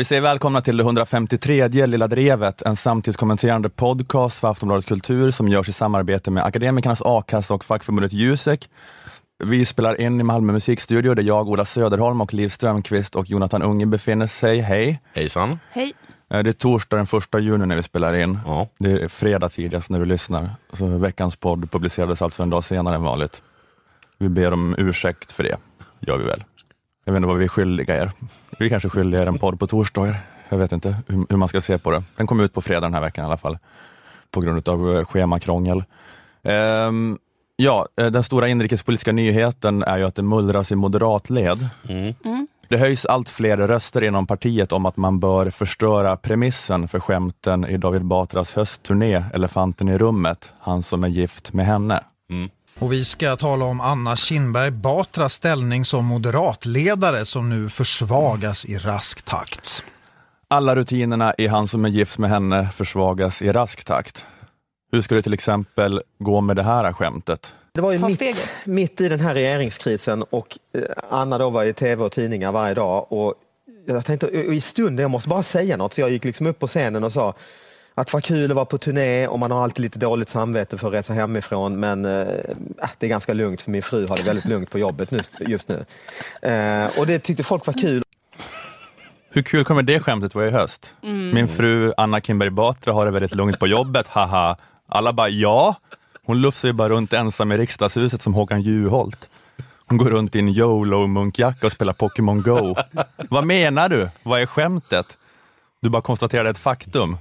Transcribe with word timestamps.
Vi 0.00 0.04
säger 0.04 0.22
välkomna 0.22 0.60
till 0.60 0.76
det 0.76 0.82
153 0.82 1.68
Lilla 1.68 2.06
Drevet, 2.06 2.62
en 2.62 2.76
samtidskommenterande 2.76 3.68
podcast 3.68 4.38
för 4.38 4.50
Aftonbladet 4.50 4.86
Kultur 4.86 5.30
som 5.30 5.48
görs 5.48 5.68
i 5.68 5.72
samarbete 5.72 6.30
med 6.30 6.44
Akademikernas 6.44 7.02
A-kassa 7.04 7.54
och 7.54 7.64
fackförbundet 7.64 8.12
Jusek. 8.12 8.70
Vi 9.44 9.64
spelar 9.64 10.00
in 10.00 10.20
i 10.20 10.24
Malmö 10.24 10.52
musikstudio 10.52 11.14
där 11.14 11.22
jag, 11.22 11.48
Ola 11.48 11.64
Söderholm 11.64 12.20
och 12.20 12.34
Liv 12.34 12.48
Strömqvist 12.48 13.16
och 13.16 13.30
Jonathan 13.30 13.62
Unge 13.62 13.86
befinner 13.86 14.26
sig. 14.26 14.58
Hej! 14.60 15.00
Hejsan! 15.14 15.58
Hej! 15.70 15.92
Eh, 16.30 16.42
Det 16.42 16.50
är 16.50 16.52
torsdag 16.52 16.96
den 16.96 17.06
första 17.06 17.38
juni 17.38 17.66
när 17.66 17.76
vi 17.76 17.82
spelar 17.82 18.14
in. 18.14 18.38
Ja. 18.46 18.68
Det 18.78 18.90
är 18.90 19.08
fredag 19.08 19.48
tidigast 19.48 19.90
när 19.90 19.98
du 19.98 20.04
lyssnar. 20.04 20.50
Så 20.72 20.86
veckans 20.86 21.36
podd 21.36 21.70
publicerades 21.72 22.22
alltså 22.22 22.42
en 22.42 22.50
dag 22.50 22.64
senare 22.64 22.96
än 22.96 23.02
vanligt. 23.02 23.42
Vi 24.18 24.28
ber 24.28 24.52
om 24.52 24.74
ursäkt 24.78 25.32
för 25.32 25.42
det, 25.42 25.56
gör 26.00 26.18
vi 26.18 26.24
väl. 26.24 26.44
Jag 27.04 27.12
vet 27.12 27.16
inte 27.18 27.28
vad 27.28 27.36
vi 27.38 27.44
är 27.44 27.48
skyldiga 27.48 28.02
er. 28.02 28.10
Vi 28.60 28.68
kanske 28.68 28.88
skyldiga 28.88 29.22
er 29.22 29.26
en 29.26 29.38
podd 29.38 29.56
på 29.60 29.66
torsdagar. 29.66 30.16
Jag 30.48 30.58
vet 30.58 30.72
inte 30.72 30.96
hur, 31.08 31.26
hur 31.28 31.36
man 31.36 31.48
ska 31.48 31.60
se 31.60 31.78
på 31.78 31.90
det. 31.90 32.02
Den 32.16 32.26
kom 32.26 32.40
ut 32.40 32.52
på 32.52 32.60
fredag 32.60 32.80
den 32.80 32.94
här 32.94 33.00
veckan 33.00 33.24
i 33.24 33.26
alla 33.26 33.36
fall, 33.36 33.58
på 34.30 34.40
grund 34.40 34.68
av 34.68 34.96
eh, 34.96 35.04
schemakrångel. 35.04 35.84
Ehm, 36.42 37.18
ja, 37.56 37.86
eh, 37.96 38.06
den 38.06 38.22
stora 38.22 38.48
inrikespolitiska 38.48 39.12
nyheten 39.12 39.82
är 39.82 39.98
ju 39.98 40.04
att 40.04 40.14
det 40.14 40.22
mullras 40.22 40.72
i 40.72 40.76
moderatled. 40.76 41.68
Mm. 41.88 42.14
Det 42.68 42.78
höjs 42.78 43.04
allt 43.06 43.28
fler 43.28 43.56
röster 43.56 44.04
inom 44.04 44.26
partiet 44.26 44.72
om 44.72 44.86
att 44.86 44.96
man 44.96 45.20
bör 45.20 45.50
förstöra 45.50 46.16
premissen 46.16 46.88
för 46.88 47.00
skämten 47.00 47.66
i 47.66 47.76
David 47.76 48.04
Batras 48.04 48.52
höstturné 48.52 49.24
Elefanten 49.34 49.88
i 49.88 49.98
rummet, 49.98 50.52
han 50.58 50.82
som 50.82 51.04
är 51.04 51.08
gift 51.08 51.52
med 51.52 51.66
henne. 51.66 52.00
Och 52.80 52.92
vi 52.92 53.04
ska 53.04 53.36
tala 53.36 53.64
om 53.64 53.80
Anna 53.80 54.16
Kinberg 54.16 54.70
Batras 54.70 55.32
ställning 55.32 55.84
som 55.84 56.04
moderatledare 56.04 57.24
som 57.24 57.48
nu 57.50 57.68
försvagas 57.68 58.64
i 58.64 58.78
rask 58.78 59.22
takt. 59.22 59.84
Alla 60.48 60.76
rutinerna 60.76 61.34
i 61.38 61.46
Han 61.46 61.68
som 61.68 61.84
är 61.84 61.88
gift 61.88 62.18
med 62.18 62.30
henne 62.30 62.68
försvagas 62.76 63.42
i 63.42 63.52
rask 63.52 63.84
takt. 63.84 64.24
Hur 64.92 65.02
ska 65.02 65.14
det 65.14 65.22
till 65.22 65.34
exempel 65.34 66.02
gå 66.18 66.40
med 66.40 66.56
det 66.56 66.62
här 66.62 66.92
skämtet? 66.92 67.54
Det 67.72 67.80
var 67.80 67.92
ju 67.92 67.98
mitt, 67.98 68.52
mitt 68.64 69.00
i 69.00 69.08
den 69.08 69.20
här 69.20 69.34
regeringskrisen 69.34 70.22
och 70.22 70.58
eh, 70.74 70.82
Anna 71.10 71.38
då 71.38 71.50
var 71.50 71.64
i 71.64 71.72
tv 71.72 72.04
och 72.04 72.12
tidningar 72.12 72.52
varje 72.52 72.74
dag 72.74 73.12
och 73.12 73.34
jag 73.86 74.04
tänkte 74.04 74.26
och 74.26 74.54
i 74.54 74.60
stunden, 74.60 75.02
jag 75.02 75.10
måste 75.10 75.28
bara 75.28 75.42
säga 75.42 75.76
något, 75.76 75.94
så 75.94 76.00
jag 76.00 76.10
gick 76.10 76.24
liksom 76.24 76.46
upp 76.46 76.58
på 76.58 76.66
scenen 76.66 77.04
och 77.04 77.12
sa 77.12 77.34
att 78.00 78.12
vad 78.12 78.24
kul 78.24 78.50
att 78.50 78.54
vara 78.54 78.64
på 78.64 78.78
turné 78.78 79.26
och 79.26 79.38
man 79.38 79.50
har 79.50 79.62
alltid 79.62 79.82
lite 79.82 79.98
dåligt 79.98 80.28
samvete 80.28 80.78
för 80.78 80.88
att 80.88 80.94
resa 80.94 81.12
hemifrån 81.12 81.80
men 81.80 82.04
eh, 82.04 82.26
det 82.98 83.06
är 83.06 83.08
ganska 83.08 83.34
lugnt 83.34 83.62
för 83.62 83.70
min 83.70 83.82
fru 83.82 84.06
har 84.06 84.16
det 84.16 84.22
väldigt 84.22 84.44
lugnt 84.44 84.70
på 84.70 84.78
jobbet 84.78 85.10
nu, 85.10 85.20
just 85.40 85.68
nu. 85.68 85.84
Eh, 86.42 86.98
och 86.98 87.06
det 87.06 87.18
tyckte 87.18 87.42
folk 87.42 87.66
var 87.66 87.74
kul. 87.74 88.02
Hur 89.30 89.42
kul 89.42 89.64
kommer 89.64 89.82
det 89.82 90.00
skämtet 90.00 90.34
vara 90.34 90.46
i 90.46 90.50
höst? 90.50 90.94
Min 91.34 91.48
fru 91.48 91.92
Anna 91.96 92.20
Kinberg 92.20 92.50
Batra 92.50 92.92
har 92.92 93.06
det 93.06 93.10
väldigt 93.10 93.34
lugnt 93.34 93.58
på 93.58 93.66
jobbet, 93.66 94.06
haha. 94.06 94.56
Alla 94.88 95.12
bara 95.12 95.28
ja. 95.28 95.74
Hon 96.26 96.40
lufsar 96.40 96.68
ju 96.68 96.72
bara 96.72 96.88
runt 96.88 97.12
ensam 97.12 97.52
i 97.52 97.56
riksdagshuset 97.56 98.22
som 98.22 98.34
Håkan 98.34 98.62
Juholt. 98.62 99.28
Hon 99.86 99.98
går 99.98 100.10
runt 100.10 100.36
i 100.36 100.38
en 100.38 100.48
YOLO-munkjacka 100.48 101.66
och 101.66 101.72
spelar 101.72 101.92
Pokémon 101.92 102.42
Go. 102.42 102.74
Vad 103.30 103.44
menar 103.44 103.88
du? 103.88 104.08
Vad 104.22 104.40
är 104.40 104.46
skämtet? 104.46 105.18
Du 105.80 105.90
bara 105.90 106.02
konstaterade 106.02 106.50
ett 106.50 106.58
faktum. 106.58 107.16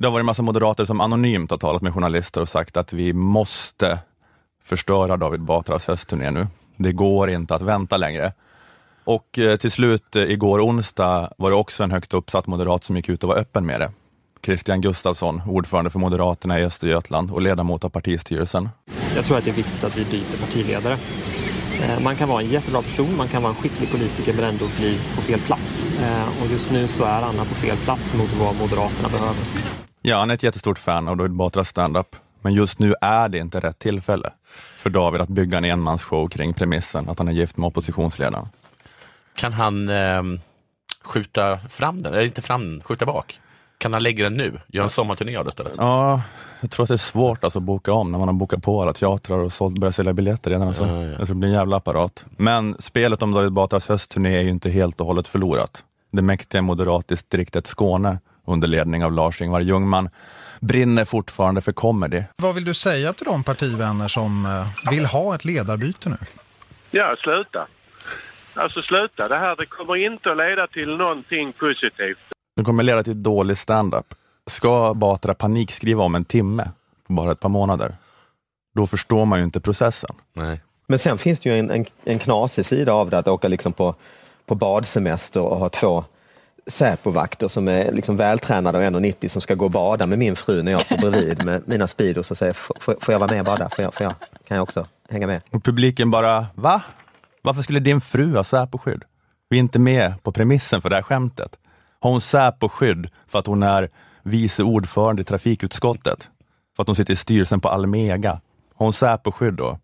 Det 0.00 0.06
har 0.06 0.12
varit 0.12 0.22
en 0.22 0.26
massa 0.26 0.42
moderater 0.42 0.84
som 0.84 1.00
anonymt 1.00 1.50
har 1.50 1.58
talat 1.58 1.82
med 1.82 1.94
journalister 1.94 2.40
och 2.40 2.48
sagt 2.48 2.76
att 2.76 2.92
vi 2.92 3.12
måste 3.12 3.98
förstöra 4.64 5.16
David 5.16 5.40
Batras 5.40 5.86
höstturné 5.86 6.30
nu. 6.30 6.46
Det 6.76 6.92
går 6.92 7.30
inte 7.30 7.54
att 7.54 7.62
vänta 7.62 7.96
längre. 7.96 8.32
Och 9.04 9.38
eh, 9.38 9.56
till 9.56 9.70
slut 9.70 10.16
eh, 10.16 10.22
igår 10.22 10.60
onsdag 10.60 11.32
var 11.38 11.50
det 11.50 11.56
också 11.56 11.82
en 11.84 11.90
högt 11.90 12.14
uppsatt 12.14 12.46
moderat 12.46 12.84
som 12.84 12.96
gick 12.96 13.08
ut 13.08 13.22
och 13.22 13.28
var 13.28 13.36
öppen 13.36 13.66
med 13.66 13.80
det. 13.80 13.92
Christian 14.44 14.80
Gustafsson, 14.80 15.42
ordförande 15.48 15.90
för 15.90 15.98
Moderaterna 15.98 16.60
i 16.60 16.64
Östergötland 16.64 17.30
och 17.30 17.42
ledamot 17.42 17.84
av 17.84 17.88
partistyrelsen. 17.88 18.68
Jag 19.16 19.24
tror 19.24 19.38
att 19.38 19.44
det 19.44 19.50
är 19.50 19.54
viktigt 19.54 19.84
att 19.84 19.98
vi 19.98 20.04
byter 20.04 20.40
partiledare. 20.40 20.98
Eh, 21.82 22.00
man 22.00 22.16
kan 22.16 22.28
vara 22.28 22.42
en 22.42 22.48
jättebra 22.48 22.82
person, 22.82 23.16
man 23.16 23.28
kan 23.28 23.42
vara 23.42 23.50
en 23.50 23.58
skicklig 23.58 23.90
politiker 23.90 24.32
men 24.34 24.44
ändå 24.44 24.64
bli 24.78 24.98
på 25.16 25.22
fel 25.22 25.40
plats. 25.40 25.86
Och 26.42 26.50
just 26.50 26.70
nu 26.70 26.88
så 26.88 27.04
är 27.04 27.22
Anna 27.22 27.44
på 27.44 27.54
fel 27.54 27.76
plats 27.76 28.14
mot 28.14 28.32
vad 28.32 28.56
Moderaterna 28.56 29.08
behöver. 29.08 29.42
Ja, 30.08 30.18
han 30.18 30.30
är 30.30 30.34
ett 30.34 30.42
jättestort 30.42 30.78
fan 30.78 31.08
av 31.08 31.16
David 31.16 31.32
Batras 31.32 31.68
standup, 31.68 32.16
men 32.40 32.54
just 32.54 32.78
nu 32.78 32.94
är 33.00 33.28
det 33.28 33.38
inte 33.38 33.60
rätt 33.60 33.78
tillfälle 33.78 34.30
för 34.78 34.90
David 34.90 35.20
att 35.20 35.28
bygga 35.28 35.58
en 35.58 35.64
enmansshow 35.64 36.28
kring 36.28 36.54
premissen 36.54 37.08
att 37.08 37.18
han 37.18 37.28
är 37.28 37.32
gift 37.32 37.56
med 37.56 37.66
oppositionsledaren. 37.66 38.48
Kan 39.34 39.52
han 39.52 39.88
ehm, 39.88 40.40
skjuta 41.02 41.58
fram 41.58 42.02
den, 42.02 42.14
eller 42.14 42.24
inte 42.24 42.42
fram 42.42 42.70
den, 42.70 42.82
skjuta 42.82 43.06
bak? 43.06 43.40
Kan 43.78 43.92
han 43.92 44.02
lägga 44.02 44.24
den 44.24 44.34
nu? 44.34 44.60
Göra 44.66 44.84
en 44.84 44.90
sommarturné 44.90 45.36
av 45.36 45.44
det 45.44 45.48
istället? 45.48 45.72
Ja, 45.76 46.22
jag 46.60 46.70
tror 46.70 46.82
att 46.82 46.88
det 46.88 46.94
är 46.94 46.98
svårt 46.98 47.44
alltså 47.44 47.58
att 47.58 47.62
boka 47.62 47.92
om 47.92 48.12
när 48.12 48.18
man 48.18 48.28
har 48.28 48.34
bokat 48.34 48.62
på 48.62 48.82
alla 48.82 48.92
teatrar 48.92 49.38
och 49.38 49.52
sålt, 49.52 49.78
börjat 49.78 49.94
sälja 49.94 50.12
biljetter 50.12 50.50
redan. 50.50 50.68
Alltså. 50.68 50.86
Ja, 50.86 51.02
ja. 51.02 51.08
Jag 51.08 51.16
tror 51.16 51.26
det 51.26 51.34
blir 51.34 51.48
en 51.48 51.54
jävla 51.54 51.76
apparat. 51.76 52.24
Men 52.36 52.76
spelet 52.78 53.22
om 53.22 53.32
David 53.34 53.52
Batras 53.52 53.88
höstturné 53.88 54.38
är 54.38 54.42
ju 54.42 54.50
inte 54.50 54.70
helt 54.70 55.00
och 55.00 55.06
hållet 55.06 55.26
förlorat. 55.26 55.84
Det 56.10 56.22
mäktiga 56.22 56.62
moderatdistriktet 56.62 57.66
Skåne 57.66 58.18
under 58.48 58.68
ledning 58.68 59.04
av 59.04 59.12
Lars-Ingvar 59.12 59.60
Ljungman 59.60 60.10
brinner 60.60 61.04
fortfarande 61.04 61.60
för 61.60 61.72
comedy. 61.72 62.22
Vad 62.36 62.54
vill 62.54 62.64
du 62.64 62.74
säga 62.74 63.12
till 63.12 63.24
de 63.24 63.44
partivänner 63.44 64.08
som 64.08 64.46
eh, 64.46 64.90
vill 64.92 65.06
ha 65.06 65.34
ett 65.34 65.44
ledarbyte 65.44 66.08
nu? 66.08 66.16
Ja, 66.90 67.16
sluta. 67.18 67.66
Alltså 68.54 68.82
sluta. 68.82 69.28
Det 69.28 69.38
här 69.38 69.56
det 69.56 69.66
kommer 69.66 69.96
inte 69.96 70.30
att 70.30 70.36
leda 70.36 70.66
till 70.66 70.96
någonting 70.96 71.52
positivt. 71.52 72.18
Det 72.56 72.64
kommer 72.64 72.82
leda 72.82 73.02
till 73.02 73.22
dålig 73.22 73.58
standup. 73.58 74.14
Ska 74.50 74.94
Batra 74.94 75.34
panikskriva 75.34 76.02
om 76.02 76.14
en 76.14 76.24
timme 76.24 76.70
på 77.06 77.12
bara 77.12 77.32
ett 77.32 77.40
par 77.40 77.48
månader, 77.48 77.96
då 78.74 78.86
förstår 78.86 79.24
man 79.24 79.38
ju 79.38 79.44
inte 79.44 79.60
processen. 79.60 80.10
Nej. 80.32 80.60
Men 80.86 80.98
sen 80.98 81.18
finns 81.18 81.40
det 81.40 81.48
ju 81.48 81.58
en, 81.58 81.70
en, 81.70 81.86
en 82.04 82.18
knasig 82.18 82.64
sida 82.64 82.92
av 82.92 83.10
det 83.10 83.18
att 83.18 83.28
åka 83.28 83.48
liksom 83.48 83.72
på, 83.72 83.94
på 84.46 84.54
badsemester 84.54 85.40
och 85.40 85.56
ha 85.56 85.68
två 85.68 86.04
Säpovakter 86.68 87.48
som 87.48 87.68
är 87.68 87.92
liksom 87.92 88.16
vältränade 88.16 88.78
och 88.78 88.84
1,90 88.84 89.28
som 89.28 89.42
ska 89.42 89.54
gå 89.54 89.64
och 89.64 89.70
bada 89.70 90.06
med 90.06 90.18
min 90.18 90.36
fru 90.36 90.62
när 90.62 90.72
jag 90.72 90.80
står 90.80 90.96
bredvid 90.96 91.44
med 91.44 91.62
mina 91.68 91.86
Speedos 91.86 92.30
och 92.30 92.36
säger 92.36 92.52
får, 92.52 92.96
jag 93.08 93.18
vara 93.18 93.30
med 93.30 93.40
och 93.40 93.46
bada? 93.46 93.68
Får 93.68 93.84
jag, 93.84 93.94
får 93.94 94.04
jag, 94.04 94.14
kan 94.48 94.56
jag 94.56 94.62
också 94.62 94.86
hänga 95.10 95.26
med? 95.26 95.42
Och 95.50 95.64
publiken 95.64 96.10
bara, 96.10 96.46
va? 96.54 96.82
Varför 97.42 97.62
skulle 97.62 97.80
din 97.80 98.00
fru 98.00 98.36
ha 98.36 98.44
Säposkydd? 98.44 99.04
Vi 99.48 99.56
är 99.56 99.60
inte 99.60 99.78
med 99.78 100.22
på 100.22 100.32
premissen 100.32 100.82
för 100.82 100.90
det 100.90 100.96
här 100.96 101.02
skämtet. 101.02 101.58
Har 102.00 102.10
hon 102.10 102.20
Säposkydd 102.20 103.10
för 103.26 103.38
att 103.38 103.46
hon 103.46 103.62
är 103.62 103.90
vice 104.22 104.62
ordförande 104.62 105.22
i 105.22 105.24
trafikutskottet? 105.24 106.28
För 106.76 106.82
att 106.82 106.86
hon 106.86 106.96
sitter 106.96 107.12
i 107.12 107.16
styrelsen 107.16 107.60
på 107.60 107.68
Almega? 107.68 108.30
Har 108.74 108.86
hon 108.86 108.92
Säposkydd 108.92 109.54
då? 109.54 109.78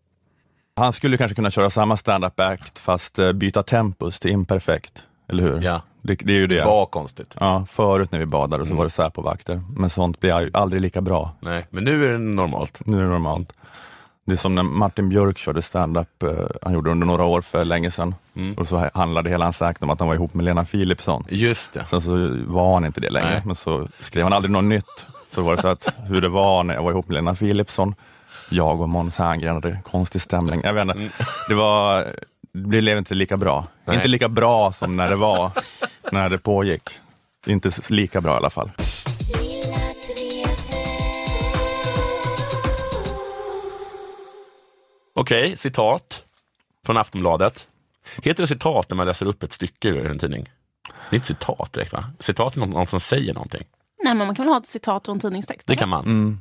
Han 0.77 0.93
skulle 0.93 1.17
kanske 1.17 1.35
kunna 1.35 1.51
köra 1.51 1.71
samma 1.71 1.97
stand-up 1.97 2.41
act 2.41 2.79
fast 2.79 3.19
eh, 3.19 3.33
byta 3.33 3.63
tempus 3.63 4.21
till 4.21 4.31
imperfekt, 4.31 5.07
eller 5.29 5.43
hur? 5.43 5.63
Ja. 5.63 5.83
Det, 6.07 6.15
det 6.15 6.33
är 6.33 6.37
ju 6.37 6.47
det. 6.47 6.65
Var 6.65 6.87
konstigt. 6.87 7.37
Ja, 7.41 7.67
förut 7.71 8.13
när 8.13 8.19
vi 8.19 8.27
badade 8.27 8.67
så 8.67 8.75
var 8.75 8.85
det 8.85 8.91
Säpovakter, 8.91 9.63
men 9.77 9.91
sånt 9.91 10.21
blir 10.21 10.51
aldrig 10.57 10.83
lika 10.83 11.01
bra. 11.01 11.31
Nej, 11.41 11.67
men 11.71 11.85
nu 11.85 12.05
är 12.05 12.13
det 12.13 12.19
normalt. 12.19 12.81
Nu 12.87 12.99
är 12.99 13.03
det 13.03 13.09
normalt. 13.09 13.53
Det 14.27 14.33
är 14.33 14.37
som 14.37 14.55
när 14.55 14.63
Martin 14.63 15.09
Björk 15.09 15.39
körde 15.39 15.63
stand-up, 15.63 16.23
eh, 16.23 16.31
han 16.63 16.73
gjorde 16.73 16.91
under 16.91 17.07
några 17.07 17.25
år 17.25 17.41
för 17.41 17.65
länge 17.65 17.91
sedan. 17.91 18.15
Och 18.57 18.69
så 18.69 18.91
handlade 18.95 19.31
hela 19.31 19.45
hans 19.45 19.63
act 19.63 19.83
om 19.83 19.91
att 19.91 19.99
han 19.99 20.09
var 20.09 20.15
ihop 20.15 20.35
med 20.35 20.45
Lena 20.45 20.65
Philipsson. 20.65 21.25
Just 21.29 21.73
det. 21.73 21.87
Sen 21.91 22.01
så 22.01 22.37
var 22.47 22.75
han 22.75 22.85
inte 22.85 23.01
det 23.01 23.11
längre, 23.11 23.31
Nej. 23.31 23.43
men 23.45 23.57
så 23.57 23.89
skrev 24.01 24.23
han 24.25 24.33
aldrig 24.33 24.51
något 24.51 24.65
nytt. 24.65 25.07
Så 25.35 25.43
var 25.43 25.57
det 25.57 25.63
så 25.63 25.69
att 25.69 25.95
hur 26.07 26.21
det 26.21 26.29
var 26.29 26.63
när 26.65 26.75
jag 26.75 26.83
var 26.83 26.91
ihop 26.91 27.09
med 27.09 27.15
Lena 27.15 27.35
Philipsson, 27.35 27.95
jag 28.51 28.81
och 28.81 28.89
Måns 28.89 29.17
Herngren 29.17 29.55
hade 29.55 29.79
konstig 29.91 30.21
stämning. 30.21 30.61
Jag 30.65 30.73
vet 30.73 30.83
inte, 30.83 31.11
det 31.49 31.55
var, 31.55 32.07
det 32.55 32.83
blev 32.83 32.99
inte 32.99 33.15
lika 33.15 33.37
bra. 33.37 33.67
Nej. 33.85 33.97
Inte 33.97 34.09
lika 34.09 34.29
bra 34.29 34.73
som 34.73 34.97
när 34.97 35.11
det 35.11 35.17
var, 35.17 35.51
när 36.13 36.31
det 36.31 36.39
pågick. 36.39 36.91
Inte 37.47 37.71
lika 37.89 38.21
bra 38.21 38.33
i 38.33 38.37
alla 38.37 38.51
fall. 38.51 38.71
Okej, 45.15 45.57
citat 45.57 46.25
från 46.87 46.97
Aftonbladet. 46.97 47.67
Heter 48.23 48.43
det 48.43 48.47
citat 48.47 48.91
när 48.91 48.97
man 48.97 49.07
läser 49.07 49.27
upp 49.27 49.43
ett 49.43 49.53
stycke 49.53 49.89
ur 49.89 50.11
en 50.11 50.19
tidning? 50.19 50.49
Det 51.11 51.17
är 51.17 51.19
inte 51.19 51.27
citat 51.27 51.73
direkt 51.73 51.93
va? 51.93 52.05
Citat 52.21 52.57
är 52.57 52.61
någon, 52.61 52.71
någon 52.71 52.87
som 52.87 53.01
säger 53.01 53.35
någonting. 53.35 53.65
Nej, 54.05 54.15
men 54.15 54.27
man 54.27 54.37
kan 54.37 54.45
väl 54.45 54.53
ha 54.53 54.61
ett 54.61 54.67
citat 54.67 55.09
och 55.09 55.15
en 55.15 55.21
tidningstext? 55.21 55.67
Det 55.67 55.73
eller? 55.73 55.81
kan 55.81 55.89
man. 55.89 56.05
Mm. 56.05 56.41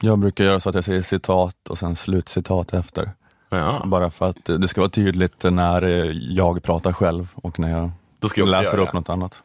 Jag 0.00 0.18
brukar 0.18 0.44
göra 0.44 0.60
så 0.60 0.68
att 0.68 0.74
jag 0.74 0.84
säger 0.84 1.02
citat 1.02 1.68
och 1.68 1.78
sen 1.78 1.96
slutcitat 1.96 2.74
efter. 2.74 3.10
Ja. 3.58 3.82
Bara 3.84 4.10
för 4.10 4.28
att 4.28 4.44
det 4.44 4.68
ska 4.68 4.80
vara 4.80 4.90
tydligt 4.90 5.42
när 5.42 5.82
jag 6.30 6.62
pratar 6.62 6.92
själv 6.92 7.28
och 7.34 7.58
när 7.58 7.70
jag 7.70 7.90
Då 8.20 8.28
ska 8.28 8.40
jag 8.40 8.48
läser 8.48 8.78
upp 8.78 8.92
något 8.92 9.08
annat. 9.08 9.42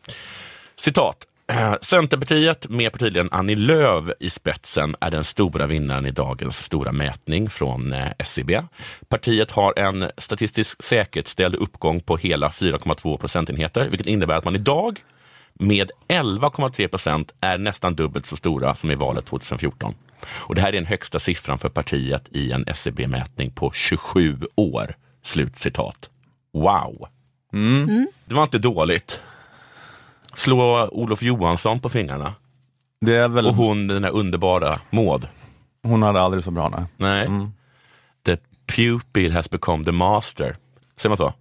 Citat. 0.76 1.26
Eh, 1.50 1.74
Centerpartiet 1.82 2.70
med 2.70 2.92
partiledaren 2.92 3.30
Annie 3.32 3.56
Lööf 3.56 4.06
i 4.20 4.30
spetsen 4.30 4.96
är 5.00 5.12
den 5.12 5.24
stora 5.24 5.68
vinnaren 5.68 6.06
i 6.06 6.12
dagens 6.12 6.58
stora 6.66 6.92
mätning 6.92 7.50
från 7.50 7.94
eh, 7.94 8.08
SCB. 8.18 8.62
Partiet 9.08 9.52
har 9.52 9.80
en 9.80 10.12
statistiskt 10.18 10.84
säkerställd 10.84 11.56
uppgång 11.56 12.00
på 12.00 12.18
hela 12.18 12.50
4,2 12.50 13.18
procentenheter, 13.18 13.90
vilket 13.90 14.08
innebär 14.08 14.36
att 14.36 14.46
man 14.46 14.56
idag 14.56 15.00
med 15.54 15.92
11,3 16.08 16.88
procent 16.88 17.34
är 17.42 17.58
nästan 17.58 17.96
dubbelt 17.96 18.26
så 18.26 18.36
stora 18.36 18.76
som 18.76 18.92
i 18.92 18.96
valet 18.96 19.26
2014. 19.26 19.94
Och 20.28 20.56
det 20.56 20.62
här 20.62 20.68
är 20.68 20.74
den 20.74 20.86
högsta 20.86 21.20
siffran 21.20 21.60
för 21.60 21.70
partiet 21.70 22.30
i 22.32 22.52
en 22.52 22.64
SCB-mätning 22.68 23.52
på 23.52 23.72
27 23.72 24.40
år. 24.56 24.96
Slutcitat. 25.24 26.10
Wow! 26.54 27.08
Det 28.26 28.36
var 28.36 28.44
inte 28.44 28.58
dåligt. 28.60 29.20
Slå 30.36 30.88
Olof 30.92 31.22
Johansson 31.24 31.80
på 31.80 31.90
fingrarna. 31.90 32.34
Det 33.02 33.16
är 33.16 33.28
väl, 33.28 33.46
Och 33.46 33.56
hon, 33.56 33.88
den 33.88 34.02
där 34.02 34.10
underbara 34.10 34.80
Maud. 34.90 35.28
hon 35.84 36.04
hade 36.04 36.22
aldrig 36.22 36.44
så 36.44 36.52
bra 36.52 36.70
nej. 36.98 37.30
Nej. 37.30 37.48
The 38.26 38.38
pupil 38.76 39.32
has 39.32 39.50
become 39.50 39.86
the 39.86 39.92
master. 39.92 40.58
Säger 40.98 41.10
man 41.10 41.18
så? 41.18 41.34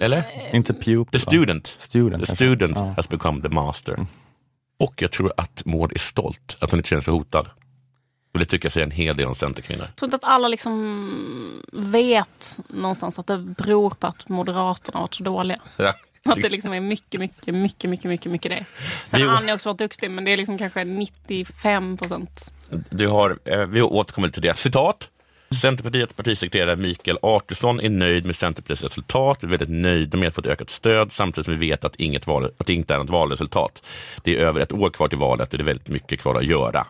Eller? 0.00 0.24
Inte 0.56 0.72
pupil. 0.74 1.06
The 1.06 1.18
student. 1.18 1.66
Student, 1.78 2.22
The 2.22 2.26
kanske. 2.26 2.36
student 2.44 2.76
Ja. 2.76 2.92
has 2.96 3.08
become 3.08 3.42
the 3.42 3.48
master. 3.48 4.06
Och 4.78 5.02
jag 5.02 5.10
tror 5.12 5.32
att 5.36 5.62
Maud 5.64 5.92
är 5.94 5.98
stolt, 5.98 6.56
att 6.60 6.70
hon 6.70 6.78
inte 6.78 6.88
känner 6.88 7.02
sig 7.02 7.12
hotad. 7.14 7.48
Och 8.32 8.38
det 8.38 8.44
tycker 8.44 8.66
jag 8.66 8.72
säger 8.72 8.86
en 8.86 8.90
hel 8.90 9.16
del 9.16 9.26
om 9.26 9.34
centerkvinnor. 9.34 9.84
Jag 9.84 9.96
tror 9.96 10.06
inte 10.06 10.16
att 10.16 10.24
alla 10.24 10.48
liksom 10.48 11.62
vet 11.72 12.60
någonstans 12.68 13.18
att 13.18 13.26
det 13.26 13.38
beror 13.38 13.90
på 13.90 14.06
att 14.06 14.28
Moderaterna 14.28 14.98
har 14.98 15.02
varit 15.02 15.14
så 15.14 15.24
dåliga. 15.24 15.58
Ja. 15.76 15.94
Att 16.24 16.42
det 16.42 16.48
liksom 16.48 16.72
är 16.72 16.80
mycket, 16.80 17.20
mycket, 17.20 17.54
mycket, 17.54 17.90
mycket, 17.90 18.08
mycket, 18.10 18.32
mycket 18.32 18.50
det. 18.50 18.64
Sen 19.04 19.28
har 19.28 19.36
Annie 19.36 19.54
också 19.54 19.68
varit 19.68 19.78
duktig, 19.78 20.10
men 20.10 20.24
det 20.24 20.32
är 20.32 20.36
liksom 20.36 20.58
kanske 20.58 20.84
95 20.84 21.96
procent. 21.96 22.54
Du 22.90 23.08
har, 23.08 23.38
eh, 23.44 23.66
vi 23.66 23.82
återkommer 23.82 24.28
till 24.28 24.42
det. 24.42 24.56
Citat. 24.56 25.08
Centerpartiets 25.54 26.12
partisekreterare 26.14 26.76
Mikael 26.76 27.18
Artursson 27.22 27.80
är 27.80 27.88
nöjd 27.90 28.26
med 28.26 28.34
Centerpartiets 28.36 28.82
resultat. 28.82 29.38
Vi 29.40 29.46
är 29.46 29.50
väldigt 29.50 29.68
nöjda 29.82 30.18
med 30.18 30.28
att 30.28 30.34
få 30.34 30.40
ett 30.40 30.46
ökat 30.46 30.70
stöd 30.70 31.12
samtidigt 31.12 31.44
som 31.44 31.58
vi 31.58 31.68
vet 31.68 31.84
att, 31.84 31.96
inget 31.96 32.26
val, 32.26 32.44
att 32.58 32.66
det 32.66 32.74
inte 32.74 32.94
är 32.94 32.98
något 32.98 33.10
valresultat. 33.10 33.82
Det 34.22 34.36
är 34.36 34.46
över 34.46 34.60
ett 34.60 34.72
år 34.72 34.90
kvar 34.90 35.08
till 35.08 35.18
valet 35.18 35.52
och 35.52 35.58
det 35.58 35.62
är 35.62 35.66
väldigt 35.66 35.88
mycket 35.88 36.20
kvar 36.20 36.34
att 36.34 36.44
göra. 36.44 36.86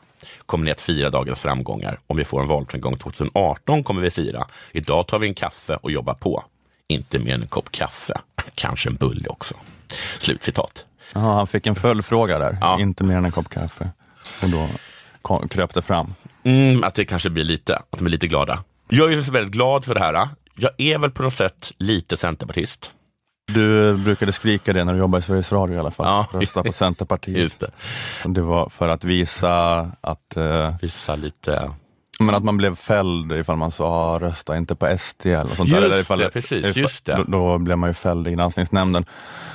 Kommer 0.46 0.64
ni 0.64 0.70
att 0.70 0.80
fira 0.80 1.10
dagens 1.10 1.40
framgångar? 1.40 1.98
Om 2.06 2.16
vi 2.16 2.24
får 2.24 2.40
en 2.42 2.48
valframgång 2.48 2.96
2018 2.98 3.84
kommer 3.84 4.02
vi 4.02 4.10
fira. 4.10 4.46
Idag 4.72 5.06
tar 5.06 5.18
vi 5.18 5.28
en 5.28 5.34
kaffe 5.34 5.74
och 5.76 5.90
jobbar 5.90 6.14
på. 6.14 6.44
Inte 6.88 7.18
mer 7.18 7.34
än 7.34 7.42
en 7.42 7.48
kopp 7.48 7.70
kaffe. 7.72 8.14
Kanske 8.54 8.88
en 8.88 8.94
bulle 8.96 9.28
också. 9.28 9.54
Slutcitat. 10.18 10.84
Jaha, 11.12 11.34
han 11.34 11.46
fick 11.46 11.66
en 11.66 11.74
följdfråga 11.74 12.38
där, 12.38 12.58
Ja. 12.60 12.80
inte 12.80 13.04
mer 13.04 13.16
än 13.16 13.24
en 13.24 13.30
kopp 13.32 13.48
kaffe. 13.48 13.90
Och 14.42 14.48
då 14.50 14.68
kröp 15.50 15.74
det 15.74 15.82
fram. 15.82 16.14
Mm, 16.42 16.84
att 16.84 16.94
det 16.94 17.04
kanske 17.04 17.30
blir 17.30 17.44
lite, 17.44 17.76
att 17.76 17.98
de 17.98 18.06
är 18.06 18.10
lite 18.10 18.26
glada. 18.26 18.64
Jag 18.88 19.12
är 19.12 19.32
väldigt 19.32 19.52
glad 19.52 19.84
för 19.84 19.94
det 19.94 20.00
här. 20.00 20.28
Jag 20.56 20.70
är 20.78 20.98
väl 20.98 21.10
på 21.10 21.22
något 21.22 21.34
sätt 21.34 21.72
lite 21.78 22.16
centerpartist. 22.16 22.90
Du 23.54 23.96
brukade 23.96 24.32
skrika 24.32 24.72
det 24.72 24.84
när 24.84 24.92
du 24.92 24.98
jobbade 24.98 25.18
i 25.18 25.22
Sveriges 25.22 25.52
Radio 25.52 25.76
i 25.76 25.78
alla 25.78 25.90
fall. 25.90 26.06
Ja. 26.06 26.40
Rösta 26.40 26.62
på 26.62 26.72
Centerpartiet. 26.72 27.38
Just 27.42 27.60
det. 27.60 27.70
Det 28.24 28.42
var 28.42 28.68
för 28.68 28.88
att 28.88 29.04
visa 29.04 29.80
att, 30.00 30.36
eh, 30.36 30.74
Visa 30.82 31.16
lite... 31.16 31.70
men 32.20 32.34
att 32.34 32.44
man 32.44 32.56
blev 32.56 32.74
fälld 32.74 33.32
ifall 33.32 33.56
man 33.56 33.70
sa 33.70 34.18
rösta 34.20 34.56
inte 34.56 34.74
på 34.74 34.98
SD 34.98 35.26
eller 35.26 35.54
sånt 35.54 35.70
där. 35.70 35.76
Just 35.76 35.92
Eller 35.92 36.00
ifall, 36.00 36.18
det, 36.18 36.30
precis, 36.30 36.66
ifall, 36.66 36.82
just 36.82 37.04
det. 37.04 37.14
Då, 37.14 37.24
då 37.24 37.58
blev 37.58 37.78
man 37.78 37.90
ju 37.90 37.94
fälld 37.94 38.28
i 38.28 38.32
granskningsnämnden. 38.32 39.04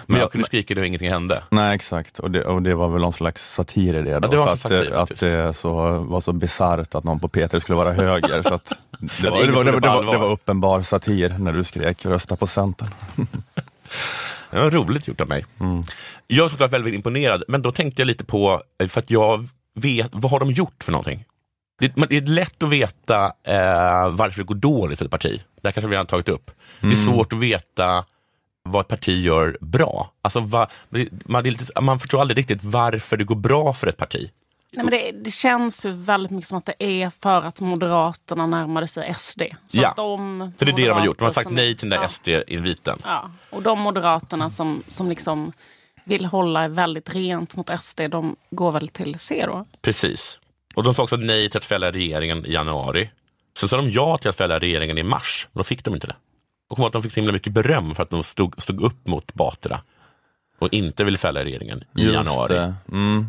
Men 0.06 0.20
jag 0.20 0.32
kunde 0.32 0.48
skrika 0.48 0.76
det 0.76 0.82
och 0.82 0.88
ingenting 0.88 1.10
hände. 1.10 1.44
Nej 1.50 1.76
exakt, 1.76 2.20
och 2.20 2.32
det, 2.32 2.46
och 2.46 2.62
det 2.62 2.76
var 2.76 2.90
väl 2.90 3.02
någon 3.02 3.14
slags 3.14 3.54
satir 3.54 3.96
i 3.96 4.02
det. 4.02 4.20
Då, 4.20 4.28
det 4.28 4.38
var 4.38 4.46
för 4.46 4.54
att, 4.54 4.62
satir 4.62 4.90
det, 4.90 5.02
att 5.02 5.20
det 5.20 5.54
så, 5.54 6.00
var 6.00 6.22
så 6.22 6.34
bisarrt 6.34 6.96
att 6.96 7.04
någon 7.04 7.20
på 7.20 7.28
Peter 7.28 7.60
skulle 7.60 7.76
vara 7.76 7.92
höger. 7.92 8.44
så 8.44 8.54
att 8.54 8.66
det, 9.22 9.30
var, 9.30 9.46
det, 9.46 9.52
var, 9.52 9.64
det, 9.64 9.72
var, 9.72 9.82
det, 9.82 9.90
var, 9.90 10.12
det 10.12 10.18
var 10.18 10.32
uppenbar 10.32 10.82
satir 10.82 11.36
när 11.40 11.54
du 11.54 11.64
skrek 11.64 12.06
rösta 12.06 12.36
på 12.36 12.48
Centern. 12.48 12.90
Det 14.52 14.60
var 14.62 14.72
roligt 14.72 15.08
gjort 15.08 15.22
av 15.22 15.28
mig. 15.28 15.46
Jag 16.28 16.46
är 16.46 16.50
såklart 16.50 16.72
väldigt 16.72 16.94
imponerad, 16.94 17.44
men 17.48 17.62
då 17.62 17.72
tänkte 17.72 18.02
jag 18.02 18.08
lite 18.08 18.26
på, 18.26 18.62
eh, 18.82 18.88
för 18.88 19.00
att 19.02 19.10
jag 19.12 19.48
vet, 19.76 20.10
vad 20.12 20.32
har 20.32 20.40
de 20.40 20.52
gjort 20.52 20.84
för 20.84 20.92
någonting? 20.92 21.26
Det, 21.80 21.94
det 22.10 22.18
är 22.18 22.22
lätt 22.22 22.64
att 22.64 22.70
veta 22.70 23.26
eh, 23.44 24.10
varför 24.10 24.38
det 24.38 24.44
går 24.44 24.56
dåligt 24.56 24.98
för 25.00 25.06
ett 25.06 25.12
parti. 25.12 25.42
Det 25.62 25.68
här 25.68 25.72
kanske 25.72 25.88
vi 25.90 25.96
har 25.96 26.06
tagit 26.06 26.30
upp. 26.30 26.52
Det 26.82 26.88
är 26.88 26.96
svårt 26.96 27.34
att 27.34 27.40
veta 27.40 28.06
vad 28.64 28.82
ett 28.82 28.88
parti 28.88 29.24
gör 29.26 29.58
bra. 29.62 30.12
Alltså, 30.22 30.40
va, 30.40 30.68
man, 31.26 31.44
det 31.44 31.50
är 31.50 31.52
lite, 31.52 31.82
man 31.82 32.00
förstår 32.00 32.22
aldrig 32.22 32.38
riktigt 32.38 32.64
varför 32.64 33.18
det 33.18 33.24
går 33.24 33.36
bra 33.36 33.74
för 33.74 33.88
ett 33.88 33.98
parti. 33.98 34.30
Nej, 34.74 34.86
men 34.86 34.92
det, 34.92 35.12
det 35.12 35.32
känns 35.32 35.86
ju 35.86 35.92
väldigt 35.92 36.32
mycket 36.32 36.48
som 36.48 36.58
att 36.58 36.66
det 36.66 36.84
är 36.84 37.12
för 37.22 37.46
att 37.46 37.62
Moderaterna 37.62 38.46
närmade 38.48 38.88
sig 38.88 39.14
SD. 39.18 39.42
Så 39.68 39.78
Ja, 39.82 39.90
att 39.90 39.96
de 39.96 40.52
För 40.58 40.66
det 40.66 40.72
är 40.72 40.76
det 40.76 40.88
de 40.88 40.92
har 40.92 41.06
gjort. 41.06 41.18
De 41.20 41.24
har 41.24 41.32
sagt 41.32 41.44
som- 41.44 41.56
nej 41.56 41.76
till 41.78 41.90
den 41.90 42.00
där 42.00 42.06
ja, 42.06 42.10
SD-inviten. 42.10 43.00
Ja, 43.04 43.32
och 43.50 43.62
de 43.62 43.80
Moderaterna 43.80 44.50
som, 44.50 44.84
som 44.88 45.10
liksom 45.10 45.52
vill 46.04 46.26
hålla 46.26 46.68
väldigt 46.68 47.16
rent 47.16 47.56
mot 47.56 47.70
SD, 47.82 48.02
de 48.10 48.36
går 48.50 48.72
väl 48.72 48.88
till 48.88 49.20
C 49.20 49.44
då? 49.48 49.66
Precis. 49.82 50.40
Och 50.76 50.84
de 50.84 50.94
sa 50.96 51.04
också 51.04 51.16
nej 51.18 51.50
till 51.50 51.58
att 51.58 51.64
fälla 51.64 51.92
regeringen 51.92 52.46
i 52.46 52.54
januari. 52.54 53.10
Sen 53.60 53.70
sa 53.70 53.78
de 53.78 53.90
ja 53.90 54.18
till 54.18 54.30
att 54.30 54.36
fälla 54.36 54.60
regeringen 54.60 54.98
i 54.98 55.04
mars, 55.04 55.48
men 55.54 55.60
då 55.60 55.64
fick 55.64 55.84
de 55.84 55.94
inte 55.94 56.08
det. 56.08 56.16
Och 56.70 56.76
kom 56.76 56.84
ihåg 56.84 56.88
att 56.88 56.94
de 56.94 57.04
fick 57.04 57.14
så 57.14 57.20
himla 57.20 57.34
mycket 57.34 57.54
beröm 57.54 57.96
för 57.96 58.04
att 58.04 58.10
de 58.10 58.24
stod, 58.24 58.62
stod 58.62 58.82
upp 58.82 59.08
mot 59.08 59.34
Batra 59.34 59.80
och 60.60 60.74
inte 60.74 61.04
ville 61.04 61.18
fälla 61.18 61.44
regeringen 61.44 61.84
i 61.98 62.14
januari. 62.14 62.54
det. 62.54 62.74
Mm. 62.92 63.28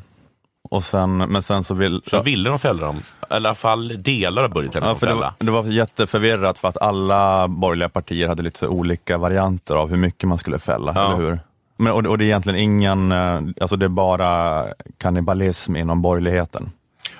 Och 0.70 0.84
sen, 0.84 1.16
men 1.16 1.42
sen 1.42 1.64
så 1.64 1.74
vill... 1.74 2.00
Så 2.06 2.22
ville 2.22 2.48
de 2.50 2.58
fälla 2.58 2.86
dem, 2.86 2.96
i 2.96 3.00
alla 3.28 3.54
fall 3.54 4.02
delar 4.02 4.42
av 4.44 4.50
budgeten. 4.50 4.82
Ja, 4.84 4.94
för 4.94 5.06
det, 5.06 5.14
var, 5.14 5.32
det 5.38 5.50
var 5.50 5.64
jätteförvirrat 5.64 6.58
för 6.58 6.68
att 6.68 6.76
alla 6.76 7.48
borgerliga 7.48 7.88
partier 7.88 8.28
hade 8.28 8.42
lite 8.42 8.68
olika 8.68 9.18
varianter 9.18 9.74
av 9.74 9.90
hur 9.90 9.96
mycket 9.96 10.28
man 10.28 10.38
skulle 10.38 10.58
fälla, 10.58 10.92
Ja. 10.94 11.06
eller 11.14 11.26
hur? 11.26 11.38
Men, 11.76 11.92
och, 11.92 12.02
det- 12.02 12.08
och 12.08 12.18
det 12.18 12.24
är 12.24 12.26
egentligen 12.26 12.58
ingen, 12.58 13.12
eh, 13.12 13.40
alltså 13.60 13.76
det 13.76 13.84
är 13.84 13.88
bara 13.88 14.64
kannibalism 14.98 15.76
inom 15.76 16.02
borgerligheten. 16.02 16.70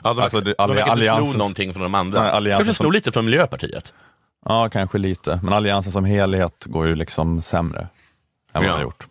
Ja, 0.06 0.14
de, 0.14 0.22
alltså, 0.22 0.40
de 0.40 0.44
verkar 0.44 0.72
inte 0.72 0.84
sno 0.84 0.90
alliansen- 0.92 1.38
någonting 1.38 1.72
från 1.72 1.82
de 1.82 1.94
andra. 1.94 2.22
Nej, 2.22 2.30
alliansen 2.30 2.64
Kanske 2.66 2.74
som- 2.74 2.84
sno 2.84 2.90
lite 2.90 3.12
från 3.12 3.24
Miljöpartiet. 3.24 3.94
Ja, 4.44 4.68
kanske 4.68 4.98
lite, 4.98 5.40
men 5.42 5.52
alliansen 5.52 5.92
som 5.92 6.04
helhet 6.04 6.64
går 6.64 6.86
ju 6.86 6.94
liksom 6.94 7.42
sämre 7.42 7.80
än 7.80 7.88
vad 8.52 8.64
Ja. 8.64 8.68
de 8.68 8.74
har 8.74 8.82
gjort. 8.82 9.06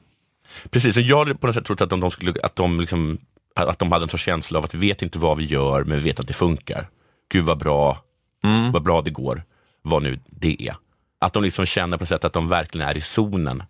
Precis, 0.69 0.98
och 0.98 1.03
jag 1.03 1.17
hade 1.19 1.36
på 1.36 1.48
något 1.48 1.55
sätt 1.55 1.65
trott 1.65 1.81
att 1.81 1.89
de, 1.89 2.00
de, 2.00 2.12
skulle, 2.12 2.34
att 2.43 2.55
de, 2.55 2.79
liksom, 2.79 3.17
att 3.55 3.79
de 3.79 3.91
hade 3.91 4.03
en 4.05 4.10
sorts 4.10 4.24
känsla 4.24 4.60
av 4.60 4.65
att 4.65 4.74
vi 4.74 4.88
vet 4.88 5.01
inte 5.01 5.19
vad 5.19 5.38
vi 5.38 5.46
gör, 5.46 5.84
men 5.84 5.98
vi 5.98 6.03
vet 6.03 6.19
att 6.19 6.27
det 6.27 6.34
funkar. 6.34 6.88
Gud 7.31 7.46
vad 7.46 7.58
bra, 7.58 7.98
vad 8.74 8.84
bra 8.84 9.01
det 9.01 9.10
går, 9.12 9.43
vad 9.81 10.03
nu 10.03 10.19
det 10.25 10.67
är. 10.67 10.75
Att 11.19 11.34
de 11.34 11.43
liksom 11.43 11.65
känner 11.65 11.98
på 11.98 12.01
något 12.01 12.10
sätt 12.10 12.25
att 12.25 12.34
de 12.34 12.50
verkligen 12.50 12.88
är 12.89 12.98
i 12.98 13.01
zonen. 13.01 13.63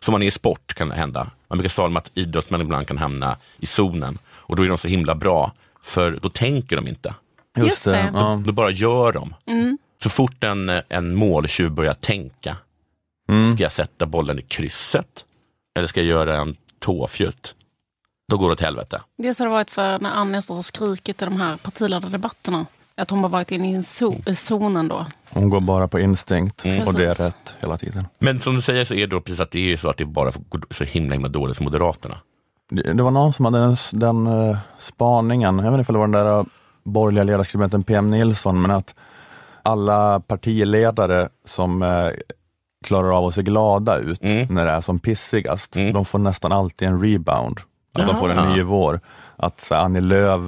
Som 0.00 0.12
man 0.12 0.22
är 0.22 0.26
i 0.26 0.30
sport 0.30 0.74
kan 0.74 0.88
det 0.88 0.94
hända. 0.94 1.30
Man 1.48 1.58
brukar 1.58 1.74
tala 1.76 1.86
om 1.88 1.96
att 1.96 2.10
idrottsmän 2.14 2.60
ibland 2.60 2.86
kan 2.88 2.98
hamna 2.98 3.36
i 3.58 3.66
zonen 3.66 4.18
och 4.26 4.56
då 4.56 4.62
är 4.64 4.68
de 4.68 4.78
så 4.78 4.88
himla 4.88 5.14
bra, 5.14 5.52
för 5.82 6.18
då 6.22 6.28
tänker 6.28 6.76
de 6.76 6.88
inte. 6.88 7.14
Just 7.56 7.84
det. 7.84 8.10
Ja. 8.14 8.42
Då 8.44 8.52
bara 8.52 8.70
gör 8.70 9.12
de. 9.12 9.34
Så 10.02 10.10
fort 10.10 10.44
en, 10.44 10.68
en 10.88 11.14
måltjuv 11.14 11.70
börjar 11.70 11.92
tänka, 11.94 12.56
ska 13.54 13.62
jag 13.62 13.72
sätta 13.72 14.06
bollen 14.06 14.38
i 14.38 14.42
krysset 14.42 15.24
eller 15.78 15.88
ska 15.88 16.00
jag 16.00 16.06
göra 16.08 16.36
en 16.36 16.56
tåfjutt? 16.78 17.54
Då 18.28 18.38
går 18.38 18.46
det 18.48 18.52
åt 18.52 18.60
helvete. 18.60 19.00
Det 19.18 19.34
så 19.34 19.44
det 19.44 19.50
har 19.50 19.56
varit 19.56 19.70
för 19.70 19.98
när 19.98 20.10
Annie 20.10 20.34
har 20.34 20.40
stått 20.42 20.58
och 20.58 20.64
skrikit 20.64 21.22
i 21.22 21.24
de 21.24 21.40
här 21.40 21.56
partiledardebatterna. 21.56 22.66
Att 22.94 23.10
hon 23.10 23.22
har 23.22 23.28
varit 23.28 23.50
inne 23.50 23.70
i 23.72 23.74
en 23.74 23.82
zo- 23.82 24.28
i 24.30 24.34
zonen 24.34 24.88
då. 24.88 25.06
Hon 25.30 25.50
går 25.50 25.60
bara 25.60 25.88
på 25.88 26.00
instinkt 26.00 26.64
Mm. 26.64 26.86
och 26.88 26.94
det 26.94 27.06
är 27.06 27.14
rätt 27.14 27.54
hela 27.60 27.76
tiden. 27.78 28.06
Men 28.18 28.40
som 28.40 28.54
du 28.54 28.60
säger 28.62 28.84
så 28.84 28.94
är 28.94 28.98
det 29.00 29.06
då 29.06 29.20
precis 29.20 29.40
att 29.40 29.50
det 29.50 29.72
är 29.72 29.76
så 29.76 29.88
att 29.90 29.96
det 29.96 30.04
bara 30.04 30.32
går 30.48 30.62
så 30.70 30.84
himla, 30.84 31.12
himla 31.14 31.28
dåligt 31.28 31.56
för 31.56 31.64
Moderaterna. 31.64 32.16
Det, 32.74 33.02
var 33.02 33.10
någon 33.10 33.32
som 33.32 33.44
hade 33.44 33.58
den, 33.58 33.76
den 33.92 34.26
eh, 34.26 34.56
spaningen, 34.78 35.58
jag 35.58 35.70
vet 35.72 35.78
inte 35.78 35.92
om 35.92 35.94
det 35.94 35.98
var 35.98 36.06
den 36.22 36.26
där 36.26 36.38
eh, 36.38 36.44
borgerliga 36.84 37.24
ledarskribenten 37.24 37.82
PM 37.82 38.10
Nilsson, 38.10 38.62
men 38.62 38.70
att 38.70 38.94
alla 39.62 40.20
partiledare 40.20 41.28
som 41.44 41.82
eh, 41.82 42.08
klarar 42.84 43.18
av 43.18 43.24
att 43.26 43.34
se 43.34 43.42
glada 43.42 43.96
ut 43.98 44.22
Mm. 44.22 44.46
när 44.54 44.66
det 44.66 44.72
är 44.72 44.80
som 44.80 44.98
pissigast, 44.98 45.76
Mm. 45.76 45.92
de 45.92 46.04
får 46.04 46.18
nästan 46.18 46.52
alltid 46.52 46.88
en 46.88 47.02
rebound. 47.02 47.60
Att 47.98 48.06
de 48.08 48.16
får 48.16 48.30
en 48.30 48.52
ny 48.52 48.62
vår. 48.62 49.00
Att 49.36 49.60
så, 49.60 49.74
Annie 49.74 50.00
Lööf 50.00 50.40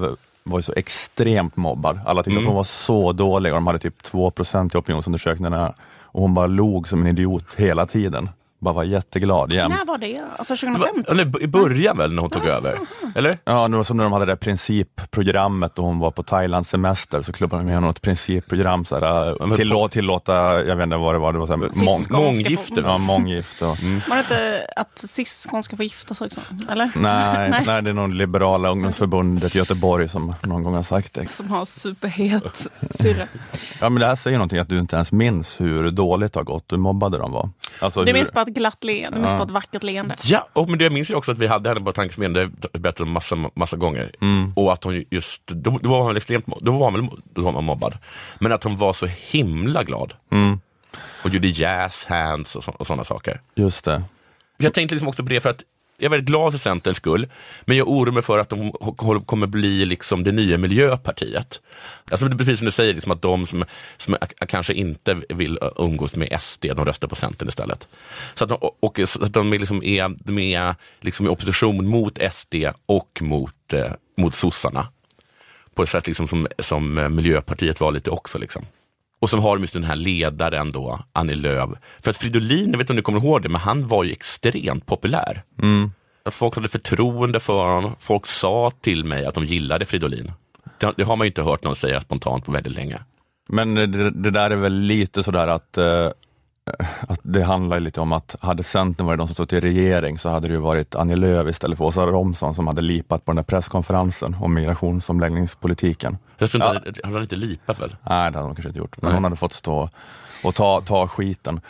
var 0.45 0.59
ju 0.59 0.62
så 0.62 0.73
extremt 0.76 1.57
mobbad. 1.57 2.00
Alla 2.07 2.23
tyckte 2.23 2.31
Mm. 2.31 2.43
att 2.43 2.47
hon 2.49 2.57
var 2.57 2.64
så 2.64 3.12
dålig 3.12 3.52
och 3.52 3.57
de 3.57 3.66
hade 3.66 3.78
typ 3.78 4.02
2 4.02 4.33
i 4.75 4.76
opinionsundersökningarna 4.76 5.75
och 6.02 6.21
hon 6.23 6.35
bara 6.35 6.47
log 6.47 6.88
som 6.88 7.00
en 7.00 7.07
idiot 7.07 7.54
hela 7.54 7.87
tiden. 7.87 8.28
Bara 8.64 8.75
var 8.75 8.85
jätteglad 8.85 9.52
jämt. 9.52 9.75
När 9.78 9.87
var 9.87 9.99
det? 9.99 10.18
Alltså 10.37 10.54
Det 10.54 10.66
var- 10.66 10.75
2015? 10.78 11.12
Eller 11.18 11.42
i 11.42 11.47
början 11.47 11.99
väl 11.99 12.12
när 12.12 12.21
hon 12.23 12.30
tog 12.30 12.47
över? 12.47 12.78
Eller? 13.14 13.38
Ja, 13.44 13.68
det 13.68 13.76
var 13.76 13.85
som 13.85 13.97
när 13.97 14.04
de 14.04 14.12
hade 14.12 14.25
det 14.25 14.33
där 14.33 14.37
principprogrammet 14.37 15.78
och 15.78 15.85
hon 15.85 15.99
var 15.99 16.11
på 16.11 16.23
Thailands 16.23 16.71
semester 16.71 17.23
så 17.23 17.33
klubbade 17.33 17.62
de 17.62 17.66
med 17.66 17.75
henne 17.75 17.88
ett 17.90 18.02
principprogram. 18.02 18.85
Så 18.85 18.94
här, 19.00 19.37
men 19.47 19.56
tillå, 19.56 19.88
tillåta, 19.88 20.64
jag 20.64 20.76
vet 20.76 20.85
inte 20.85 20.97
vad 20.97 21.14
det 21.14 21.18
var, 21.18 21.33
det 21.33 21.38
var 21.38 21.47
så 21.47 21.52
här, 21.52 21.85
mång. 21.85 22.23
Månggifte. 22.25 22.80
ja, 22.80 22.99
månggift. 22.99 23.62
Och, 23.62 23.68
Var 24.09 24.16
det 24.16 24.21
inte 24.21 24.66
att 24.76 24.99
syskon 25.06 25.62
ska 25.62 25.76
få 25.76 25.83
gifta 25.83 26.14
sig 26.14 26.26
också? 26.26 26.40
Eller? 26.71 26.90
nej, 26.97 27.50
Nej. 27.50 27.62
nej, 27.66 27.83
det 27.83 27.90
är 27.90 27.94
någon 27.94 28.16
liberala 28.18 28.68
ungdomsförbundet 28.71 29.54
i 29.54 29.59
Göteborg 29.59 30.09
som 30.09 30.35
någon 30.42 30.62
gång 30.62 30.75
har 30.75 30.83
sagt 30.83 31.14
det. 31.14 31.28
Som 31.30 31.50
har 31.50 31.64
superhet 31.64 32.66
syrra. 32.90 33.26
Ja, 33.80 33.88
men 33.88 34.00
det 34.00 34.06
här 34.06 34.16
säger 34.16 34.38
någonting 34.38 34.59
att 34.59 34.68
du 34.68 34.78
inte 34.78 34.97
ens 34.97 35.12
minns 35.12 35.61
hur 35.61 35.90
dåligt 35.90 36.33
det 36.33 36.38
har 36.40 36.44
gått, 36.44 36.73
hur 36.73 36.76
mobbade 36.78 37.18
de 37.18 37.33
var. 37.33 37.50
Alltså, 37.80 38.00
Du 38.00 38.06
hur- 38.06 38.12
minns 38.14 38.33
bara 38.33 38.42
ett 38.42 38.53
glatt 38.54 38.84
leende, 38.84 39.18
minns 39.18 39.30
Ja. 39.32 39.37
ett 39.44 39.50
vackert 39.50 39.82
leende. 39.82 40.14
Ja, 40.25 40.49
och 40.52 40.68
men 40.68 40.78
det 40.78 40.90
minns 40.90 41.11
jag 41.11 41.18
också 41.18 41.32
att 41.32 41.38
vi 41.38 41.46
hade 41.46 41.68
henne 41.68 41.80
på 41.80 41.92
tankesmedjan, 41.92 42.32
det 42.32 42.50
jag 42.73 42.80
om 43.00 43.12
massa, 43.12 43.37
massa 43.54 43.76
gånger. 43.76 44.12
Och 44.54 44.73
att 44.73 44.84
hon 44.84 45.04
just, 45.11 45.46
då, 45.46 45.78
då 45.82 45.88
var 45.90 45.99
hon 45.99 46.06
väl 46.06 46.16
extremt, 46.16 46.46
då 46.61 46.73
var 46.73 46.90
hon 46.90 46.94
väl 46.94 47.18
då 47.34 47.42
var 47.42 47.52
hon 47.52 47.64
mobbad. 47.64 47.99
Men 48.38 48.52
att 48.52 48.64
hon 48.64 48.76
var 48.76 48.92
så 48.92 49.06
himla 49.06 49.84
glad. 49.84 50.14
Och 51.25 51.30
gjorde 51.30 51.49
jazz 51.49 52.04
hands 52.04 52.56
och, 52.56 52.64
så, 52.64 52.70
och 52.70 52.87
sådana 52.87 53.04
saker. 53.04 53.40
Just 53.54 53.84
det. 53.84 54.02
Jag 54.56 54.75
tänkte 54.75 54.94
liksom 54.94 55.08
också 55.08 55.23
på 55.23 55.28
det 55.28 55.40
för 55.40 55.50
att 55.50 55.62
jag 55.96 56.04
är 56.04 56.10
väldigt 56.10 56.28
glad 56.28 56.52
för 56.52 56.58
Centerns 56.58 56.96
skull, 56.96 57.26
men 57.64 57.76
jag 57.76 57.88
oroar 57.88 58.12
mig 58.12 58.22
för 58.22 58.38
att 58.38 58.48
de 58.48 58.72
kommer 59.26 59.46
bli 59.46 59.84
liksom 59.84 60.24
det 60.24 60.32
nya 60.32 60.58
miljöpartiet. 60.58 61.60
Alltså 62.10 62.28
precis 62.28 62.58
som 62.58 62.64
du 62.64 62.70
säger, 62.70 62.94
liksom 62.94 63.12
att 63.12 63.22
de 63.22 63.46
som, 63.46 63.64
som 63.96 64.16
kanske 64.48 64.74
inte 64.74 65.22
vill 65.28 65.58
umgås 65.76 66.16
med 66.16 66.40
SD, 66.40 66.66
de 66.76 66.84
röstar 66.84 67.08
på 67.08 67.16
Centern 67.16 67.48
istället. 67.48 67.88
Så 68.34 68.44
att 68.44 68.50
de, 68.50 68.58
och, 68.80 69.00
så 69.04 69.24
att 69.24 69.32
de 69.32 69.52
är, 69.52 69.58
liksom 69.58 69.82
är, 69.82 70.14
de 70.24 70.38
är 70.38 70.74
liksom 71.00 71.26
i 71.26 71.28
opposition 71.28 71.90
mot 71.90 72.18
SD 72.32 72.54
och 72.86 73.18
mot, 73.22 73.72
eh, 73.72 73.92
mot 74.16 74.34
sossarna. 74.34 74.88
På 75.74 75.82
ett 75.82 75.88
sätt 75.88 76.06
liksom 76.06 76.28
som, 76.28 76.46
som 76.58 76.98
eh, 76.98 77.08
Miljöpartiet 77.08 77.80
var 77.80 77.92
lite 77.92 78.10
också. 78.10 78.38
Liksom. 78.38 78.66
Och 79.25 79.31
så 79.31 79.38
har 79.38 79.57
de 79.57 79.61
just 79.62 79.73
den 79.73 79.85
här 79.85 79.97
ledaren 79.97 80.71
då, 80.71 81.00
Annie 81.12 81.35
Lööf. 81.35 81.71
För 82.00 82.11
att 82.11 82.16
Fridolin, 82.16 82.71
jag 82.71 82.78
vet 82.78 82.81
inte 82.81 82.93
om 82.93 82.97
ni 82.97 83.02
kommer 83.02 83.21
ihåg 83.21 83.43
det, 83.43 83.49
men 83.49 83.61
han 83.61 83.87
var 83.87 84.04
ju 84.04 84.12
extremt 84.12 84.87
populär. 84.87 85.43
Folk 86.31 86.54
hade 86.54 86.69
förtroende 86.69 87.40
för 87.40 87.75
honom. 87.75 87.97
Folk 88.00 88.26
sa 88.26 88.71
till 88.81 89.04
mig 89.04 89.25
att 89.25 89.35
de 89.35 89.45
gillade 89.45 89.85
Fridolin. 89.85 90.33
Det, 90.78 90.95
det 90.97 91.02
har 91.02 91.16
man 91.16 91.25
ju 91.25 91.28
inte 91.28 91.43
hört 91.43 91.64
någon 91.64 91.76
säga 91.76 92.00
spontant 92.00 92.45
på 92.45 92.52
väldigt 92.52 92.75
länge. 92.75 92.99
Men 93.49 93.75
det, 93.75 94.11
det 94.11 94.31
där 94.31 94.50
är 94.50 94.57
väl 94.57 94.75
lite 94.75 95.23
sådär 95.23 95.49
att, 95.49 95.78
eh, 95.78 96.09
att 97.00 97.21
det 97.23 97.42
handlar 97.42 97.80
lite 97.80 98.00
om 98.00 98.12
att 98.12 98.37
hade 98.40 98.62
Centern 98.62 99.06
varit 99.06 99.18
de 99.18 99.26
som 99.26 99.35
stått 99.35 99.52
i 99.52 99.61
regering 99.61 100.18
så 100.18 100.28
hade 100.28 100.47
det 100.47 100.52
ju 100.52 100.61
varit 100.61 100.94
Annie 100.94 101.16
Lööf 101.16 101.49
istället 101.49 101.78
för 101.78 101.85
Åsa 101.85 102.06
Romson 102.06 102.54
som 102.54 102.66
hade 102.66 102.80
lipat 102.80 103.25
på 103.25 103.30
den 103.30 103.37
där 103.37 103.42
presskonferensen 103.42 104.37
om 104.40 104.54
migrationsomläggningspolitiken. 104.54 106.18
Jag 106.38 106.50
tror 106.50 106.64
inte, 106.64 107.00
ja. 107.02 107.09
han 107.09 107.23
inte 107.23 107.37
lipat 107.37 107.80
väl? 107.80 107.97
Nej, 108.02 108.33
det 108.33 108.38
hade 108.38 108.49
hon 108.49 108.54
kanske 108.54 108.68
inte 108.68 108.78
gjort, 108.78 109.02
men 109.02 109.09
Nej. 109.09 109.14
hon 109.14 109.25
hade 109.25 109.37
fått 109.37 109.52
stå 109.52 109.90
och 110.44 110.54
ta, 110.54 110.80
ta 110.80 111.09
skiten 111.09 111.61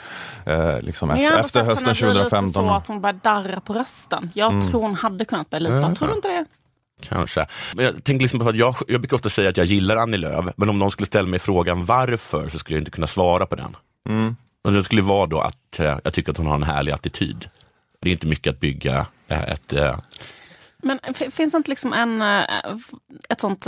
eh, 0.46 0.80
liksom 0.80 1.08
Men 1.08 1.22
jag 1.22 1.40
efter, 1.40 1.64
hösten 1.64 1.84
henne 1.86 1.98
bli 2.00 2.08
lite 2.08 2.30
2015. 2.30 2.52
så 2.52 2.70
att 2.70 2.86
hon 2.86 3.00
börjar 3.00 3.18
darra 3.22 3.60
på 3.60 3.72
rösten. 3.72 4.30
Jag 4.34 4.70
tror 4.70 4.82
hon 4.82 4.94
hade 4.94 5.24
kunnat 5.24 5.50
börja 5.50 5.60
lipa. 5.60 5.94
Tror 5.94 6.08
du 6.08 6.14
inte 6.14 6.28
det? 6.28 6.44
Kanske. 7.02 7.46
Men 7.74 7.84
jag 7.84 8.04
tänker 8.04 8.22
liksom 8.22 8.40
på 8.40 8.48
att 8.48 8.56
jag, 8.56 8.74
jag 8.88 9.00
brukar 9.00 9.16
ofta 9.16 9.28
säga 9.28 9.48
att 9.48 9.56
jag 9.56 9.66
gillar 9.66 9.96
Annie 9.96 10.16
Lööf, 10.16 10.44
men 10.56 10.68
om 10.68 10.78
någon 10.78 10.90
skulle 10.90 11.06
ställa 11.06 11.28
mig 11.28 11.38
frågan 11.38 11.84
varför 11.84 12.48
så 12.48 12.58
skulle 12.58 12.76
jag 12.76 12.80
inte 12.80 12.90
kunna 12.90 13.06
svara 13.06 13.46
på 13.46 13.56
den. 13.56 13.76
Och 14.64 14.72
det 14.72 14.84
skulle 14.84 15.02
vara 15.02 15.26
då 15.26 15.40
att 15.40 15.80
eh, 15.80 15.98
jag 16.04 16.14
tycker 16.14 16.30
att 16.30 16.36
hon 16.38 16.46
har 16.46 16.54
en 16.54 16.62
härlig 16.62 16.92
attityd. 16.92 17.48
Det 18.00 18.08
är 18.08 18.12
inte 18.12 18.26
mycket 18.26 18.50
att 18.52 18.60
bygga 18.60 19.06
eh, 19.28 19.42
ett... 19.42 19.72
eh, 19.72 19.98
Men 20.78 20.98
finns 21.14 21.52
det 21.52 21.56
inte 21.56 21.70
liksom 21.70 21.92
en, 21.92 22.22
ett 23.28 23.40
sånt 23.40 23.66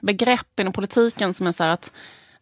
begrepp 0.00 0.60
inom 0.60 0.72
politiken 0.72 1.34
som 1.34 1.46
är 1.46 1.52
så 1.52 1.64
här 1.64 1.70
att 1.70 1.92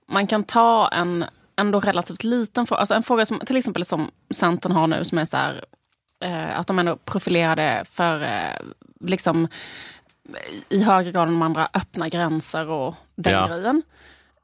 man 0.08 0.26
kan 0.26 0.44
ta 0.44 0.88
en 0.88 1.24
ändå 1.56 1.80
relativt 1.80 2.24
liten 2.24 2.66
fråga, 2.66 2.78
alltså 2.80 2.94
en 2.94 3.02
fråga 3.02 3.26
som 3.26 3.40
till 3.40 3.56
exempel 3.56 3.84
som 3.84 4.10
Centern 4.30 4.72
har 4.72 4.86
nu 4.86 5.04
som 5.04 5.18
är 5.18 5.24
så 5.24 5.36
här 5.36 5.64
att 6.54 6.66
de 6.66 6.78
ändå 6.78 6.96
profilerade 6.96 7.84
för 7.90 8.28
liksom 9.00 9.48
i 10.68 10.82
högre 10.82 11.12
grad 11.12 11.28
än 11.28 11.34
de 11.34 11.42
andra 11.42 11.68
öppna 11.74 12.08
gränser 12.08 12.68
och 12.68 12.94
den 13.14 13.32
Ja. 13.32 13.46
grejen. 13.48 13.82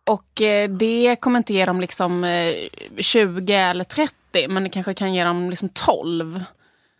Och 0.06 0.42
eh, 0.42 0.70
det 0.70 1.16
kommer 1.20 1.38
inte 1.38 1.54
ge 1.54 1.64
dem 1.64 1.80
liksom 1.80 2.24
eh, 2.24 2.54
20 2.98 3.54
eller 3.54 3.84
30, 3.84 4.48
men 4.48 4.62
det 4.62 4.68
kanske 4.68 4.94
kan 4.94 5.14
ge 5.14 5.24
dem 5.24 5.50
liksom 5.50 5.68
12. 5.68 6.44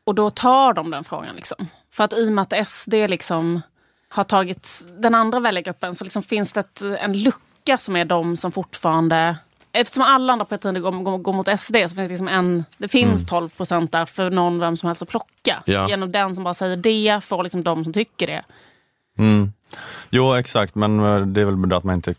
Och 0.04 0.14
då 0.14 0.30
tar 0.30 0.72
de 0.72 0.90
den 0.90 1.04
frågan. 1.04 1.36
Liksom. 1.36 1.68
För 1.92 2.04
att 2.04 2.12
i 2.12 2.28
och 2.28 2.32
med 2.32 2.52
att 2.52 2.68
SD 2.68 2.94
liksom 2.94 3.62
har 4.08 4.24
tagit 4.24 4.86
den 4.98 5.14
andra 5.14 5.40
väljargruppen 5.40 5.94
så 5.94 6.04
liksom 6.04 6.22
finns 6.22 6.52
det 6.52 6.60
ett, 6.60 6.82
en 6.82 7.22
lucka 7.22 7.78
som 7.78 7.96
är 7.96 8.04
de 8.04 8.36
som 8.36 8.52
fortfarande... 8.52 9.36
Eftersom 9.72 10.02
alla 10.02 10.32
andra 10.32 10.44
partier 10.44 10.72
går, 10.72 10.90
går, 10.90 11.18
går 11.18 11.32
mot 11.32 11.60
SD 11.60 11.76
så 11.76 11.80
finns 11.80 11.94
det, 11.94 12.08
liksom 12.08 12.28
en, 12.28 12.64
det 12.78 12.88
finns 12.88 13.26
12 13.26 13.48
procent 13.48 13.92
där 13.92 14.04
för 14.04 14.30
någon 14.30 14.58
vem 14.58 14.76
som 14.76 14.86
helst 14.86 15.02
att 15.02 15.08
plocka. 15.08 15.62
Ja. 15.64 15.88
Genom 15.88 16.12
den 16.12 16.34
som 16.34 16.44
bara 16.44 16.54
säger 16.54 16.76
det 16.76 17.24
får 17.24 17.42
liksom 17.42 17.62
de 17.62 17.84
som 17.84 17.92
tycker 17.92 18.26
det. 18.26 18.42
Mm. 19.18 19.52
Jo, 20.10 20.34
exakt, 20.34 20.74
men 20.74 21.00
eh, 21.00 21.20
det 21.20 21.40
är 21.40 21.44
väl 21.44 21.56
bra 21.56 21.78
att 21.78 21.84
man 21.84 21.94
inte 21.94 22.14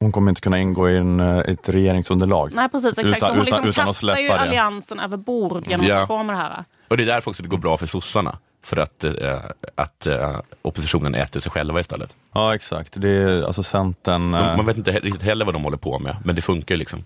hon 0.00 0.12
kommer 0.12 0.28
inte 0.28 0.40
kunna 0.40 0.58
ingå 0.58 0.90
i 0.90 0.96
en, 0.96 1.20
eh, 1.20 1.38
ett 1.38 1.68
regeringsunderlag. 1.68 2.52
Nej 2.54 2.68
precis, 2.68 2.98
exakt. 2.98 3.16
Utan- 3.16 3.28
så 3.28 3.34
hon 3.34 3.46
utan- 3.46 3.64
liksom 3.64 3.84
kastar 3.86 4.16
ju 4.16 4.26
släppa 4.26 4.34
det. 4.34 4.40
alliansen 4.48 5.00
över 5.00 5.16
bord 5.16 5.64
genom 5.68 5.86
Ja. 5.86 6.02
att 6.02 6.08
gå 6.08 6.22
med 6.22 6.34
det 6.36 6.38
här. 6.40 6.64
Och 6.88 6.96
det 6.96 7.02
är 7.02 7.06
därför 7.06 7.30
också 7.30 7.42
det 7.42 7.48
går 7.48 7.58
bra 7.58 7.76
för 7.76 7.86
sossarna. 7.86 8.38
För 8.64 8.76
att, 8.76 9.04
eh, 9.04 9.38
att 9.74 10.06
eh, 10.06 10.36
oppositionen 10.62 11.14
äter 11.14 11.40
sig 11.40 11.52
själva 11.52 11.80
istället. 11.80 12.16
Ja, 12.34 12.54
exakt. 12.54 13.00
Det 13.00 13.08
är, 13.08 13.42
alltså 13.42 13.62
Centern... 13.62 14.34
eh, 14.34 14.56
Man 14.56 14.66
vet 14.66 14.76
inte 14.76 14.90
riktigt 14.90 15.22
heller 15.22 15.44
vad 15.44 15.54
de 15.54 15.64
håller 15.64 15.76
på 15.76 15.98
med, 15.98 16.16
men 16.24 16.34
det 16.34 16.42
funkar 16.42 16.74
ju 16.74 16.78
liksom. 16.78 17.04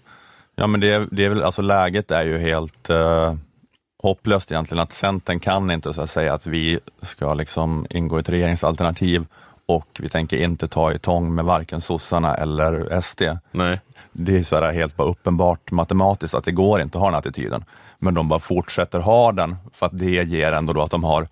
Ja, 0.56 0.66
men 0.66 0.80
det, 0.80 0.90
är- 0.92 1.06
det 1.10 1.24
är 1.24 1.28
väl, 1.28 1.42
alltså 1.42 1.62
läget 1.62 2.10
är 2.10 2.24
ju 2.24 2.38
helt 2.38 2.90
eh, 2.90 3.34
hopplöst 4.02 4.50
egentligen. 4.52 4.82
Att 4.82 4.92
Centern 4.92 5.40
kan 5.40 5.70
inte 5.70 5.94
så 5.94 6.00
att 6.00 6.10
säga 6.10 6.34
att 6.34 6.46
vi 6.46 6.78
ska 7.02 7.34
liksom 7.34 7.86
ingå 7.90 8.16
i 8.16 8.20
ett 8.20 8.28
regeringsalternativ 8.28 9.26
och 9.66 10.00
vi 10.00 10.08
tänker 10.08 10.36
inte 10.36 10.68
ta 10.68 10.92
i 10.92 10.98
tång 10.98 11.34
med 11.34 11.44
varken 11.44 11.80
sossarna 11.80 12.34
eller 12.34 13.00
SD. 13.00 13.22
Nej. 13.50 13.80
Det 14.12 14.38
är 14.38 14.44
så 14.44 14.56
här 14.56 14.72
helt 14.72 14.96
bara 14.96 15.08
uppenbart 15.08 15.70
matematiskt 15.70 16.34
att 16.34 16.44
det 16.44 16.52
går 16.52 16.80
inte 16.80 16.98
att 16.98 17.02
ha 17.02 17.10
den 17.10 17.18
attityden. 17.18 17.64
Men 17.98 18.14
de 18.14 18.28
bara 18.28 18.40
fortsätter 18.40 18.98
ha 18.98 19.32
den 19.32 19.56
för 19.72 19.86
att 19.86 19.98
det 19.98 20.24
ger 20.24 20.52
ändå 20.52 20.72
då 20.72 20.82
att 20.82 20.90
de 20.90 21.04
har 21.04 21.28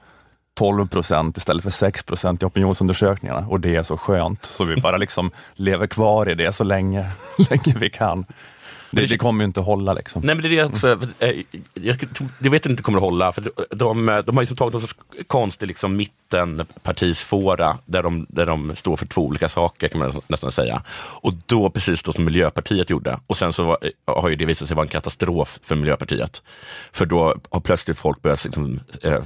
12 0.54 0.88
procent 0.88 1.36
istället 1.36 1.62
för 1.62 1.70
6 1.70 2.02
procent 2.02 2.42
i 2.42 2.46
opinionsundersökningarna 2.46 3.46
och 3.48 3.60
det 3.60 3.76
är 3.76 3.82
så 3.82 3.96
skönt 3.96 4.44
så 4.44 4.64
vi 4.64 4.76
bara 4.76 4.96
liksom 4.96 5.30
lever 5.54 5.86
kvar 5.86 6.28
i 6.28 6.34
det 6.34 6.52
så 6.52 6.64
länge, 6.64 7.10
länge 7.50 7.78
vi 7.78 7.90
kan. 7.90 8.24
Det, 8.92 9.06
det 9.06 9.18
kommer 9.18 9.44
ju 9.44 9.46
inte 9.46 9.60
hålla 9.60 9.92
liksom. 9.92 10.22
Nej 10.24 10.34
men 10.34 10.42
det 10.42 10.48
är 10.48 10.50
det 10.50 10.64
också, 10.64 10.98
eh, 11.18 11.34
jag, 12.38 12.50
vet 12.50 12.66
inte 12.66 12.82
kommer 12.82 12.98
att 12.98 13.04
hålla, 13.04 13.32
för 13.32 13.40
de, 13.40 13.50
de, 13.70 14.22
de 14.26 14.36
har 14.36 14.42
liksom 14.42 14.56
tagit 14.56 14.72
någon 14.72 14.80
sorts 14.80 14.96
konstig 15.26 15.66
liksom, 15.66 15.96
mittenpartisfåra 15.96 17.78
där 17.84 18.02
de, 18.02 18.26
där 18.28 18.46
de 18.46 18.76
står 18.76 18.96
för 18.96 19.06
två 19.06 19.26
olika 19.26 19.48
saker 19.48 19.88
kan 19.88 19.98
man 19.98 20.20
nästan 20.28 20.52
säga. 20.52 20.82
Och 21.20 21.34
då 21.46 21.70
precis 21.70 22.02
då 22.02 22.12
som 22.12 22.24
Miljöpartiet 22.24 22.90
gjorde. 22.90 23.18
Och 23.26 23.36
sen 23.36 23.52
så 23.52 23.64
var, 23.64 23.78
har 24.06 24.28
ju 24.28 24.36
det 24.36 24.46
visat 24.46 24.68
sig 24.68 24.74
vara 24.74 24.84
en 24.84 24.90
katastrof 24.90 25.58
för 25.62 25.74
Miljöpartiet. 25.76 26.42
För 26.92 27.06
då 27.06 27.36
har 27.50 27.60
plötsligt 27.60 27.98
folk 27.98 28.22
börjat 28.22 28.44
liksom, 28.44 28.80
eh, 29.02 29.20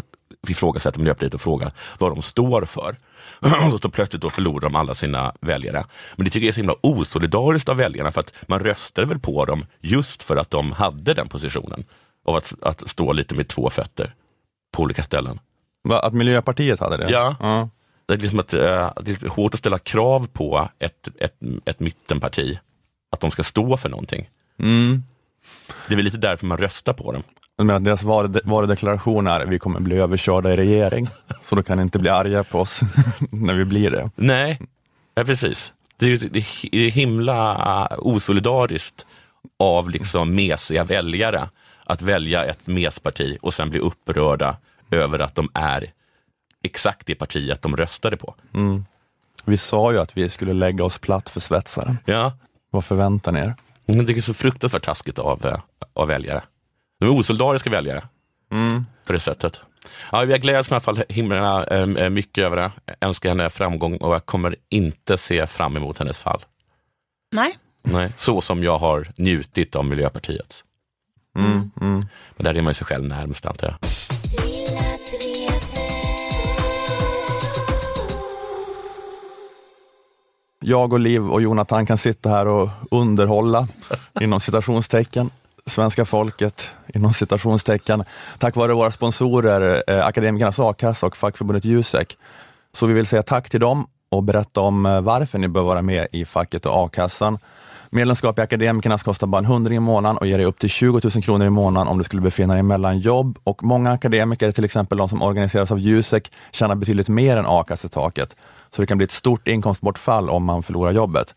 ifrågasätta 0.48 0.98
Miljöpartiet 0.98 1.34
och 1.34 1.40
fråga 1.40 1.72
vad 1.98 2.12
de 2.12 2.22
står 2.22 2.64
för. 2.64 2.96
Och 3.74 3.80
så 3.82 3.88
plötsligt 3.90 4.22
då 4.22 4.30
förlorar 4.30 4.60
de 4.60 4.76
alla 4.76 4.94
sina 4.94 5.32
väljare. 5.40 5.84
Men 6.16 6.24
det 6.24 6.30
tycker 6.30 6.46
jag 6.46 6.48
är 6.48 6.52
så 6.52 6.60
himla 6.60 6.76
osolidariskt 6.80 7.68
av 7.68 7.76
väljarna 7.76 8.12
för 8.12 8.20
att 8.20 8.32
man 8.46 8.60
röstade 8.60 9.06
väl 9.06 9.18
på 9.18 9.44
dem 9.44 9.66
just 9.80 10.22
för 10.22 10.36
att 10.36 10.50
de 10.50 10.72
hade 10.72 11.14
den 11.14 11.28
positionen. 11.28 11.84
Av 12.24 12.36
att, 12.36 12.54
att 12.62 12.88
stå 12.88 13.12
lite 13.12 13.34
med 13.34 13.48
två 13.48 13.70
fötter 13.70 14.14
på 14.72 14.82
olika 14.82 15.02
ställen. 15.02 15.40
Va, 15.82 15.98
Att 15.98 16.14
Miljöpartiet 16.14 16.80
hade 16.80 16.96
det? 16.96 17.10
Ja. 17.10 17.36
ja. 17.40 17.68
Det 18.06 18.14
är, 18.14 18.18
liksom 18.18 18.38
att, 18.38 18.54
eh, 18.54 18.92
det 19.02 19.22
är 19.22 19.28
hårt 19.28 19.54
att 19.54 19.58
ställa 19.58 19.78
krav 19.78 20.26
på 20.32 20.68
ett, 20.78 21.08
ett, 21.18 21.34
ett 21.64 21.80
mittenparti. 21.80 22.58
Att 23.10 23.20
de 23.20 23.30
ska 23.30 23.42
stå 23.42 23.76
för 23.76 23.88
någonting. 23.88 24.30
Mm. 24.58 25.02
Det 25.88 25.94
är 25.94 25.96
väl 25.96 26.04
lite 26.04 26.16
därför 26.16 26.46
man 26.46 26.58
röstar 26.58 26.92
på 26.92 27.12
dem. 27.12 27.22
Menar 27.58 27.74
att 27.74 27.84
deras 27.84 28.02
varu- 28.02 28.40
varudeklaration 28.44 29.26
är 29.26 29.46
vi 29.46 29.58
kommer 29.58 29.80
bli 29.80 29.96
överkörda 29.96 30.52
i 30.52 30.56
regering, 30.56 31.08
så 31.42 31.54
då 31.56 31.62
kan 31.62 31.76
ni 31.78 31.82
inte 31.82 31.98
bli 31.98 32.10
arga 32.10 32.44
på 32.44 32.60
oss 32.60 32.80
när 33.30 33.54
vi 33.54 33.64
blir 33.64 33.90
det. 33.90 34.10
Nej, 34.16 34.60
ja, 35.14 35.24
precis. 35.24 35.72
Det 35.98 36.06
är, 36.06 36.18
det 36.30 36.38
är 36.86 36.90
himla 36.90 37.88
osolidariskt 37.98 39.06
av 39.58 39.90
liksom 39.90 40.34
mesiga 40.34 40.84
väljare 40.84 41.48
att 41.84 42.02
välja 42.02 42.44
ett 42.44 42.66
mesparti 42.66 43.38
och 43.42 43.54
sen 43.54 43.70
bli 43.70 43.78
upprörda 43.78 44.56
över 44.90 45.18
att 45.18 45.34
de 45.34 45.48
är 45.54 45.90
exakt 46.62 47.06
det 47.06 47.14
partiet 47.14 47.62
de 47.62 47.76
röstade 47.76 48.16
på. 48.16 48.34
Vi 49.44 49.56
sa 49.56 49.92
ju 49.92 49.98
att 49.98 50.16
vi 50.16 50.28
skulle 50.28 50.52
lägga 50.52 50.84
oss 50.84 50.98
platt 50.98 51.28
för 51.28 51.40
svetsaren. 51.40 51.98
Ja, 52.04 52.32
Vad 52.70 52.84
förväntar 52.84 53.32
ni 53.32 53.40
er? 53.40 53.54
men 53.86 54.06
det 54.06 54.12
är 54.16 54.20
så 54.20 54.34
fruktansvärt 54.34 54.84
taskigt 54.84 55.18
av, 55.18 55.46
eh, 55.46 55.58
av 55.94 56.08
väljare. 56.08 56.42
De 56.98 57.06
är 57.06 57.10
osolidariska 57.10 57.70
väljare 57.70 58.02
på 59.04 59.12
det 59.12 59.20
sättet. 59.20 59.60
Ja, 60.12 60.24
jag 60.24 60.40
gläds 60.40 60.70
i 60.70 60.74
alla 60.74 60.80
fall 60.80 61.02
himla 61.08 61.66
eh, 61.66 62.10
mycket 62.10 62.44
över 62.44 62.56
det. 62.56 62.70
Jag 62.84 62.96
önskar 63.00 63.28
henne 63.28 63.50
framgång 63.50 63.96
och 63.96 64.14
jag 64.14 64.26
kommer 64.26 64.56
inte 64.68 65.16
se 65.18 65.46
fram 65.46 65.76
emot 65.76 65.98
hennes 65.98 66.18
fall. 66.18 66.44
Nej. 67.32 67.58
Nej, 67.82 68.12
så 68.16 68.40
som 68.40 68.64
jag 68.64 68.78
har 68.78 69.08
njutit 69.16 69.76
av 69.76 69.84
Miljöpartiet. 69.84 70.64
Mm, 71.38 71.70
mm. 71.80 72.06
Men 72.36 72.44
där 72.44 72.54
är 72.54 72.62
man 72.62 72.70
ju 72.70 72.74
sig 72.74 72.86
själv 72.86 73.04
närmast 73.04 73.46
antar 73.46 73.66
jag. 73.66 73.76
Jag 80.60 80.92
och 80.92 81.00
Liv 81.00 81.30
och 81.30 81.42
Jonathan 81.42 81.86
kan 81.86 81.98
sitta 81.98 82.28
här 82.28 82.46
och 82.46 82.68
underhålla, 82.90 83.68
inom 84.20 84.40
citationstecken, 84.40 85.30
svenska 85.66 86.04
folket, 86.04 86.70
inom 86.94 87.12
citationstecken, 87.12 88.04
tack 88.38 88.56
vare 88.56 88.74
våra 88.74 88.92
sponsorer, 88.92 89.82
eh, 89.86 90.06
Akademikernas 90.06 90.58
a-kassa 90.58 91.06
och 91.06 91.16
fackförbundet 91.16 91.64
Jusek. 91.64 92.18
Så 92.72 92.86
vi 92.86 92.94
vill 92.94 93.06
säga 93.06 93.22
tack 93.22 93.50
till 93.50 93.60
dem 93.60 93.86
och 94.08 94.22
berätta 94.22 94.60
om 94.60 94.86
eh, 94.86 95.00
varför 95.00 95.38
ni 95.38 95.48
bör 95.48 95.62
vara 95.62 95.82
med 95.82 96.06
i 96.12 96.24
facket 96.24 96.66
och 96.66 96.84
a-kassan. 96.84 97.38
Medlemskap 97.90 98.38
i 98.38 98.42
Akademikernas 98.42 99.02
kostar 99.02 99.26
bara 99.26 99.38
en 99.38 99.44
hundring 99.44 99.76
i 99.76 99.80
månaden 99.80 100.16
och 100.16 100.26
ger 100.26 100.38
dig 100.38 100.46
upp 100.46 100.58
till 100.58 100.70
20 100.70 101.00
000 101.14 101.22
kronor 101.22 101.46
i 101.46 101.50
månaden 101.50 101.88
om 101.88 101.98
du 101.98 102.04
skulle 102.04 102.22
befinna 102.22 102.54
dig 102.54 102.62
mellan 102.62 102.98
jobb 102.98 103.38
och 103.44 103.64
många 103.64 103.92
akademiker, 103.92 104.52
till 104.52 104.64
exempel 104.64 104.98
de 104.98 105.08
som 105.08 105.22
organiseras 105.22 105.70
av 105.70 105.78
Jusek, 105.78 106.32
tjänar 106.52 106.74
betydligt 106.74 107.08
mer 107.08 107.36
än 107.36 107.46
a-kassetaket. 107.46 108.36
Så 108.70 108.82
det 108.82 108.86
kan 108.86 108.98
bli 108.98 109.04
ett 109.04 109.12
stort 109.12 109.48
inkomstbortfall 109.48 110.30
om 110.30 110.44
man 110.44 110.62
förlorar 110.62 110.92
jobbet. 110.92 111.34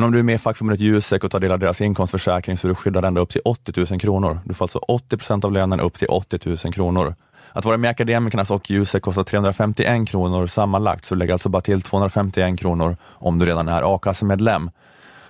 Men 0.00 0.04
om 0.04 0.12
du 0.12 0.18
är 0.18 0.22
med 0.22 0.34
i 0.34 0.38
fackförbundet 0.38 0.80
Jusek 0.80 1.24
och 1.24 1.30
tar 1.30 1.40
del 1.40 1.52
av 1.52 1.58
deras 1.58 1.80
inkomstförsäkring 1.80 2.58
så 2.58 2.66
är 2.66 2.68
du 2.68 2.74
skyddad 2.74 3.04
ända 3.04 3.20
upp 3.20 3.30
till 3.30 3.40
80 3.44 3.86
000 3.90 4.00
kronor. 4.00 4.40
Du 4.44 4.54
får 4.54 4.64
alltså 4.64 4.78
80 4.78 5.16
procent 5.16 5.44
av 5.44 5.52
lönen 5.52 5.80
upp 5.80 5.98
till 5.98 6.08
80 6.08 6.38
000 6.48 6.56
kronor. 6.56 7.14
Att 7.52 7.64
vara 7.64 7.76
med 7.76 7.88
i 7.88 7.90
Akademikernas 7.90 8.50
och 8.50 8.70
Jusek 8.70 9.02
kostar 9.02 9.24
351 9.24 10.08
kronor 10.08 10.46
sammanlagt, 10.46 11.04
så 11.04 11.14
du 11.14 11.18
lägger 11.18 11.32
alltså 11.32 11.48
bara 11.48 11.62
till 11.62 11.82
251 11.82 12.60
kronor 12.60 12.96
om 13.04 13.38
du 13.38 13.46
redan 13.46 13.68
är 13.68 13.94
a-kassemedlem. 13.94 14.70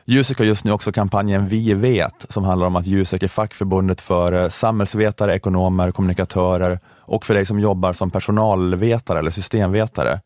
Jusek 0.04 0.38
har 0.38 0.44
just 0.44 0.64
nu 0.64 0.72
också 0.72 0.92
kampanjen 0.92 1.48
Vi 1.48 1.74
vet, 1.74 2.26
som 2.28 2.44
handlar 2.44 2.66
om 2.66 2.76
att 2.76 2.86
Jusek 2.86 3.22
är 3.22 3.28
fackförbundet 3.28 4.00
för 4.00 4.32
eh, 4.32 4.48
samhällsvetare, 4.48 5.34
ekonomer, 5.34 5.92
kommunikatörer 5.92 6.78
och 7.00 7.26
för 7.26 7.34
dig 7.34 7.46
som 7.46 7.60
jobbar 7.60 7.92
som 7.92 8.10
personalvetare 8.10 9.18
eller 9.18 9.30
systemvetare. 9.30 10.20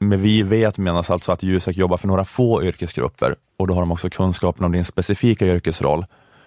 Med 0.00 0.20
Vi 0.20 0.42
vet 0.42 0.78
menas 0.78 1.10
alltså 1.10 1.32
att 1.32 1.42
Jusek 1.42 1.76
jobbar 1.76 1.96
för 1.96 2.08
några 2.08 2.24
få 2.24 2.62
yrkesgrupper 2.62 3.34
och 3.56 3.66
då 3.66 3.74
har 3.74 3.80
de 3.80 3.92
också 3.92 4.10
kunskapen 4.10 4.64
om 4.64 4.72
din 4.72 4.84
specifika 4.84 5.46
yrkesroll. 5.46 6.06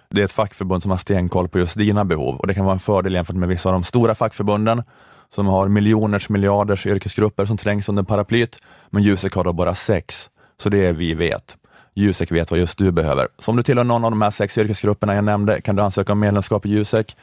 Det 0.09 0.21
är 0.21 0.25
ett 0.25 0.31
fackförbund 0.31 0.81
som 0.81 0.91
har 0.91 0.97
stenkoll 0.97 1.47
på 1.47 1.59
just 1.59 1.77
dina 1.77 2.05
behov 2.05 2.35
och 2.35 2.47
det 2.47 2.53
kan 2.53 2.65
vara 2.65 2.73
en 2.73 2.79
fördel 2.79 3.13
jämfört 3.13 3.35
med 3.35 3.49
vissa 3.49 3.69
av 3.69 3.73
de 3.73 3.83
stora 3.83 4.15
fackförbunden 4.15 4.83
som 5.29 5.47
har 5.47 5.67
miljoners, 5.67 6.29
miljarders 6.29 6.85
yrkesgrupper 6.85 7.45
som 7.45 7.57
trängs 7.57 7.89
under 7.89 8.03
paraplyt, 8.03 8.61
men 8.89 9.03
Jusek 9.03 9.33
har 9.33 9.43
då 9.43 9.53
bara 9.53 9.75
sex. 9.75 10.29
Så 10.57 10.69
det 10.69 10.85
är 10.85 10.93
Vi 10.93 11.13
vet. 11.13 11.57
Jusek 11.95 12.31
vet 12.31 12.51
vad 12.51 12.59
just 12.59 12.77
du 12.77 12.91
behöver. 12.91 13.27
Så 13.39 13.51
om 13.51 13.57
du 13.57 13.63
tillhör 13.63 13.83
någon 13.83 14.05
av 14.05 14.11
de 14.11 14.21
här 14.21 14.31
sex 14.31 14.57
yrkesgrupperna 14.57 15.15
jag 15.15 15.23
nämnde 15.23 15.61
kan 15.61 15.75
du 15.75 15.81
ansöka 15.81 16.13
om 16.13 16.19
medlemskap 16.19 16.65
i 16.65 16.69
Jusek. 16.69 17.17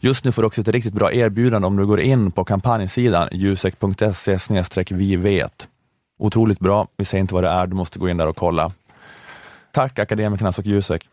Just 0.00 0.24
nu 0.24 0.32
får 0.32 0.42
du 0.42 0.46
också 0.46 0.60
ett 0.60 0.68
riktigt 0.68 0.94
bra 0.94 1.12
erbjudande 1.12 1.66
om 1.66 1.76
du 1.76 1.86
går 1.86 2.00
in 2.00 2.32
på 2.32 2.44
kampanjsidan 2.44 3.28
jusek.se 3.32 4.38
vi 4.90 5.16
vet. 5.16 5.68
Otroligt 6.18 6.58
bra. 6.58 6.86
Vi 6.96 7.04
säger 7.04 7.20
inte 7.20 7.34
vad 7.34 7.44
det 7.44 7.50
är, 7.50 7.66
du 7.66 7.76
måste 7.76 7.98
gå 7.98 8.08
in 8.08 8.16
där 8.16 8.26
och 8.26 8.36
kolla. 8.36 8.70
Tack 9.72 9.98
Akademikernas 9.98 10.58
och 10.58 10.66
Jusek. 10.66 11.08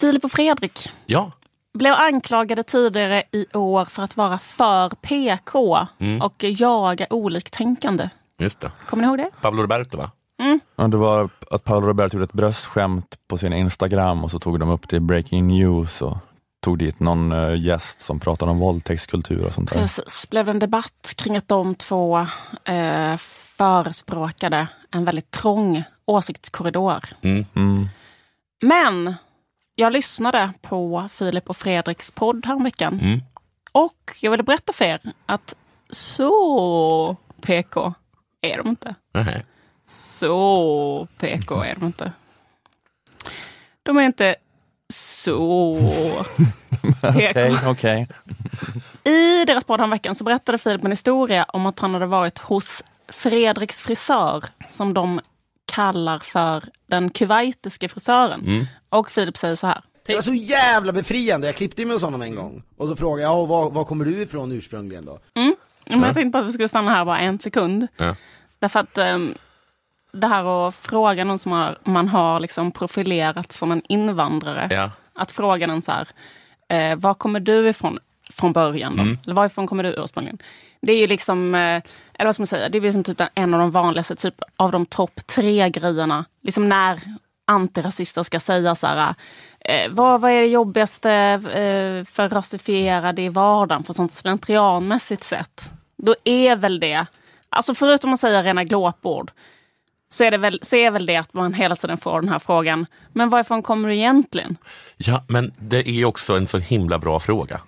Filip 0.00 0.24
och 0.24 0.32
Fredrik 0.32 0.92
Ja, 1.06 1.30
blev 1.74 1.92
anklagade 1.94 2.62
tidigare 2.62 3.22
i 3.32 3.46
år 3.54 3.84
för 3.84 4.02
att 4.02 4.16
vara 4.16 4.38
för 4.38 4.88
PK 4.88 5.86
Mm. 5.98 6.22
och 6.22 6.44
jaga 6.44 7.06
oliktänkande. 7.10 8.08
just 8.38 8.60
det. 8.60 8.70
Kommer 8.86 9.02
ni 9.02 9.08
ihåg 9.08 9.18
det? 9.18 9.30
Pablo 9.40 9.62
Roberto 9.62 9.96
va? 9.98 10.10
Ja, 10.76 10.88
det 10.88 10.96
var 10.96 11.30
att 11.50 11.64
Paolo 11.64 11.86
Roberto 11.86 12.14
gjorde 12.16 12.24
ett 12.24 12.32
bröstskämt 12.32 13.18
på 13.28 13.38
sin 13.38 13.52
Instagram 13.52 14.24
och 14.24 14.30
så 14.30 14.38
tog 14.38 14.60
de 14.60 14.70
upp 14.70 14.88
det 14.88 14.96
i 14.96 15.00
Breaking 15.00 15.46
News 15.46 16.02
och 16.02 16.16
tog 16.60 16.78
dit 16.78 17.00
någon 17.00 17.32
eh, 17.32 17.60
gäst 17.60 18.00
som 18.00 18.20
pratade 18.20 18.50
om 18.50 18.58
våldtäktskultur 18.58 19.46
och 19.46 19.52
sånt 19.52 19.70
där. 19.70 19.80
Precis. 19.80 20.30
blev 20.30 20.48
en 20.48 20.58
debatt 20.58 21.14
kring 21.16 21.36
att 21.36 21.48
de 21.48 21.74
två 21.74 22.18
eh, 22.64 23.16
förespråkade 23.56 24.68
en 24.90 25.04
väldigt 25.04 25.30
trång 25.30 25.82
åsiktskorridor. 26.04 27.04
Mm. 27.22 27.88
Men 28.62 29.14
jag 29.74 29.92
lyssnade 29.92 30.52
på 30.62 31.08
Filip 31.12 31.50
och 31.50 31.56
Fredriks 31.56 32.10
podd 32.10 32.46
häromveckan. 32.46 33.00
Mm. 33.00 33.22
Och 33.72 34.16
jag 34.20 34.30
ville 34.30 34.42
berätta 34.42 34.72
för 34.72 34.84
er 34.84 35.00
att 35.26 35.54
så 35.90 37.16
PK 37.40 37.94
är 38.40 38.56
de 38.56 38.68
inte. 38.68 38.94
Nej. 39.12 39.44
Så 40.18 41.08
PK 41.18 41.62
är 41.62 41.74
de 41.74 41.86
inte. 41.86 42.12
De 43.82 43.96
är 43.96 44.02
inte 44.02 44.36
så 44.88 45.78
PK. 47.00 47.08
Okej, 47.08 47.56
okej. 47.66 48.08
I 49.04 49.44
deras 49.44 49.64
podd 49.64 49.80
häromveckan 49.80 50.14
så 50.14 50.24
berättade 50.24 50.58
Filip 50.58 50.84
en 50.84 50.90
historia 50.90 51.44
om 51.44 51.66
att 51.66 51.78
han 51.78 51.94
hade 51.94 52.06
varit 52.06 52.38
hos 52.38 52.84
Fredriks 53.08 53.82
frisör 53.82 54.44
som 54.68 54.94
de 54.94 55.20
kallar 55.66 56.18
för 56.18 56.64
den 56.86 57.10
kuwaitiske 57.10 57.88
frisören. 57.88 58.66
Och 58.88 59.10
Filip 59.10 59.36
säger 59.36 59.54
så 59.54 59.66
här. 59.66 59.82
Det 60.06 60.14
var 60.14 60.22
så 60.22 60.34
jävla 60.34 60.92
befriande, 60.92 61.46
jag 61.46 61.56
klippte 61.56 61.84
mig 61.84 61.94
hos 61.94 62.02
honom 62.02 62.22
en 62.22 62.34
gång. 62.34 62.62
Och 62.76 62.88
så 62.88 62.96
frågade 62.96 63.22
jag, 63.22 63.32
ja, 63.32 63.44
var, 63.44 63.70
var 63.70 63.84
kommer 63.84 64.04
du 64.04 64.22
ifrån 64.22 64.52
ursprungligen 64.52 65.04
då? 65.04 65.18
Men 65.84 66.02
jag 66.02 66.14
tänkte 66.14 66.30
på 66.30 66.38
att 66.38 66.46
vi 66.46 66.52
skulle 66.52 66.68
stanna 66.68 66.90
här 66.90 67.04
bara 67.04 67.18
en 67.18 67.38
sekund. 67.38 67.86
Ja. 67.96 68.16
Därför 68.58 68.80
att 68.80 68.98
ehm, 68.98 69.34
det 70.16 70.26
här 70.26 70.68
att 70.68 70.74
fråga 70.74 71.24
någon 71.24 71.38
som 71.38 71.52
har, 71.52 71.78
man 71.84 72.08
har 72.08 72.40
liksom 72.40 72.72
profilerat 72.72 73.52
som 73.52 73.72
en 73.72 73.82
invandrare. 73.88 74.68
Ja. 74.70 74.90
Att 75.14 75.32
fråga 75.32 75.66
någon 75.66 75.82
så 75.82 75.92
här, 75.92 76.08
eh, 76.68 76.96
var 76.96 77.14
kommer 77.14 77.40
du 77.40 77.68
ifrån 77.68 77.98
från 78.32 78.52
början? 78.52 78.96
Då? 78.96 79.02
Mm. 79.02 79.18
Eller 79.24 79.34
varifrån 79.34 79.66
kommer 79.66 79.82
du 79.82 79.88
ursprungligen? 79.90 80.38
Det 80.80 80.92
är 80.92 80.98
ju 80.98 81.06
liksom, 81.06 81.54
eh, 81.54 81.82
eller 82.14 82.24
vad 82.24 82.34
ska 82.34 82.40
man 82.40 82.46
säga, 82.46 82.68
det 82.68 82.78
är 82.78 82.82
liksom 82.82 83.04
typ 83.04 83.22
en 83.34 83.54
av 83.54 83.60
de 83.60 83.70
vanligaste 83.70 84.16
typ 84.16 84.34
av 84.56 84.72
de 84.72 84.86
topp 84.86 85.26
tre 85.26 85.70
grejerna. 85.70 86.24
Liksom 86.42 86.68
när 86.68 87.00
antirasister 87.46 88.22
ska 88.22 88.40
säga 88.40 88.74
så 88.74 88.86
här, 88.86 89.14
eh, 89.60 89.90
vad, 89.90 90.20
vad 90.20 90.30
är 90.30 90.40
det 90.40 90.46
jobbigaste 90.46 91.12
eh, 91.12 92.04
för 92.04 92.28
rasifierade 92.28 93.22
i 93.22 93.28
vardagen 93.28 93.82
på 93.82 93.94
sånt 93.94 94.12
slentrianmässigt 94.12 95.24
sätt? 95.24 95.72
Då 95.96 96.14
är 96.24 96.56
väl 96.56 96.80
det, 96.80 97.06
alltså 97.48 97.74
förutom 97.74 98.12
att 98.12 98.20
säga 98.20 98.42
rena 98.42 98.64
glåpord, 98.64 99.30
så 100.08 100.24
är, 100.24 100.30
det 100.30 100.36
väl, 100.38 100.58
så 100.62 100.76
är 100.76 100.90
väl 100.90 101.06
det 101.06 101.16
att 101.16 101.32
man 101.34 101.54
hela 101.54 101.76
tiden 101.76 101.98
får 101.98 102.20
den 102.20 102.28
här 102.30 102.38
frågan, 102.38 102.86
men 103.12 103.28
varifrån 103.28 103.62
kommer 103.62 103.88
du 103.88 103.94
egentligen? 103.94 104.56
Ja, 104.96 105.24
men 105.28 105.52
det 105.58 105.88
är 105.88 106.04
också 106.04 106.36
en 106.36 106.46
så 106.46 106.58
himla 106.58 106.98
bra 106.98 107.20
fråga. 107.20 107.60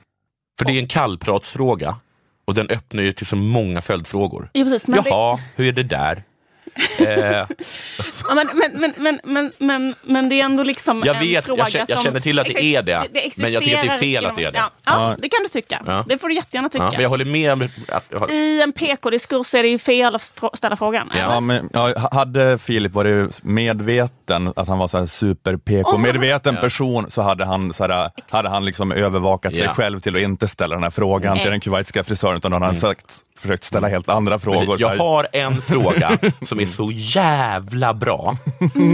För 0.59 0.65
det 0.67 0.73
är 0.73 0.79
en 0.81 0.87
kallpratsfråga 0.89 1.97
och 2.45 2.55
den 2.55 2.71
öppnar 2.71 3.03
ju 3.03 3.13
till 3.13 3.27
så 3.27 3.37
många 3.37 3.81
följdfrågor. 3.83 4.51
Ja, 4.53 4.65
precis, 4.65 4.87
men 4.87 5.03
det- 5.03 5.11
Jaha, 5.11 5.39
hur 5.57 5.69
är 5.69 5.73
det 5.73 5.83
där? 5.83 6.23
Eh, 7.01 7.47
Ja, 8.29 8.35
men, 8.35 8.49
men, 8.55 8.73
men, 8.81 8.93
men, 8.97 9.21
men, 9.25 9.53
men, 9.59 9.95
men 10.03 10.29
det 10.29 10.41
är 10.41 10.45
ändå 10.45 10.63
liksom 10.63 11.03
Jag 11.07 11.17
en 11.17 11.23
vet, 11.23 11.33
jag 11.33 11.45
fråga 11.45 11.67
känner- 11.67 11.87
jag 11.89 12.03
känner 12.03 12.21
till 12.21 12.39
att 12.39 12.47
det 12.47 12.63
är 12.63 12.83
det, 12.83 12.93
Exakt, 13.15 13.39
men 13.39 13.53
jag 13.53 13.63
tycker 13.65 13.79
att 13.79 13.85
det 13.85 13.91
är 13.95 13.99
fel 13.99 14.27
att 14.27 14.37
det 14.37 14.45
är 14.45 14.53
det. 14.53 14.59
Ja, 14.59 14.71
ja, 14.87 15.17
det 15.19 15.29
kan 15.29 15.43
du 15.43 15.49
tycka. 15.49 15.83
Ja. 15.87 16.05
Det 16.09 16.19
får 16.19 16.29
du 16.29 16.35
jättegärna 16.35 16.69
tycka. 16.69 16.85
ja, 16.85 16.91
men 16.93 17.01
jag 17.03 17.09
håller 17.09 17.25
med 17.25 17.53
om 17.53 17.69
jag 18.11 18.31
I 18.31 18.63
en 18.63 18.73
PK-diskurs 18.73 19.55
är 19.55 19.63
det 19.63 19.69
ju 19.69 19.79
fel 19.79 20.15
att 20.15 20.33
ställa 20.55 20.77
frågan. 20.77 21.11
Ja. 21.13 21.19
eller? 21.19 21.41
Men, 21.41 21.71
ja, 21.73 22.09
hade 22.13 22.59
Filip 22.59 22.93
varit 22.93 23.43
medveten, 23.45 24.53
att 24.57 24.69
han 24.69 24.79
var 24.79 24.89
så 24.89 25.07
super-PK-medveten 25.07 26.55
Ja. 26.55 26.61
person, 26.61 27.11
så 27.11 27.23
hade 27.23 27.45
han, 27.45 27.73
så 27.73 27.87
här, 27.87 28.11
hade 28.31 28.49
han 28.49 28.65
liksom 28.65 28.93
övervakat 28.93 29.55
sig 29.57 29.69
själv 29.69 30.01
till 30.01 30.17
att 30.17 30.23
inte 30.23 30.49
ställa 30.49 30.75
den 30.75 30.83
här 30.83 30.91
frågan 30.91 31.39
till 31.39 31.51
den 31.51 31.61
kuwaitiska 31.61 32.05
frisören, 32.05 32.37
utan 32.37 32.51
då 32.51 32.55
hade 32.55 32.67
han 32.67 32.77
sagt, 32.77 33.17
försökt 33.39 33.65
ställa 33.65 33.89
helt 33.89 34.09
andra 34.09 34.39
frågor. 34.39 34.65
Precis, 34.67 34.81
jag 34.81 34.97
har 34.97 35.29
en 35.33 35.63
fråga 35.63 36.19
som 36.43 36.61
är 36.61 36.67
så 36.67 36.91
jävla 36.93 37.95
bra, 37.95 38.37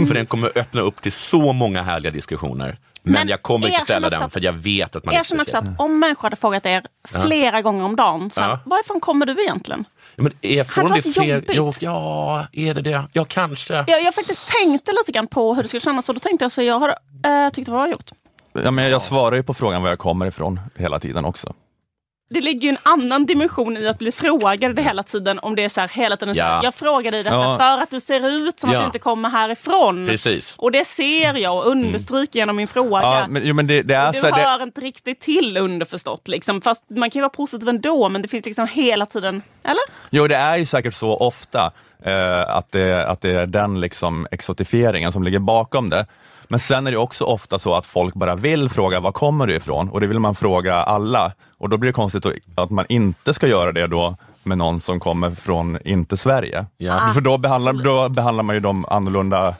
för 0.07 0.13
den 0.13 0.25
kommer 0.25 0.51
öppna 0.55 0.81
upp 0.81 1.01
till 1.01 1.11
så 1.11 1.53
många 1.53 1.81
härliga 1.83 2.11
diskussioner. 2.11 2.77
Men, 3.03 3.13
Men 3.13 3.27
jag 3.27 3.41
kommer 3.41 3.67
inte 3.67 3.81
ställa 3.81 4.09
den 4.09 4.23
att- 4.23 4.33
för 4.33 4.43
jag 4.43 4.53
vet 4.53 4.95
att 4.95 5.05
man 5.05 5.15
inte 5.15 5.35
också 5.41 5.57
att 5.57 5.79
om 5.79 5.99
människor 5.99 6.23
hade 6.23 6.35
frågat 6.35 6.65
er 6.65 6.83
flera 7.21 7.61
gånger 7.61 7.85
om 7.85 7.95
dagen, 7.95 8.29
så 8.29 8.41
här, 8.41 8.49
Ja. 8.49 8.59
varifrån 8.65 8.99
kommer 8.99 9.25
du 9.25 9.41
egentligen? 9.43 9.85
Ja, 10.15 10.23
men 10.23 10.31
är, 10.41 10.75
Hade 10.75 10.89
varit 10.89 11.13
fler... 11.13 11.25
jobbigt? 11.35 11.49
Jo, 11.53 11.73
ja, 11.79 12.45
är 12.51 12.73
det 12.73 12.81
det? 12.81 13.03
Ja, 13.13 13.25
kanske. 13.29 13.73
Jag, 13.87 14.03
jag 14.03 14.15
faktiskt 14.15 14.51
tänkte 14.61 14.91
lite 14.91 15.11
grann 15.11 15.27
på 15.27 15.53
hur 15.55 15.61
det 15.61 15.67
skulle 15.67 15.81
kännas 15.81 16.09
och 16.09 16.15
då 16.15 16.19
tänkte 16.19 16.45
jag 16.45 16.51
så 16.51 16.61
jag 16.61 16.79
har 16.79 16.89
äh, 16.89 17.49
tyckt 17.53 17.65
det 17.65 17.71
var 17.71 17.79
bra 17.79 17.89
gjort. 17.91 18.11
ja, 18.63 18.71
men 18.71 18.89
jag 18.91 19.01
svarar 19.01 19.35
ju 19.35 19.43
på 19.43 19.53
frågan 19.53 19.81
var 19.81 19.89
jag 19.89 19.99
kommer 19.99 20.25
ifrån 20.25 20.59
hela 20.75 20.99
tiden 20.99 21.25
också. 21.25 21.53
Det 22.29 22.41
ligger 22.41 22.61
ju 22.61 22.69
en 22.69 22.77
annan 22.83 23.25
dimension 23.25 23.77
i 23.77 23.87
att 23.87 23.97
bli 23.99 24.11
frågad 24.11 24.79
hela 24.79 25.03
tiden 25.03 25.39
om 25.39 25.55
det 25.55 25.63
är 25.63 25.69
så 25.69 25.81
här 25.81 25.87
hela 25.87 26.17
tiden 26.17 26.35
så 26.35 26.41
här, 26.41 26.49
Ja. 26.49 26.59
jag 26.63 26.75
frågar 26.75 27.11
dig 27.11 27.23
detta 27.23 27.35
Ja. 27.35 27.57
för 27.57 27.83
att 27.83 27.89
du 27.91 27.99
ser 27.99 28.27
ut 28.29 28.59
som 28.59 28.71
Ja. 28.71 28.77
att 28.77 28.83
du 28.83 28.85
inte 28.85 28.99
kommer 28.99 29.29
härifrån. 29.29 30.05
Precis. 30.07 30.55
Och 30.57 30.71
det 30.71 30.85
ser 30.85 31.33
jag 31.37 31.57
och 31.57 31.67
understryker 31.67 32.39
genom 32.39 32.55
min 32.55 32.67
fråga. 32.67 33.01
Ja, 33.01 33.25
men, 33.29 33.41
jo, 33.45 33.55
men 33.55 33.67
det, 33.67 33.81
det 33.81 33.95
är 33.95 34.13
du 34.13 34.19
så 34.19 34.25
här, 34.27 34.35
det, 34.37 34.49
hör 34.49 34.63
inte 34.63 34.81
riktigt 34.81 35.19
till 35.19 35.57
underförstått. 35.57 36.27
Liksom. 36.27 36.61
Fast 36.61 36.85
man 36.89 37.09
kan 37.09 37.19
ju 37.19 37.21
vara 37.21 37.29
positiv 37.29 37.69
ändå, 37.69 38.09
men 38.09 38.21
det 38.21 38.27
finns 38.27 38.45
liksom 38.45 38.67
hela 38.67 39.05
tiden... 39.05 39.41
Eller? 39.63 39.81
Jo, 40.09 40.27
det 40.27 40.35
är 40.35 40.55
ju 40.55 40.65
säkert 40.65 40.93
så 40.93 41.17
ofta. 41.17 41.71
Eh, 42.03 42.55
att, 42.57 42.71
det, 42.71 43.07
att 43.07 43.21
det 43.21 43.29
är 43.31 43.45
den 43.47 43.81
liksom 43.81 44.27
exotifieringen 44.31 45.11
som 45.11 45.23
ligger 45.23 45.39
bakom 45.39 45.89
det. 45.89 46.05
Men 46.47 46.59
sen 46.59 46.87
är 46.87 46.91
det 46.91 46.97
också 46.97 47.23
ofta 47.23 47.59
så 47.59 47.75
att 47.75 47.85
folk 47.85 48.13
bara 48.13 48.35
vill 48.35 48.69
fråga 48.69 48.99
var 48.99 49.11
kommer 49.11 49.47
du 49.47 49.55
ifrån? 49.55 49.89
Och 49.89 50.01
det 50.01 50.07
vill 50.07 50.19
man 50.19 50.35
fråga 50.35 50.75
alla. 50.75 51.31
Och 51.57 51.69
då 51.69 51.77
blir 51.77 51.89
det 51.89 51.93
konstigt 51.93 52.25
att 52.55 52.69
man 52.69 52.85
inte 52.89 53.33
ska 53.33 53.47
göra 53.47 53.71
det 53.71 53.87
då 53.87 54.17
med 54.43 54.57
någon 54.57 54.81
som 54.81 54.99
kommer 54.99 55.31
från 55.31 55.77
inte 55.85 56.17
Sverige. 56.17 56.65
Ja. 56.77 57.11
För 57.13 57.21
då 57.21 57.37
behandlar, 57.37 57.73
då 57.73 58.09
behandlar 58.09 58.43
man 58.43 58.55
ju 58.55 58.59
dem 58.59 58.85
annorlunda 58.89 59.55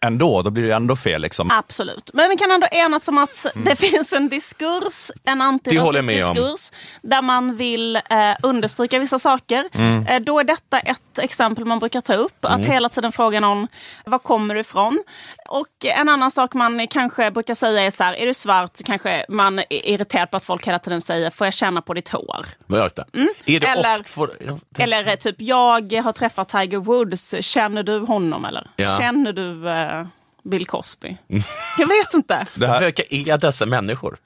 ändå, 0.00 0.42
då 0.42 0.50
blir 0.50 0.62
det 0.68 0.74
ändå 0.74 0.96
fel. 0.96 1.22
Liksom. 1.22 1.50
Absolut. 1.50 2.10
Men 2.14 2.28
vi 2.30 2.36
kan 2.36 2.50
ändå 2.50 2.66
enas 2.70 3.08
om 3.08 3.18
att 3.18 3.46
det 3.64 3.76
finns 3.76 4.12
en 4.12 4.28
diskurs, 4.28 5.10
en 5.24 5.32
Mm. 5.38 5.48
Om. 5.48 5.54
antirasistdiskurs, 5.54 6.70
där 7.02 7.22
man 7.22 7.56
vill 7.56 7.96
eh, 7.96 8.02
understryka 8.42 8.98
vissa 8.98 9.18
saker. 9.18 9.64
Mm. 9.72 10.06
Eh, 10.06 10.20
då 10.20 10.40
är 10.40 10.44
detta 10.44 10.78
ett 10.78 11.18
exempel 11.18 11.64
man 11.64 11.78
brukar 11.78 12.00
ta 12.00 12.14
upp, 12.14 12.44
att 12.44 12.60
hela 12.60 12.88
tiden 12.88 13.12
fråga 13.12 13.40
någon, 13.40 13.68
var 14.06 14.18
kommer 14.18 14.54
du 14.54 14.60
ifrån? 14.60 15.02
Och 15.48 15.66
en 15.84 16.08
annan 16.08 16.30
sak 16.30 16.54
man 16.54 16.86
kanske 16.86 17.30
brukar 17.30 17.54
säga 17.54 17.82
är 17.82 17.90
så 17.90 18.04
här, 18.04 18.14
är 18.14 18.26
du 18.26 18.34
svart 18.34 18.76
så 18.76 18.84
kanske 18.84 19.24
man 19.28 19.58
är 19.58 19.66
irriterad 19.70 20.30
på 20.30 20.36
att 20.36 20.44
folk 20.44 20.66
hela 20.66 20.78
tiden 20.78 21.00
säger, 21.00 21.30
får 21.30 21.46
jag 21.46 21.54
känna 21.54 21.82
på 21.82 21.94
ditt 21.94 22.08
hår? 22.08 22.46
Det 23.60 23.66
Eller- 23.66 24.02
för... 24.04 24.30
Eller 24.78 25.06
eh, 25.08 25.14
typ, 25.14 25.36
jag 25.38 25.92
har 25.92 26.12
träffat 26.12 26.48
Tiger 26.48 26.78
Woods, 26.78 27.34
känner 27.40 27.82
du 27.82 27.98
honom 27.98 28.44
eller? 28.44 28.66
Ja. 28.76 28.98
Känner 28.98 29.32
du 29.32 29.68
eh, 29.68 29.87
Bill 30.42 30.66
Cosby? 30.66 31.16
Jag 31.78 31.86
vet 31.88 32.14
inte. 32.14 32.46
Det 32.54 32.66
här, 32.66 32.80
Vilka 32.84 33.02
är 33.10 33.38
dessa 33.38 33.66
människor? 33.66 34.16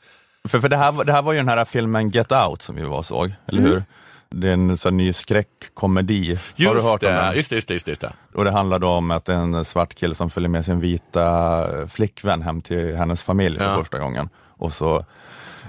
för 0.49 0.61
för 0.61 0.69
det, 0.69 0.77
här, 0.77 0.93
var- 0.93 1.05
det 1.05 1.13
här 1.13 1.23
var 1.23 1.33
ju 1.33 1.39
den 1.39 1.49
här 1.49 1.65
filmen 1.65 2.11
Get 2.11 2.33
Out 2.33 2.63
som 2.63 2.77
vi 2.77 2.83
var 2.83 2.99
och 2.99 3.05
såg, 3.07 3.33
eller 3.47 3.63
hur? 3.63 3.83
Det 4.31 4.49
är 4.49 4.53
en 4.53 4.77
sån 4.77 4.97
ny 4.97 5.13
skräckkomedi. 5.13 6.39
Har 6.67 6.75
du 6.75 6.81
hört 6.83 7.01
det. 7.01 7.09
om 7.09 7.15
den? 7.15 7.37
Just 7.37 7.51
det, 7.51 7.57
just 7.57 7.69
det, 7.69 7.75
just 7.75 7.87
det, 7.87 7.91
just 7.91 8.01
det. 8.01 8.13
Och 8.35 8.45
det 8.45 8.51
handlar 8.51 8.79
då 8.79 8.89
om 8.89 9.11
att 9.11 9.29
en 9.29 9.65
svart 9.65 9.95
kille 9.95 10.15
som 10.15 10.31
följer 10.31 10.49
med 10.49 10.65
sin 10.65 10.81
vita 10.81 11.89
flickvän 11.89 12.43
hem 12.43 12.63
till 12.63 12.97
hennes 12.97 13.23
familj 13.23 13.59
för 13.59 13.65
Ja. 13.65 13.77
första 13.79 13.99
gången. 13.99 14.29
Och 14.57 14.73
så 14.75 15.05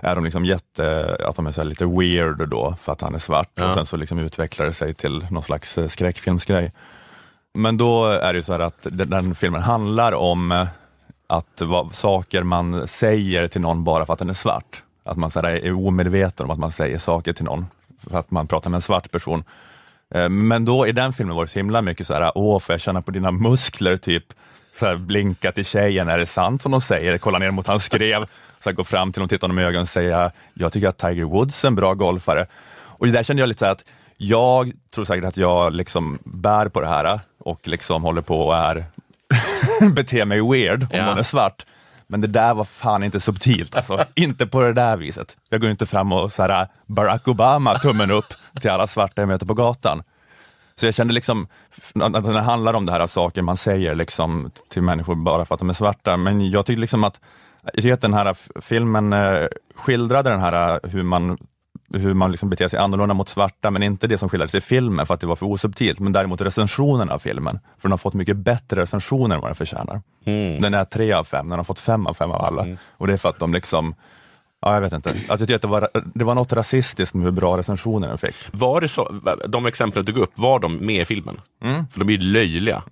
är 0.02 0.16
de 0.16 0.24
liksom 0.24 0.46
jätte, 0.46 1.18
att 1.26 1.36
de 1.36 1.48
är 1.48 1.52
så 1.52 1.62
här 1.62 1.68
lite 1.70 1.86
weird 1.86 2.50
då 2.50 2.76
för 2.82 2.92
att 2.92 3.02
han 3.02 3.16
är 3.16 3.20
svart 3.20 3.50
Ja. 3.56 3.68
och 3.68 3.74
sen 3.74 3.86
så 3.86 3.98
liksom 3.98 4.20
utvecklar 4.20 4.66
det 4.66 4.74
sig 4.74 4.94
till 4.94 5.28
någon 5.32 5.44
slags 5.44 5.78
skräckfilmsgrej. 5.90 6.72
Men 7.54 7.78
då 7.78 8.06
är 8.06 8.34
det 8.34 8.44
så 8.44 8.52
här 8.52 8.60
att 8.60 8.88
den, 8.92 9.36
filmen 9.36 9.62
handlar 9.62 10.12
om 10.12 10.52
eh, 10.52 10.68
att 11.28 11.62
vad, 11.62 11.96
saker 11.96 12.44
man 12.44 12.88
säger 12.88 13.48
till 13.48 13.62
någon 13.62 13.84
bara 13.84 14.06
för 14.06 14.14
att 14.14 14.20
den 14.20 14.30
är 14.30 14.34
svart. 14.34 14.84
Att 15.04 15.18
man 15.18 15.32
så 15.32 15.42
här, 15.42 15.50
är 15.50 15.74
omedveten 15.88 16.46
om 16.46 16.52
att 16.52 16.60
man 16.60 16.72
säger 16.72 16.98
saker 16.98 17.34
till 17.34 17.46
någon 17.46 17.66
för 18.10 18.18
att 18.18 18.32
man 18.32 18.48
pratar 18.48 18.70
med 18.70 18.78
en 18.78 18.82
svart 18.82 19.12
person. 19.12 19.44
Eh, 20.16 20.30
men 20.30 20.66
då 20.66 20.88
i 20.88 20.92
den 20.92 21.14
filmen 21.14 21.36
var 21.36 21.44
det 21.44 21.52
så 21.52 21.60
himla 21.60 21.82
mycket 21.82 22.08
så 22.08 22.14
här, 22.14 22.32
åh, 22.36 22.60
får 22.60 22.74
jag 22.74 22.82
känna 22.82 23.02
på 23.02 23.12
dina 23.12 23.32
muskler, 23.32 23.98
typ. 23.98 24.26
Så 24.80 24.86
här, 24.86 24.96
blinka 24.96 25.52
till 25.52 25.66
tjejen, 25.66 26.10
är 26.10 26.18
det 26.18 26.26
sant 26.26 26.62
som 26.62 26.72
de 26.72 26.82
säger? 26.82 27.18
Kolla 27.18 27.40
ner 27.40 27.52
mot 27.52 27.68
hans 27.68 27.84
skrev, 27.84 28.26
så 28.60 28.70
här, 28.70 28.74
gå 28.74 28.84
fram 28.84 29.12
till 29.14 29.20
honom, 29.20 29.30
titta 29.30 29.44
honom 29.44 29.60
i 29.60 29.64
ögonen 29.64 29.82
och 29.82 29.90
säga, 29.90 30.32
jag 30.54 30.74
tycker 30.74 30.88
att 30.88 30.98
Tiger 30.98 31.24
Woods 31.24 31.64
är 31.64 31.68
en 31.68 31.76
bra 31.76 31.94
golfare. 31.94 32.46
Och 32.76 33.08
där 33.08 33.24
kände 33.24 33.42
jag 33.42 33.48
lite 33.48 33.60
så 33.60 33.66
här 33.66 33.72
att 33.72 33.86
jag 34.28 34.72
tror 34.96 35.06
säkert 35.06 35.26
att 35.26 35.38
jag 35.38 35.74
liksom 35.74 36.20
bär 36.26 36.70
på 36.70 36.82
det 36.82 36.88
här 36.88 37.20
och 37.40 37.68
liksom 37.68 38.04
håller 38.04 38.22
på 38.22 38.40
och 38.48 38.56
är, 38.56 38.86
beter 39.94 40.26
mig 40.26 40.42
weird 40.52 40.84
om 40.84 40.88
Ja. 40.92 41.06
man 41.06 41.18
är 41.18 41.24
svart. 41.24 41.66
Men 42.08 42.22
det 42.22 42.28
där 42.28 42.54
var 42.54 42.66
fan 42.66 43.04
inte 43.04 43.20
subtilt, 43.20 43.76
alltså. 43.76 44.06
inte 44.16 44.48
på 44.48 44.62
det 44.62 44.74
där 44.74 44.98
viset. 44.98 45.38
Jag 45.50 45.62
går 45.62 45.70
inte 45.70 45.86
fram 45.86 46.12
och 46.14 46.32
så 46.34 46.42
här, 46.42 46.68
Barack 46.88 47.28
Obama, 47.28 47.80
tummen 47.80 48.12
upp 48.12 48.34
till 48.62 48.70
alla 48.72 48.88
svarta 48.88 49.22
jag 49.22 49.28
möter 49.28 49.46
på 49.46 49.54
gatan. 49.54 50.04
Så 50.76 50.86
jag 50.86 50.94
kände 50.96 51.14
liksom, 51.14 51.48
att 51.94 52.24
det 52.24 52.42
handlar 52.42 52.74
om 52.74 52.86
det 52.86 52.92
här 52.92 53.08
saker 53.08 53.42
man 53.42 53.58
säger 53.58 53.96
liksom 53.96 54.52
till 54.70 54.82
människor 54.82 55.16
bara 55.16 55.46
för 55.46 55.56
att 55.56 55.60
de 55.60 55.70
är 55.70 55.74
svarta. 55.74 56.18
Men 56.18 56.50
jag 56.50 56.66
tycker 56.66 56.82
liksom 56.82 57.04
att, 57.04 57.20
jag 57.64 57.74
tycker 57.74 57.94
att 57.94 58.02
den 58.02 58.14
här 58.14 58.36
filmen 58.62 59.14
eh, 59.14 59.48
skildrade 59.76 60.30
den 60.30 60.40
här 60.40 60.74
eh, 60.84 60.90
hur 60.90 61.04
man 61.04 61.38
hur 61.94 62.14
man 62.14 62.32
liksom 62.32 62.50
beter 62.50 62.68
sig 62.68 62.80
annorlunda 62.80 63.14
mot 63.14 63.30
svarta, 63.30 63.72
men 63.72 63.84
inte 63.84 64.08
det 64.08 64.18
som 64.18 64.30
skildrades 64.30 64.56
i 64.56 64.62
filmen 64.62 65.06
för 65.06 65.14
att 65.14 65.20
det 65.20 65.28
var 65.28 65.36
för 65.36 65.46
osubtilt, 65.46 66.00
men 66.00 66.14
däremot 66.14 66.42
recensionen 66.42 67.10
av 67.10 67.20
filmen. 67.20 67.60
För 67.78 67.82
den 67.82 67.92
har 67.92 67.98
fått 67.98 68.14
mycket 68.14 68.38
bättre 68.38 68.82
recensioner 68.82 69.36
än 69.36 69.42
vad 69.42 69.50
den 69.50 69.56
förtjänar. 69.56 70.02
Den 70.62 70.74
är 70.74 70.86
tre 70.86 71.14
av 71.14 71.24
fem, 71.24 71.50
den 71.50 71.60
har 71.60 71.64
fått 71.64 71.80
fem 71.80 72.08
av 72.08 72.14
fem 72.14 72.32
av 72.32 72.42
alla. 72.42 72.78
Och 72.98 73.08
det 73.08 73.14
är 73.14 73.18
för 73.18 73.30
att 73.30 73.40
de 73.40 73.54
liksom, 73.54 73.96
ja 74.62 74.74
jag 74.74 74.82
vet 74.82 74.94
inte, 74.94 75.10
att 75.30 75.40
jag 75.40 75.52
att 75.56 75.62
det 75.62 75.68
var, 75.68 75.90
det 76.14 76.24
var 76.24 76.36
något 76.36 76.54
rasistiskt 76.54 77.14
med 77.14 77.24
hur 77.24 77.32
bra 77.32 77.58
recensioner 77.58 78.08
den 78.08 78.18
fick. 78.18 78.36
Var 78.52 78.82
det 78.82 78.88
så, 78.88 79.22
de 79.48 79.66
exempel 79.66 80.06
du 80.06 80.14
tog 80.14 80.24
upp, 80.24 80.32
var 80.36 80.60
de 80.60 80.78
med 80.86 81.02
i 81.02 81.06
filmen? 81.06 81.42
För 81.92 82.00
de 82.00 82.10
är 82.10 82.14
ju 82.14 82.20
löjliga. 82.20 82.84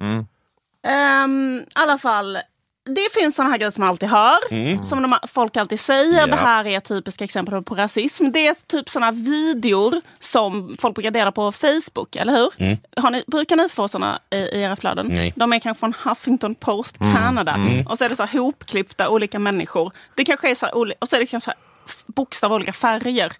Ehm, 0.88 1.60
I 1.60 1.66
alla 1.74 1.98
fall, 1.98 2.38
det 2.86 3.14
finns 3.22 3.36
såna 3.36 3.50
här 3.50 3.58
grejer 3.58 3.72
som 3.72 3.82
man 3.82 3.90
alltid 3.90 4.10
hör, 4.10 4.38
som 4.84 5.02
de, 5.02 5.20
folk 5.28 5.58
alltid 5.58 5.80
säger. 5.80 6.20
Ja. 6.20 6.28
Det 6.28 6.36
här 6.36 6.68
är 6.68 6.80
typiska 6.80 7.24
exempel 7.24 7.64
på 7.64 7.76
rasism. 7.76 8.32
Det 8.32 8.48
är 8.48 8.56
typ 8.68 8.90
såna 8.90 9.12
videor 9.12 10.02
som 10.20 10.76
folk 10.80 10.96
brukar 10.96 11.12
dela 11.12 11.32
på 11.32 11.52
Facebook, 11.52 12.16
eller 12.16 12.34
hur? 12.34 12.78
Har 13.02 13.10
ni, 13.12 13.24
brukar 13.28 13.56
ni 13.56 13.70
få 13.70 13.88
såna 13.88 14.20
i, 14.30 14.36
i 14.38 14.62
era 14.62 14.76
flöden? 14.76 15.08
Nej. 15.08 15.34
De 15.36 15.54
är 15.54 15.60
kanske 15.60 15.80
från 15.80 15.94
Huffington 16.04 16.56
Post 16.56 16.98
Canada. 17.00 17.56
Och 17.90 17.98
så 17.98 18.06
är 18.06 18.10
det 18.10 18.16
så 18.16 18.24
här 18.26 18.40
hopklippta 18.40 19.10
olika 19.10 19.40
människor. 19.40 19.92
Det 20.16 20.26
kanske 20.26 20.52
är 20.52 20.56
så 20.56 20.66
här, 20.66 20.76
och 21.02 21.08
så 21.10 21.16
är 21.16 21.20
det 21.20 21.26
kanske 21.26 21.46
så 21.46 21.52
här 21.52 21.60
f- 21.86 22.04
bokstäver 22.08 22.50
av 22.52 22.56
olika 22.56 22.74
färger. 22.74 23.34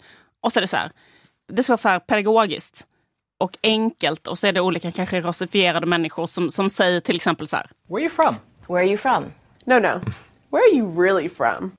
Och 0.44 0.52
så 0.52 0.60
är 0.60 0.62
det 0.62 0.68
så 0.68 0.78
här, 0.78 0.92
det 1.54 1.64
ska 1.64 1.72
vara 1.72 1.78
så 1.78 1.90
här 1.90 2.00
pedagogiskt 2.00 2.86
och 3.40 3.58
enkelt 3.64 4.28
och 4.28 4.40
så 4.40 4.48
är 4.48 4.52
det 4.54 4.62
olika 4.62 4.92
kanske 4.92 5.22
rasifierade 5.22 5.86
människor 5.86 6.28
som, 6.28 6.52
som 6.52 6.70
säger 6.70 7.00
till 7.00 7.16
exempel 7.16 7.48
så 7.48 7.56
här. 7.56 7.70
Where 7.90 7.96
are 7.96 8.02
you 8.02 8.10
from? 8.10 8.36
Where 8.72 8.82
are 8.82 8.86
you 8.86 8.96
from? 8.96 9.36
No, 9.66 9.80
no. 9.80 10.02
Where 10.50 10.64
are 10.64 10.74
you 10.74 10.86
really 10.86 11.28
from? 11.28 11.74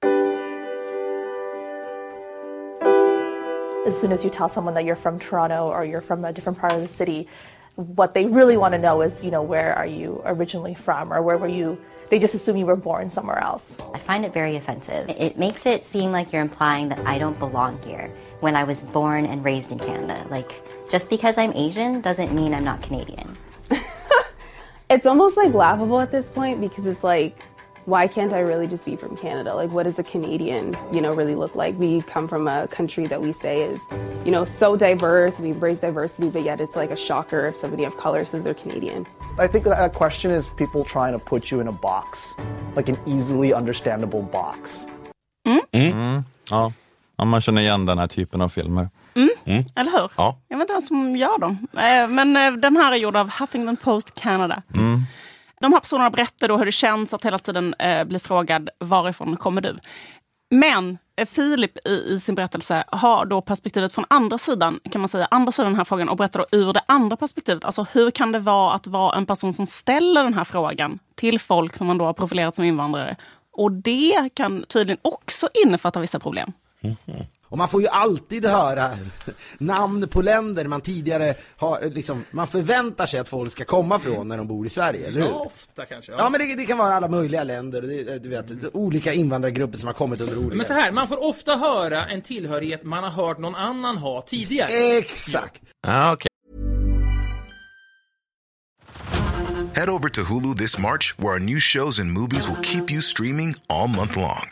as 3.87 3.99
soon 3.99 4.13
as 4.13 4.23
you 4.23 4.29
tell 4.29 4.49
someone 4.49 4.75
that 4.75 4.85
you're 4.85 4.95
from 4.95 5.19
Toronto 5.19 5.69
or 5.69 5.87
you're 5.87 6.03
from 6.03 6.23
a 6.25 6.35
different 6.35 6.59
part 6.59 6.75
of 6.75 6.83
the 6.83 6.87
city, 6.87 7.29
what 7.77 8.13
they 8.13 8.27
really 8.27 8.59
want 8.59 8.73
to 8.73 8.79
know 8.79 9.01
is, 9.01 9.25
you 9.25 9.31
know, 9.31 9.43
where 9.43 9.75
are 9.75 9.87
you 9.87 10.21
originally 10.27 10.75
from 10.75 11.11
or 11.11 11.23
where 11.23 11.39
were 11.39 11.49
you? 11.49 11.79
They 12.11 12.19
just 12.19 12.35
assume 12.35 12.59
you 12.59 12.67
were 12.67 12.77
born 12.77 13.09
somewhere 13.09 13.39
else. 13.39 13.79
I 13.95 13.99
find 13.99 14.27
it 14.27 14.35
very 14.35 14.57
offensive. 14.57 15.09
It 15.09 15.39
makes 15.39 15.65
it 15.65 15.87
seem 15.87 16.13
like 16.13 16.31
you're 16.31 16.43
implying 16.43 16.91
that 16.91 17.01
I 17.07 17.19
don't 17.19 17.39
belong 17.39 17.81
here 17.85 18.09
when 18.41 18.55
I 18.55 18.65
was 18.65 18.83
born 18.83 19.25
and 19.25 19.43
raised 19.43 19.73
in 19.73 19.79
Canada. 19.79 20.27
Like, 20.29 20.53
just 20.91 21.09
because 21.09 21.39
I'm 21.39 21.55
Asian 21.55 22.03
doesn't 22.03 22.35
mean 22.35 22.53
I'm 22.53 22.65
not 22.65 22.83
Canadian. 22.83 23.35
It's 24.93 25.07
almost 25.07 25.37
like 25.37 25.53
laughable 25.55 26.01
at 26.01 26.11
this 26.11 26.29
point 26.31 26.61
because 26.61 26.87
it's 26.87 27.03
like 27.03 27.37
why 27.87 28.07
can't 28.07 28.33
i 28.33 28.39
really 28.39 28.67
just 28.67 28.85
be 28.85 28.95
from 28.95 29.17
canada 29.17 29.55
like 29.55 29.71
what 29.71 29.85
does 29.85 29.99
a 29.99 30.03
canadian 30.03 30.77
you 30.93 31.01
know 31.01 31.15
really 31.15 31.35
look 31.35 31.57
like 31.57 31.77
we 31.79 32.03
come 32.03 32.29
from 32.29 32.47
a 32.47 32.69
country 32.69 33.07
that 33.07 33.21
we 33.21 33.33
say 33.33 33.63
is 33.63 33.81
you 34.25 34.31
know 34.31 34.45
so 34.45 34.77
diverse 34.77 35.39
we 35.41 35.51
embrace 35.51 35.81
diversity 35.81 36.31
but 36.31 36.43
yet 36.43 36.61
it's 36.61 36.77
like 36.77 36.91
a 36.91 36.97
shocker 36.97 37.47
if 37.47 37.57
somebody 37.57 37.85
of 37.85 37.97
color 37.97 38.25
says 38.25 38.45
they're 38.45 38.55
canadian 38.55 39.05
I 39.39 39.47
think 39.47 39.65
that 39.65 39.71
that 39.71 39.95
question 39.95 40.31
is 40.31 40.47
people 40.47 40.85
trying 40.85 41.15
to 41.15 41.19
put 41.19 41.51
you 41.51 41.61
in 41.61 41.67
a 41.67 41.73
box, 41.73 42.35
like 42.77 42.91
an 42.91 42.99
easily 43.07 43.55
understandable 43.55 44.23
box. 44.23 44.87
Mm. 45.47 46.25
Ja. 46.51 46.71
Ja, 47.23 47.27
man 47.27 47.41
känner 47.41 47.63
igen 47.63 47.87
den 47.87 47.99
här 47.99 48.07
typen 48.07 48.41
av 48.41 48.49
filmer. 48.49 48.89
Eller 49.77 49.91
hur? 50.01 50.11
Ja. 50.17 50.39
Jag 50.49 50.57
vet 50.59 50.65
inte 50.65 50.73
vem 50.73 50.83
som 50.83 51.17
gör 51.17 51.39
dem. 51.39 51.67
Eh, 51.73 52.09
Men 52.09 52.37
eh, 52.37 52.53
den 52.53 52.77
här 52.77 52.93
är 52.93 52.97
gjord 52.97 53.17
av 53.17 53.31
Huffington 53.41 53.77
Post 53.77 54.21
Canada. 54.21 54.63
De 55.61 55.73
här 55.73 55.81
personerna 55.81 56.11
berättar 56.11 56.49
då 56.49 56.57
hur 56.57 56.67
det 56.67 56.73
känns 56.73 57.15
att 57.15 57.25
hela 57.25 57.39
tiden 57.39 57.75
eh, 57.75 58.05
bli 58.05 58.19
frågad 58.19 58.69
varifrån 58.79 59.37
kommer 59.37 59.61
du? 59.61 59.79
Men 60.51 60.99
Filip 61.27 61.79
i, 61.89 61.91
i 62.15 62.21
sin 62.21 62.35
berättelse 62.35 62.85
har 62.87 63.25
då 63.27 63.41
perspektivet 63.41 63.93
från 63.93 64.05
andra 64.11 64.39
sidan, 64.39 64.81
kan 64.93 65.01
man 65.01 65.09
säga, 65.09 65.29
andra 65.31 65.53
sidan 65.53 65.73
den 65.73 65.77
här 65.79 65.85
frågan 65.85 66.09
och 66.09 66.17
berättar 66.17 66.41
då 66.51 66.59
ur 66.59 66.73
det 66.73 66.83
andra 66.87 67.17
perspektivet. 67.17 67.65
Alltså 67.65 67.87
hur 67.93 68.11
kan 68.11 68.33
det 68.33 68.39
vara 68.39 68.75
att 68.75 68.87
vara 68.87 69.17
en 69.17 69.27
person 69.27 69.53
som 69.53 69.67
ställer 69.67 70.25
den 70.25 70.35
här 70.35 70.45
frågan 70.45 70.99
till 71.15 71.41
folk 71.41 71.77
som 71.77 71.87
man 71.87 71.99
då 71.99 72.05
har 72.05 72.13
profilerat 72.13 72.57
som 72.57 72.65
invandrare? 72.65 73.17
Och 73.53 73.73
det 73.73 74.29
kan 74.35 74.65
tydligen 74.69 74.99
också 75.03 75.49
innefatta 75.65 76.01
vissa 76.01 76.19
problem. 76.19 76.53
Och 77.53 77.59
man 77.59 77.69
får 77.69 77.83
ju 77.83 77.89
alltid 77.89 78.47
höra 78.47 78.91
namn 79.59 80.09
på 80.09 80.23
länder 80.23 80.65
man 80.65 80.81
tidigare 80.81 81.35
har, 81.57 81.91
liksom, 81.91 82.25
man 82.31 82.47
förväntar 82.47 83.07
sig 83.07 83.21
att 83.21 83.29
folk 83.29 83.53
ska 83.53 83.65
komma 83.65 83.99
från 83.99 84.29
när 84.29 84.37
de 84.37 84.47
bor 84.47 84.67
i 84.67 84.71
Sverige, 84.71 85.07
eller 85.07 85.21
hur? 85.21 85.29
Ja, 85.29 85.35
ofta 85.35 85.87
kanske. 85.87 86.13
Ja 86.13 86.29
men 86.29 86.41
det, 86.41 86.55
det 86.57 86.67
kan 86.67 86.79
vara 86.79 86.95
alla 86.95 87.09
möjliga 87.09 87.45
länder, 87.45 87.83
det, 87.83 88.19
du 88.19 88.29
vet, 88.29 88.75
olika 88.75 89.13
invandrargrupper 89.13 89.79
som 89.79 89.87
har 89.87 89.95
kommit 89.95 90.21
under 90.21 90.39
olika... 90.39 90.57
Men 90.57 90.67
så 90.67 90.73
här, 90.73 90.93
man 90.93 91.09
får 91.09 91.25
ofta 91.25 91.57
höra 91.57 92.07
en 92.07 92.23
tillhörighet 92.23 92.83
man 92.83 93.05
har 93.05 93.11
hört 93.11 93.39
någon 93.39 93.55
annan 93.55 93.97
ha 93.97 94.23
tidigare. 94.23 94.73
Exakt! 94.99 95.63
Ah, 95.87 96.13
okay. 96.13 96.29
Head 99.75 99.89
over 99.89 100.09
to 100.09 100.21
Hulu 100.23 100.55
this 100.55 100.79
March, 100.79 101.15
where 101.19 101.33
our 101.33 101.41
new 101.41 101.61
shows 101.61 101.99
and 101.99 102.13
movies 102.13 102.49
will 102.49 102.63
keep 102.63 102.91
you 102.91 103.01
streaming 103.01 103.55
all 103.69 103.89
month 103.89 104.17
long. 104.17 104.51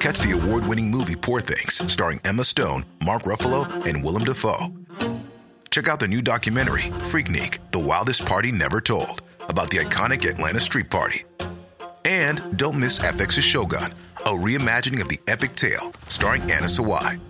Catch 0.00 0.20
the 0.20 0.38
award 0.40 0.66
winning 0.66 0.90
movie 0.90 1.16
Poor 1.16 1.40
Things, 1.40 1.80
starring 1.92 2.20
Emma 2.24 2.44
Stone, 2.44 2.84
Mark 3.04 3.22
Ruffalo, 3.22 3.66
and 3.86 4.04
Willem 4.04 4.24
Dafoe. 4.24 4.72
Check 5.70 5.88
out 5.88 6.00
the 6.00 6.08
new 6.08 6.22
documentary, 6.22 6.90
Freaknik 7.10 7.58
The 7.72 7.78
Wildest 7.78 8.26
Party 8.26 8.52
Never 8.52 8.80
Told, 8.80 9.22
about 9.48 9.70
the 9.70 9.78
iconic 9.78 10.28
Atlanta 10.28 10.60
Street 10.60 10.90
Party. 10.90 11.24
And 12.04 12.56
don't 12.56 12.80
miss 12.80 12.98
FX's 12.98 13.44
Shogun, 13.44 13.92
a 14.24 14.30
reimagining 14.30 15.00
of 15.02 15.08
the 15.08 15.20
epic 15.26 15.54
tale 15.54 15.92
starring 16.06 16.42
Anna 16.42 16.66
Sawai. 16.68 17.20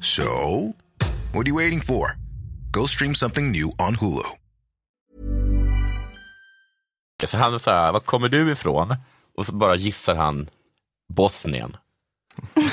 So, 0.00 0.74
what 1.32 1.46
are 1.46 1.50
you 1.50 1.56
waiting 1.56 1.80
for? 1.80 2.16
Go 2.72 2.86
stream 2.86 3.14
something 3.14 3.50
new 3.50 3.72
on 3.78 3.96
Hulu. 3.96 4.24
Så 7.24 7.36
han 7.36 7.60
så 7.60 7.70
här, 7.70 7.92
var 7.92 8.00
kommer 8.00 8.28
du 8.28 8.52
ifrån? 8.52 8.96
Och 9.36 9.46
så 9.46 9.52
bara 9.52 9.76
gissar 9.76 10.14
han 10.14 10.48
Bosnien. 11.08 11.76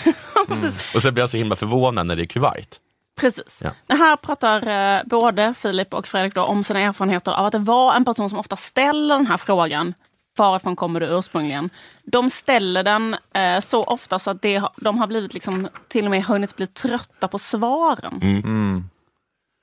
Mm. 0.49 0.73
Och 0.95 1.01
så 1.01 1.11
blir 1.11 1.21
han 1.23 1.29
så 1.29 1.37
himla 1.37 1.55
förvånad 1.55 2.07
när 2.07 2.15
det 2.15 2.23
är 2.23 2.25
Kuwait. 2.25 2.79
Precis. 3.19 3.61
Ja. 3.63 3.95
Här 3.95 4.15
pratar 4.15 4.67
eh, 4.97 5.01
både 5.05 5.53
Filip 5.53 5.93
och 5.93 6.07
Fredrik 6.07 6.37
om 6.37 6.63
sina 6.63 6.79
erfarenheter 6.79 7.31
av 7.31 7.45
att 7.45 7.51
det 7.51 7.57
var 7.57 7.93
en 7.95 8.05
person 8.05 8.29
som 8.29 8.39
ofta 8.39 8.55
ställer 8.55 9.15
den 9.15 9.27
här 9.27 9.37
frågan. 9.37 9.93
Varifrån 10.37 10.75
kommer 10.75 10.99
du 10.99 11.05
ursprungligen? 11.05 11.69
De 12.03 12.29
ställer 12.29 12.83
den 12.83 13.15
eh, 13.33 13.59
så 13.59 13.83
ofta 13.83 14.19
så 14.19 14.31
att 14.31 14.41
det, 14.41 14.63
de 14.77 14.97
har 14.97 15.07
blivit 15.07 15.33
liksom, 15.33 15.67
till 15.87 16.05
och 16.05 16.11
med 16.11 16.23
hunnit 16.23 16.55
bli 16.55 16.67
trötta 16.67 17.27
på 17.27 17.39
svaren. 17.39 18.19
Mm. 18.21 18.89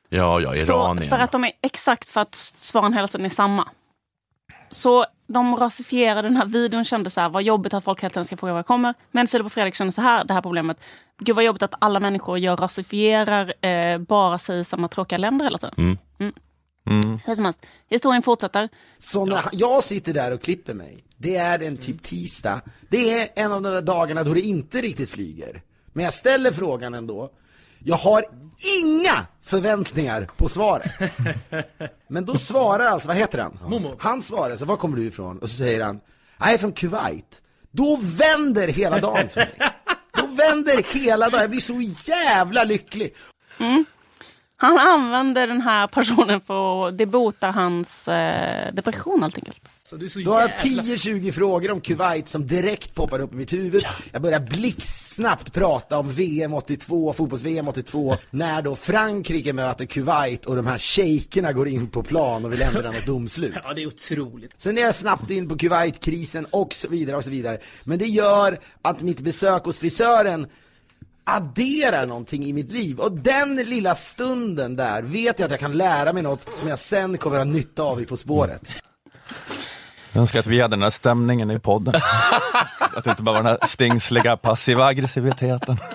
Ja, 0.08 0.40
ja, 0.40 0.54
Så, 0.54 0.60
Iranien. 0.60 1.08
för 1.08 1.18
att 1.18 1.32
de 1.32 1.44
är 1.44 1.52
exakt 1.62 2.08
för 2.08 2.20
att 2.20 2.34
svaren 2.34 2.92
hela 2.92 3.08
tiden 3.08 3.26
är 3.26 3.30
samma. 3.30 3.68
Så 4.72 5.06
de 5.26 5.56
rasifierade 5.56 6.22
den 6.28 6.36
här 6.36 6.46
videon 6.46 6.84
kände 6.84 7.10
så 7.10 7.20
här, 7.20 7.28
vad 7.28 7.42
jobbigt 7.42 7.74
att 7.74 7.84
folk 7.84 8.02
hela 8.02 8.10
tiden 8.10 8.24
ska 8.24 8.36
fråga 8.36 8.52
var 8.52 8.58
jag 8.58 8.66
kommer. 8.66 8.94
Men 9.10 9.28
Filip 9.28 9.46
och 9.46 9.52
Fredrik 9.52 9.74
kände 9.74 9.92
så 9.92 10.02
här, 10.02 10.24
det 10.24 10.34
här 10.34 10.42
problemet. 10.42 10.80
Gud 11.18 11.36
vad 11.36 11.44
jobbigt 11.44 11.62
att 11.62 11.74
alla 11.78 12.00
människor 12.00 12.38
gör 12.38 12.56
rasifierar, 12.56 13.66
eh, 13.66 13.98
bara 13.98 14.38
säger 14.38 14.64
samma 14.64 14.88
tråkiga 14.88 15.18
länder 15.18 15.44
hela 15.44 15.58
tiden. 15.58 15.74
Mm. 15.78 15.98
Mm. 16.86 17.18
Hur 17.24 17.34
som 17.34 17.44
helst, 17.44 17.66
historien 17.88 18.22
fortsätter. 18.22 18.68
Så 18.98 19.24
när 19.24 19.44
jag 19.52 19.82
sitter 19.82 20.12
där 20.12 20.32
och 20.32 20.42
klipper 20.42 20.74
mig, 20.74 21.04
det 21.16 21.36
är 21.36 21.62
en 21.62 21.76
typ 21.76 22.02
tisdag, 22.02 22.60
det 22.88 23.20
är 23.20 23.28
en 23.34 23.52
av 23.52 23.62
de 23.62 23.72
där 23.72 23.82
dagarna 23.82 24.24
då 24.24 24.34
det 24.34 24.40
inte 24.40 24.80
riktigt 24.80 25.10
flyger. 25.10 25.62
Men 25.92 26.04
jag 26.04 26.14
ställer 26.14 26.52
frågan 26.52 26.94
ändå. 26.94 27.30
Jag 27.78 27.96
har 27.96 28.24
inga 28.80 29.26
förväntningar 29.42 30.28
på 30.36 30.48
svaret. 30.48 30.92
Men 32.08 32.24
då 32.24 32.38
svarar 32.38 32.86
alltså, 32.86 33.08
vad 33.08 33.16
heter 33.16 33.38
han? 33.38 33.58
Momo. 33.66 33.96
Han 33.98 34.22
svarar 34.22 34.56
så, 34.56 34.64
var 34.64 34.76
kommer 34.76 34.96
du 34.96 35.04
ifrån? 35.04 35.38
Och 35.38 35.50
så 35.50 35.56
säger 35.56 35.80
han, 35.80 36.00
jag 36.38 36.52
är 36.52 36.58
från 36.58 36.72
Kuwait. 36.72 37.42
Då 37.70 37.98
vänder 38.02 38.68
hela 38.68 39.00
dagen 39.00 39.28
för 39.28 39.40
mig. 39.40 39.54
Då 40.16 40.26
vänder 40.26 40.94
hela 40.94 41.28
dagen, 41.28 41.40
jag 41.40 41.50
blir 41.50 41.60
så 41.60 41.80
jävla 42.10 42.64
lycklig. 42.64 43.14
Mm. 43.58 43.84
Han 44.62 44.78
använder 44.78 45.46
den 45.46 45.60
här 45.60 45.86
personen 45.86 46.40
för 46.40 46.88
att 46.88 46.98
det 46.98 47.06
botar 47.06 47.52
hans 47.52 48.08
eh, 48.08 48.72
depression 48.74 49.22
helt 49.22 49.36
enkelt. 49.38 49.62
Så 49.84 49.96
du 49.96 50.04
är 50.04 50.08
så 50.10 50.18
Då 50.18 50.32
har 50.32 50.40
jag 50.40 50.50
jävla- 50.64 50.82
10-20 50.82 51.32
frågor 51.32 51.70
om 51.70 51.80
Kuwait 51.80 52.28
som 52.28 52.46
direkt 52.46 52.94
poppar 52.94 53.18
upp 53.20 53.32
i 53.32 53.36
mitt 53.36 53.52
huvud. 53.52 53.84
Jag 54.12 54.22
börjar 54.22 54.40
blixtsnabbt 54.40 55.52
prata 55.52 55.98
om 55.98 56.10
VM 56.10 56.54
82, 56.54 57.12
fotbolls-VM 57.12 57.68
82, 57.68 58.16
när 58.30 58.62
då 58.62 58.76
Frankrike 58.76 59.52
möter 59.52 59.84
Kuwait 59.86 60.46
och 60.46 60.56
de 60.56 60.66
här 60.66 60.78
shejkerna 60.78 61.52
går 61.52 61.68
in 61.68 61.86
på 61.86 62.02
plan 62.02 62.44
och 62.44 62.52
vill 62.52 62.62
ändra 62.62 62.82
något 62.90 63.06
domslut. 63.06 63.54
Ja, 63.64 63.74
det 63.74 63.82
är 63.82 63.86
otroligt. 63.86 64.54
Sen 64.58 64.78
är 64.78 64.82
jag 64.82 64.94
snabbt 64.94 65.30
in 65.30 65.48
på 65.48 65.56
Kuwait-krisen 65.58 66.44
och 66.50 66.74
så 66.74 66.88
vidare 66.88 67.16
och 67.16 67.24
så 67.24 67.30
vidare. 67.30 67.58
Men 67.84 67.98
det 67.98 68.06
gör 68.06 68.58
att 68.82 69.02
mitt 69.02 69.20
besök 69.20 69.64
hos 69.64 69.78
frisören 69.78 70.46
adderar 71.24 72.06
någonting 72.06 72.44
i 72.44 72.52
mitt 72.52 72.72
liv. 72.72 72.98
Och 72.98 73.12
den 73.12 73.56
lilla 73.56 73.94
stunden 73.94 74.76
där 74.76 75.02
vet 75.02 75.38
jag 75.38 75.46
att 75.46 75.50
jag 75.50 75.60
kan 75.60 75.76
lära 75.76 76.12
mig 76.12 76.22
något 76.22 76.56
som 76.56 76.68
jag 76.68 76.78
sen 76.78 77.18
kommer 77.18 77.36
att 77.36 77.46
ha 77.46 77.52
nytta 77.52 77.82
av 77.82 78.02
i 78.02 78.06
På 78.06 78.16
spåret. 78.16 78.82
Jag 80.12 80.20
önskar 80.20 80.40
att 80.40 80.46
vi 80.46 80.60
hade 80.60 80.76
den 80.76 80.82
här 80.82 80.90
stämningen 80.90 81.50
i 81.50 81.58
podden. 81.58 81.94
att 82.80 83.04
det 83.04 83.10
inte 83.10 83.22
bara 83.22 83.42
var 83.42 83.42
den 83.42 83.56
här 83.60 83.68
stingsliga 83.68 84.36
passiva 84.36 84.84
aggressiviteten. 84.84 85.76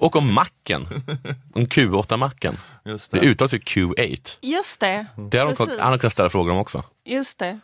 Och 0.00 0.16
om 0.16 0.34
macken. 0.34 0.88
Om 1.54 1.66
Q8-macken. 1.66 2.56
Just 2.84 3.10
det. 3.10 3.20
det. 3.20 3.26
uttalas 3.26 3.54
ju 3.54 3.58
Q8. 3.58 4.36
Just 4.40 4.80
det. 4.80 5.06
Det 5.30 5.38
har 5.38 5.66
de, 5.66 5.80
han 5.80 5.90
har 5.90 5.98
kunnat 5.98 6.12
ställa 6.12 6.30
frågor 6.30 6.52
om 6.52 6.58
också. 6.58 6.82
Just 7.04 7.38
det. 7.38 7.60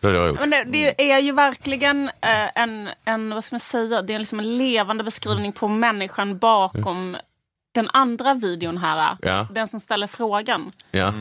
Det 0.00 0.06
har 0.06 0.14
jag 0.14 0.28
gjort. 0.28 0.40
Men 0.40 0.50
det, 0.50 0.64
det 0.64 1.10
är 1.12 1.18
ju 1.18 1.32
verkligen 1.32 2.08
eh, 2.20 2.48
en, 2.62 2.88
en, 3.04 3.30
vad 3.34 3.44
ska 3.44 3.54
man 3.54 3.60
säga, 3.60 4.02
det 4.02 4.14
är 4.14 4.18
liksom 4.18 4.38
en 4.40 4.58
levande 4.58 5.04
beskrivning 5.04 5.52
på 5.52 5.68
människan 5.68 6.38
bakom 6.38 7.16
den 7.72 7.90
andra 7.92 8.34
videon 8.34 8.78
här. 8.78 9.16
Ja. 9.22 9.46
Den 9.50 9.68
som 9.68 9.80
ställer 9.80 10.06
frågan. 10.06 10.72
Ja. 10.90 11.12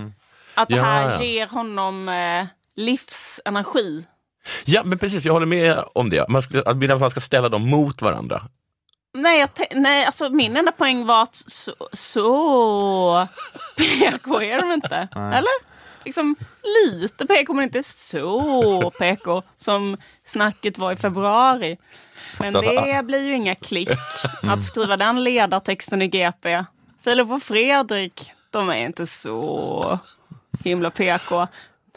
Att 0.53 0.67
det 0.69 0.75
Ja, 0.75 0.83
här 0.83 1.09
ja. 1.11 1.23
ger 1.23 1.47
honom 1.47 2.09
eh, 2.09 2.45
livsenergi. 2.75 4.05
ja, 4.65 4.83
men 4.83 4.97
precis. 4.97 5.25
Jag 5.25 5.33
håller 5.33 5.45
med 5.45 5.83
om 5.95 6.09
det. 6.09 6.29
Man 6.29 6.41
ska, 6.41 6.61
att 6.65 6.99
man 6.99 7.11
ska 7.11 7.19
ställa 7.19 7.49
dem 7.49 7.69
mot 7.69 8.01
varandra. 8.01 8.41
Nej, 9.13 9.39
jag 9.39 9.53
te- 9.53 9.67
nej 9.75 10.05
alltså 10.05 10.29
min 10.29 10.57
enda 10.57 10.71
poäng 10.71 11.05
var 11.05 11.23
att 11.23 11.35
så, 11.35 11.73
så 11.93 13.27
PK 13.77 14.41
är 14.41 14.61
de 14.61 14.71
inte. 14.71 15.07
Nej. 15.15 15.37
Eller? 15.37 15.78
Liksom 16.05 16.35
lite 16.63 17.25
PK 17.25 17.53
men 17.53 17.63
inte 17.63 17.83
så 17.83 18.91
PK 18.99 19.43
som 19.57 19.97
snacket 20.23 20.77
var 20.77 20.91
i 20.91 20.95
februari. 20.95 21.77
Men 22.39 22.53
det 22.53 23.05
blir 23.05 23.19
ju 23.19 23.35
inga 23.35 23.55
klick 23.55 23.89
att 24.43 24.63
skriva 24.63 24.97
den 24.97 25.23
ledartexten 25.23 26.01
i 26.01 26.07
GP. 26.07 26.63
Filip 27.03 27.31
och 27.31 27.43
Fredrik, 27.43 28.31
de 28.49 28.69
är 28.69 28.85
inte 28.85 29.05
så 29.07 29.99
himla 30.63 30.91
PK. 30.91 31.47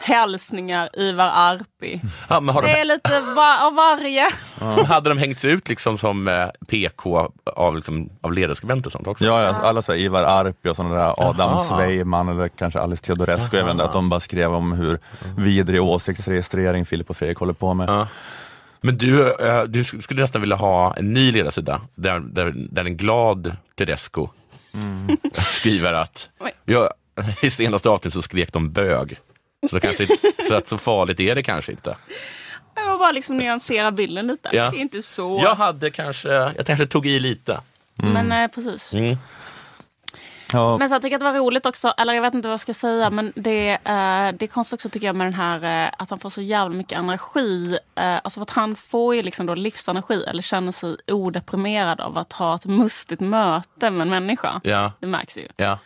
Hälsningar 0.03 0.89
Ivar 0.99 1.31
Arpi. 1.33 2.01
Ja, 2.29 2.39
men 2.39 2.55
har 2.55 2.61
de, 2.61 2.67
Det 2.67 2.79
är 2.79 2.85
lite 2.85 3.19
va- 3.19 3.59
av 3.67 3.73
varje. 3.75 4.29
Men 4.59 4.85
Hade 4.85 5.09
de 5.09 5.17
hängts 5.17 5.45
ut 5.45 5.69
liksom 5.69 5.97
som 5.97 6.27
eh, 6.27 6.47
PK 6.67 7.31
av, 7.45 7.75
liksom, 7.75 8.09
av 8.21 8.33
ledarskribenter 8.33 8.87
och 8.87 8.91
sånt 8.91 9.07
också? 9.07 9.25
Ja, 9.25 9.41
ja 9.41 9.49
alla 9.49 9.81
så 9.81 9.91
här, 9.91 9.99
Ivar 9.99 10.23
Arpi 10.23 10.69
och 10.69 10.75
sådana 10.75 10.95
där 10.95 11.29
Adam 11.29 11.51
Jaha. 11.51 11.59
Sveiman 11.59 12.29
eller 12.29 12.47
kanske 12.49 12.79
Alice 12.79 13.03
Teodorescu, 13.03 13.57
jag 13.57 13.63
vet 13.63 13.71
inte, 13.71 13.83
att 13.83 13.93
de 13.93 14.09
bara 14.09 14.19
skrev 14.19 14.53
om 14.53 14.71
hur 14.71 14.99
vidrig 15.37 15.81
åsiktsregistrering 15.83 16.85
Filip 16.85 17.09
och 17.09 17.17
Fredrik 17.17 17.37
håller 17.37 17.53
på 17.53 17.73
med. 17.73 17.89
Ja. 17.89 18.07
Men 18.81 18.97
du, 18.97 19.31
eh, 19.33 19.63
du 19.63 19.81
sk- 19.81 19.99
skulle 19.99 20.21
nästan 20.21 20.41
vilja 20.41 20.55
ha 20.55 20.93
en 20.95 21.13
ny 21.13 21.31
ledarsida 21.31 21.81
där, 21.95 22.19
där, 22.19 22.53
där 22.55 22.85
en 22.85 22.97
glad 22.97 23.55
Tedesco 23.77 24.29
Mm. 24.73 25.17
skriver 25.51 25.93
att 25.93 26.29
ja, 26.65 26.89
i 27.41 27.49
senaste 27.49 27.89
avsnittet 27.89 28.13
så 28.13 28.21
skrek 28.21 28.53
de 28.53 28.71
bög. 28.71 29.17
Så, 29.69 29.79
kanske, 29.79 30.07
så 30.47 30.55
att 30.55 30.67
så 30.67 30.77
farligt 30.77 31.19
är 31.19 31.35
det 31.35 31.43
kanske 31.43 31.71
inte. 31.71 31.95
Jag 32.75 32.85
var 32.91 32.97
bara 32.97 33.11
liksom 33.11 33.37
nyansera 33.37 33.91
bilden 33.91 34.27
lite. 34.27 34.49
Ja. 34.51 34.69
Det 34.71 34.77
är 34.77 34.81
inte 34.81 35.01
så. 35.01 35.39
Jag 35.43 35.55
hade 35.55 35.91
kanske, 35.91 36.29
jag 36.29 36.65
kanske 36.65 36.85
tog 36.85 37.07
i 37.07 37.19
lite. 37.19 37.61
Men 37.95 38.31
eh, 38.31 38.47
precis. 38.47 38.93
Mm. 38.93 39.17
Ja. 40.53 40.77
Men 40.77 40.89
så 40.89 40.95
jag 40.95 41.01
tycker 41.01 41.15
att 41.15 41.19
det 41.19 41.31
var 41.31 41.39
roligt 41.39 41.65
också, 41.65 41.93
eller 41.97 42.13
jag 42.13 42.21
vet 42.21 42.33
inte 42.33 42.47
vad 42.47 42.53
jag 42.53 42.59
ska 42.59 42.73
säga, 42.73 43.09
men 43.09 43.33
det, 43.35 43.69
eh, 43.71 44.35
det 44.37 44.45
är 44.45 44.47
konstigt 44.47 44.73
också 44.73 44.89
tycker 44.89 45.07
jag 45.07 45.15
med 45.15 45.27
den 45.27 45.33
här 45.33 45.85
eh, 45.85 45.91
att 45.97 46.09
han 46.09 46.19
får 46.19 46.29
så 46.29 46.41
jävla 46.41 46.75
mycket 46.75 46.97
energi. 46.97 47.77
Eh, 47.95 48.15
alltså 48.23 48.39
för 48.39 48.41
att 48.41 48.49
han 48.49 48.75
får 48.75 49.15
ju 49.15 49.23
liksom 49.23 49.45
då 49.45 49.55
livsenergi 49.55 50.23
eller 50.23 50.41
känner 50.41 50.71
sig 50.71 50.95
odeprimerad 51.07 52.01
av 52.01 52.17
att 52.17 52.33
ha 52.33 52.55
ett 52.55 52.65
mustigt 52.65 53.21
möte 53.21 53.91
med 53.91 54.01
en 54.01 54.09
människa. 54.09 54.61
Ja. 54.63 54.91
Det 54.99 55.07
märks 55.07 55.37
ju. 55.37 55.47
Ja. 55.55 55.79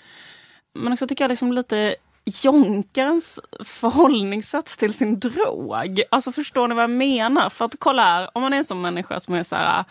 Men 0.80 0.94
också 0.94 1.08
tycker 1.08 1.24
jag 1.24 1.30
liksom 1.30 1.54
lite 1.54 1.96
Jonkarens 2.28 3.40
förhållningssätt 3.66 4.66
till 4.66 4.94
sin 4.94 5.20
drog. 5.20 6.02
Alltså 6.12 6.32
förstår 6.32 6.68
ni 6.68 6.76
vad 6.76 6.84
jag 6.84 6.90
menar? 6.90 7.50
För 7.50 7.66
att 7.66 7.76
kolla 7.80 8.04
här, 8.04 8.30
om 8.34 8.42
man 8.42 8.54
är 8.54 8.58
en 8.58 8.64
sån 8.64 8.82
människa 8.82 9.20
som 9.20 9.34
är 9.34 9.44
så 9.44 9.56
här 9.56 9.86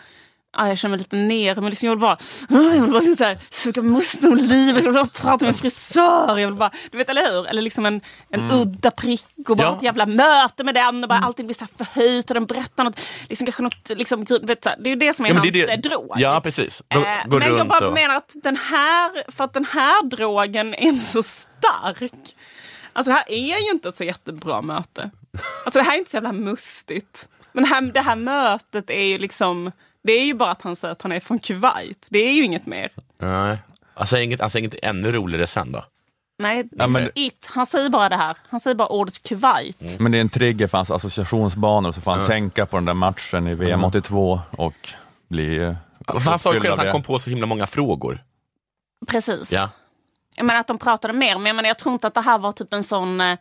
ah, 0.57 0.67
jag 0.67 0.77
känner 0.77 0.89
mig 0.91 0.97
lite 0.99 1.15
ner, 1.15 1.55
men 1.55 1.69
liksom 1.69 1.85
jag 1.87 1.95
vill 1.95 2.01
bara, 2.01 2.13
ah, 2.49 2.73
jag 2.73 2.81
vill 2.81 2.91
bara 2.91 2.99
liksom 2.99 3.15
så 3.15 3.23
här, 3.23 3.37
suga 3.49 3.81
musten 3.81 4.31
om 4.31 4.37
livet, 4.37 4.83
jag 4.83 4.91
vill 4.91 5.01
bara 5.03 5.07
prata 5.21 5.45
med 5.45 5.53
en 5.53 5.59
frisör, 5.59 6.37
jag 6.37 6.47
vill 6.47 6.55
bara, 6.57 6.71
du 6.91 6.97
vet 6.97 7.09
eller 7.09 7.31
hur? 7.31 7.47
Eller 7.47 7.61
liksom 7.61 7.85
en, 7.85 8.01
en 8.29 8.39
Mm. 8.39 8.59
udda 8.59 8.91
prick 8.91 9.25
och 9.49 9.57
bara 9.57 9.67
Ja. 9.67 9.75
ett 9.77 9.83
jävla 9.83 10.05
möte 10.05 10.63
med 10.63 10.75
den 10.75 11.03
och 11.03 11.09
bara 11.09 11.19
allting 11.19 11.45
blir 11.47 11.55
så 11.55 11.65
här 11.77 11.85
förhöjt 11.85 12.29
och 12.29 12.33
den 12.33 12.45
berättar 12.45 12.83
något, 12.83 12.99
liksom 13.29 13.45
kanske 13.47 13.63
något, 13.63 13.89
liksom, 13.89 14.23
vet, 14.41 14.63
så 14.63 14.69
här, 14.69 14.77
det 14.79 14.89
är 14.89 14.91
ju 14.91 14.95
det 14.99 15.13
som 15.15 15.25
är 15.25 15.29
Ja, 15.29 15.35
hans 15.35 15.51
det 15.51 15.61
är 15.61 15.69
eh, 15.71 15.77
det- 15.81 15.89
drog. 15.89 16.11
Ja, 16.15 16.41
precis. 16.43 16.83
Gå, 16.93 16.99
Eh, 16.99 17.27
gå 17.27 17.39
men 17.39 17.57
jag 17.57 17.67
bara 17.67 17.87
och... 17.87 17.93
menar 17.93 18.15
att 18.15 18.35
den 18.43 18.57
här, 18.57 19.31
för 19.31 19.43
att 19.43 19.53
den 19.53 19.65
här 19.65 20.03
drogen 20.09 20.73
är 20.73 20.81
inte 20.81 21.05
så 21.05 21.23
stark. 21.23 22.11
Alltså 22.93 23.11
det 23.11 23.15
här 23.17 23.31
är 23.31 23.59
ju 23.65 23.71
inte 23.71 23.89
ett 23.89 23.97
så 23.97 24.03
jättebra 24.03 24.61
möte. 24.61 25.09
Alltså 25.65 25.79
det 25.79 25.83
här 25.85 25.93
är 25.93 25.97
inte 25.97 26.11
så 26.11 26.17
jävla 26.17 26.31
mustigt. 26.31 27.29
Men 27.53 27.63
det 27.63 27.69
här, 27.69 27.81
det 27.81 28.01
här 28.01 28.15
mötet 28.15 28.89
är 28.89 29.03
ju 29.03 29.17
liksom, 29.17 29.71
det 30.07 30.13
är 30.13 30.25
ju 30.25 30.33
bara 30.33 30.51
att 30.51 30.61
han 30.61 30.75
säger 30.75 30.91
att 30.91 31.01
han 31.01 31.11
är 31.11 31.19
från 31.19 31.39
Kuwait. 31.39 32.07
Det 32.09 32.19
är 32.19 32.33
ju 32.33 32.43
inget 32.43 32.65
mer. 32.65 32.89
Nej. 33.21 33.57
Alltså 33.93 34.17
inget, 34.17 34.41
alltså 34.41 34.59
inget 34.59 34.75
ännu 34.81 35.11
roligare 35.11 35.47
sen 35.47 35.71
då? 35.71 35.85
Nej, 36.39 36.63
Ja, 36.71 36.87
men- 36.87 37.09
it. 37.15 37.47
Han 37.51 37.65
säger 37.65 37.89
bara 37.89 38.09
det 38.09 38.15
här. 38.15 38.37
Han 38.49 38.59
säger 38.59 38.75
bara 38.75 38.87
ordet 38.87 39.23
Kuwait. 39.23 39.81
Mm. 39.81 39.93
Men 39.99 40.11
det 40.11 40.17
är 40.17 40.21
en 40.21 40.29
trigger 40.29 40.67
för 40.67 40.77
hans 40.77 40.91
associationsbanor, 40.91 41.91
så 41.91 42.01
får 42.01 42.11
han 42.11 42.27
tänka 42.27 42.65
på 42.65 42.77
den 42.77 42.85
där 42.85 42.93
matchen 42.93 43.47
i 43.47 43.53
VM 43.53 43.73
Mm. 43.73 43.85
82 43.85 44.41
och 44.51 44.73
bli 45.27 45.57
eh, 45.57 45.73
Han 46.07 46.39
sa 46.39 46.53
ju 46.53 46.59
själv 46.59 46.73
att 46.73 46.79
han 46.79 46.91
kom 46.91 47.03
på 47.03 47.19
så 47.19 47.29
himla 47.29 47.45
många 47.45 47.67
frågor. 47.67 48.23
Precis. 49.07 49.51
Ja. 49.51 49.69
Jag 50.35 50.45
menar 50.45 50.59
att 50.59 50.67
de 50.67 50.77
pratade 50.77 51.13
mer, 51.13 51.37
men 51.37 51.45
jag, 51.45 51.55
menar, 51.55 51.67
jag 51.69 51.77
tror 51.79 51.93
inte 51.93 52.07
att 52.07 52.13
det 52.13 52.21
här 52.21 52.37
var 52.37 52.51
typ 52.51 52.73
en 52.73 52.83
sån 52.83 53.21
eh, 53.21 53.37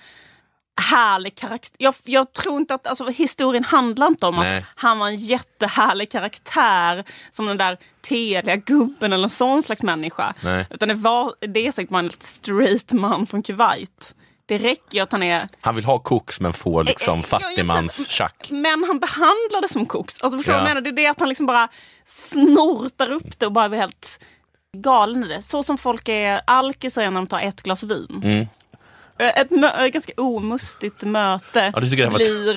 härlig 0.81 1.35
karaktär. 1.35 1.77
Jag, 1.79 1.95
jag 2.05 2.33
tror 2.33 2.57
inte 2.57 2.75
att, 2.75 2.87
alltså 2.87 3.07
historien 3.09 3.65
handlar 3.65 4.07
inte 4.07 4.27
om 4.27 4.37
Nej. 4.37 4.59
att 4.59 4.65
han 4.75 4.99
var 4.99 5.07
en 5.09 5.17
jättehärlig 5.17 6.11
karaktär 6.11 7.05
som 7.31 7.47
den 7.47 7.57
där 7.57 7.79
teliga 8.03 8.57
gubben 8.57 9.13
eller 9.13 9.25
en 9.25 9.31
sån 9.31 9.63
slags 9.63 9.83
människa. 9.83 10.35
Nej. 10.41 10.67
Utan 10.71 10.89
det, 10.89 10.95
var, 10.95 11.35
det 11.41 11.67
är 11.67 11.73
säkert 11.73 11.91
bara 11.91 11.99
en 11.99 12.11
straight 12.21 12.93
man 12.93 13.27
från 13.27 13.43
Kuwait. 13.43 14.15
Det 14.49 14.59
räcker 14.59 14.95
ju 14.97 15.01
att 15.01 15.13
han 15.13 15.23
är 15.23 15.49
Han 15.61 15.75
vill 15.75 15.85
ha 15.85 15.99
koks 15.99 16.41
men 16.41 16.53
får 16.53 16.81
Eh, 16.81 16.87
liksom 16.87 17.23
fattigmans-tjack. 17.23 18.47
Men 18.51 18.85
han 18.85 18.99
behandlar 18.99 19.63
det 19.63 19.69
som 19.69 19.87
koks. 19.87 20.23
Alltså 20.23 20.39
förstår 20.39 20.53
du 20.53 20.59
Ja. 20.59 20.63
vad 20.63 20.71
jag 20.71 20.75
menar? 20.75 20.81
Det 20.81 20.91
är 21.03 21.05
det 21.05 21.07
att 21.11 21.21
han 21.21 21.29
liksom 21.29 21.47
bara 21.47 21.69
snortar 22.07 23.13
upp 23.13 23.39
det 23.39 23.47
och 23.47 23.53
bara 23.53 23.69
blir 23.69 23.79
helt 23.79 24.21
galen 24.77 25.25
i 25.25 25.29
det. 25.29 25.43
Så 25.43 25.63
som 25.63 25.79
folk 25.79 26.09
är 26.09 26.41
alkisar 26.47 27.03
när 27.03 27.11
de 27.11 27.27
tar 27.27 27.41
ett 27.41 27.63
glas 27.63 27.83
vin. 27.83 28.21
Mm. 28.25 28.47
Eh, 29.19 29.39
Ett, 29.41 29.51
mö- 29.51 29.85
ett 29.87 29.93
ganska 29.93 30.13
omustigt 30.17 31.03
möte 31.03 31.73
Ja, 31.75 31.81
du 31.81 31.91
tycker 31.91 32.05
det 32.05 32.11
här 32.11 32.17
blir 32.17 32.55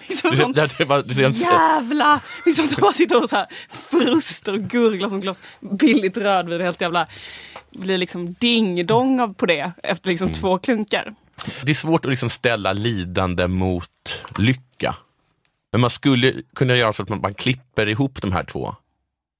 liksom 0.08 0.30
Du, 0.30 0.36
sånt 0.36 0.56
det, 0.56 0.78
det, 0.78 0.84
var- 0.84 1.02
du 1.02 1.14
ser 1.14 1.24
en, 1.26 1.32
jävla... 1.32 2.20
Liksom 2.46 2.66
de 2.68 2.80
bara 2.80 2.92
sitter 2.92 3.22
och 3.22 3.28
så 3.28 3.36
här 3.36 3.46
frustar 3.90 4.52
och 4.52 4.60
gurglar 4.60 5.08
som 5.08 5.20
glas 5.20 5.42
billigt 5.60 6.16
rödvin. 6.16 6.60
Helt 6.60 6.80
jävla... 6.80 7.06
Blir 7.70 7.98
liksom 7.98 8.34
ding-dong 8.34 9.34
på 9.34 9.46
det 9.46 9.72
efter 9.82 10.08
liksom 10.10 10.28
Mm. 10.28 10.40
två 10.40 10.58
klunkar. 10.58 11.14
det 11.62 11.70
är 11.70 11.74
svårt 11.74 12.04
att 12.04 12.10
liksom 12.10 12.30
ställa 12.30 12.72
lidande 12.72 13.46
mot 13.48 14.22
lycka. 14.38 14.94
Men 15.72 15.80
man 15.80 15.90
skulle 15.90 16.34
kunna 16.54 16.76
göra 16.76 16.92
så 16.92 17.02
att 17.02 17.08
man, 17.08 17.20
man 17.20 17.34
klipper 17.34 17.86
ihop 17.88 18.22
de 18.22 18.32
här 18.32 18.44
två 18.44 18.74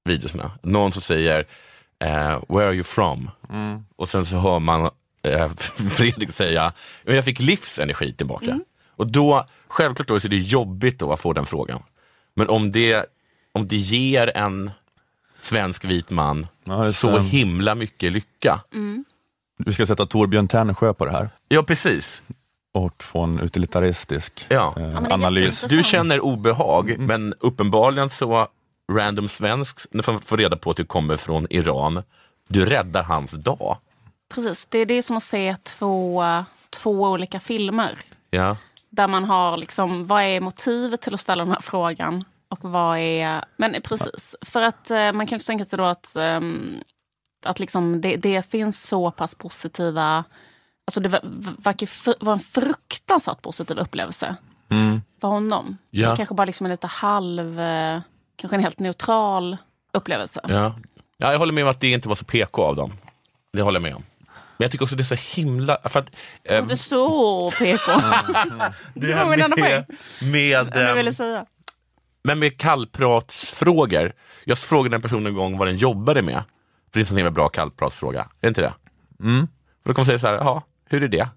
videorna. 0.08 0.50
Någon 0.62 0.92
som 0.92 1.02
säger 1.02 1.38
eh, 2.04 2.40
“Where 2.48 2.66
are 2.66 2.74
you 2.74 2.84
from?” 2.84 3.30
och 3.96 4.08
sen 4.08 4.26
så 4.26 4.36
hör 4.38 4.58
man 4.58 4.90
eh, 5.22 5.48
Fredrik 5.90 6.32
säga 6.32 6.72
"Men 7.04 7.14
“Jag 7.16 7.24
fick 7.24 7.40
livsenergi 7.40 8.12
tillbaka”. 8.12 8.44
Mm. 8.50 8.64
Och 8.96 9.06
då, 9.06 9.46
självklart 9.68 10.08
då, 10.08 10.20
så 10.20 10.26
är 10.26 10.30
det 10.30 10.36
jobbigt 10.36 10.98
då 10.98 11.12
att 11.12 11.20
få 11.20 11.32
den 11.32 11.46
frågan. 11.46 11.82
Men 12.34 12.48
om 12.48 12.72
det, 12.72 13.06
om 13.52 13.68
det 13.68 13.76
ger 13.76 14.36
en 14.36 14.70
svensk 15.40 15.84
vit 15.84 16.10
man 16.10 16.46
just 16.84 17.00
så 17.00 17.16
det. 17.18 17.22
himla 17.22 17.74
mycket 17.74 18.12
lycka. 18.12 18.60
Mm. 18.74 19.04
Du 19.58 19.72
ska 19.72 19.86
sätta 19.86 20.06
Torbjörn 20.06 20.48
Tännsjö 20.48 20.94
på 20.94 21.04
det 21.06 21.12
här. 21.12 21.30
Ja, 21.48 21.62
precis. 21.62 22.22
Och 22.74 23.02
få 23.02 23.20
en 23.20 23.40
utilitaristisk 23.40 24.46
Ja. 24.48 24.74
eh, 24.76 24.96
är 24.96 25.12
analys. 25.12 25.64
Du 25.68 25.82
känner 25.82 26.20
obehag, 26.20 26.98
men 26.98 27.34
uppenbarligen 27.40 28.10
så 28.10 28.46
random 28.92 29.28
svensk, 29.28 29.78
får 30.24 30.36
reda 30.36 30.56
på 30.56 30.70
att 30.70 30.76
du 30.76 30.84
kommer 30.84 31.16
från 31.16 31.46
Iran, 31.50 32.02
du 32.48 32.64
räddar 32.64 33.02
hans 33.02 33.32
dag. 33.32 33.76
Precis, 34.34 34.66
det 34.66 34.78
är 34.78 34.86
det 34.86 35.02
som 35.02 35.16
att 35.16 35.22
se 35.22 35.56
två, 35.62 36.24
två 36.70 36.90
olika 36.90 37.40
filmer. 37.40 37.98
Ja. 38.30 38.56
Där 38.90 39.06
man 39.08 39.24
har 39.24 39.56
liksom, 39.56 40.06
vad 40.06 40.22
är 40.22 40.40
motivet 40.40 41.00
till 41.00 41.14
att 41.14 41.20
ställa 41.20 41.44
den 41.44 41.52
här 41.52 41.60
frågan? 41.60 42.24
Och 42.48 42.58
vad 42.62 42.98
är... 42.98 43.44
Men 43.56 43.82
precis, 43.82 44.36
för 44.42 44.62
att 44.62 44.90
eh, 44.90 45.12
man 45.12 45.26
kan 45.26 45.36
också 45.36 45.46
tänka 45.46 45.64
sig 45.64 45.76
då 45.76 45.84
att, 45.84 46.16
ehm, 46.16 46.76
att 47.44 47.60
liksom 47.60 48.00
det, 48.00 48.16
det 48.16 48.50
finns 48.50 48.88
så 48.88 49.10
pass 49.10 49.34
positiva... 49.34 50.24
Alltså 50.86 51.00
det 51.00 51.08
ver- 51.08 51.54
verkar 51.62 52.24
vara 52.24 52.32
en 52.34 52.40
fruktansvärt 52.40 53.42
positiv 53.42 53.78
upplevelse 53.78 54.36
Mm. 54.70 55.02
för 55.20 55.28
honom. 55.28 55.78
Ja. 55.90 56.10
Det 56.10 56.16
kanske 56.16 56.34
bara 56.34 56.44
liksom 56.44 56.66
en 56.66 56.70
lite 56.70 56.86
halv... 56.86 57.60
eh, 57.60 58.00
Kanske 58.36 58.56
en 58.56 58.62
helt 58.62 58.78
neutral 58.78 59.56
upplevelse. 59.92 60.40
Ja. 60.48 60.74
ja, 61.16 61.32
jag 61.32 61.38
håller 61.38 61.52
med 61.52 61.64
om 61.64 61.70
att 61.70 61.80
det 61.80 61.92
inte 61.92 62.08
var 62.08 62.14
så 62.16 62.24
PK 62.24 62.62
av 62.62 62.76
dem. 62.76 62.92
Det 63.52 63.62
håller 63.62 63.76
jag 63.76 63.82
med 63.82 63.94
om. 63.94 64.02
Men 64.56 64.64
jag 64.64 64.70
tycker 64.70 64.84
också 64.84 64.96
det 64.96 65.02
är 65.02 65.16
så 65.16 65.40
himla... 65.40 65.78
För 65.84 66.00
att, 66.00 66.08
eh, 66.44 66.58
Inte 66.58 66.76
så 66.76 67.50
PK. 67.50 67.92
det 68.94 69.14
var 69.14 69.30
min 69.30 69.40
enda 69.40 69.56
med, 69.56 69.84
med, 70.22 70.66
Det 70.66 70.80
jag 70.80 70.90
ehm, 70.90 70.96
ville 70.96 71.12
säga. 71.12 71.46
men 72.24 72.38
med 72.38 72.58
kallpratsfrågor. 72.58 74.12
Jag 74.44 74.58
frågade 74.58 74.96
en 74.96 75.02
person 75.02 75.26
en 75.26 75.34
gång 75.34 75.58
vad 75.58 75.68
den 75.68 75.76
jobbade 75.76 76.22
med. 76.22 76.34
För 76.92 76.92
det 76.92 76.98
är 76.98 77.00
en 77.00 77.06
sån 77.06 77.16
himla 77.16 77.30
bra 77.30 77.48
kallpratsfråga. 77.48 78.20
Är 78.20 78.26
det 78.40 78.48
inte 78.48 78.60
det? 78.60 78.72
Mm. 79.22 79.42
Och 79.82 79.88
då 79.88 79.94
kommer 79.94 80.06
säga 80.06 80.18
så 80.18 80.26
här, 80.26 80.34
ja, 80.34 80.62
hur 80.88 81.02
är 81.02 81.08
det? 81.08 81.28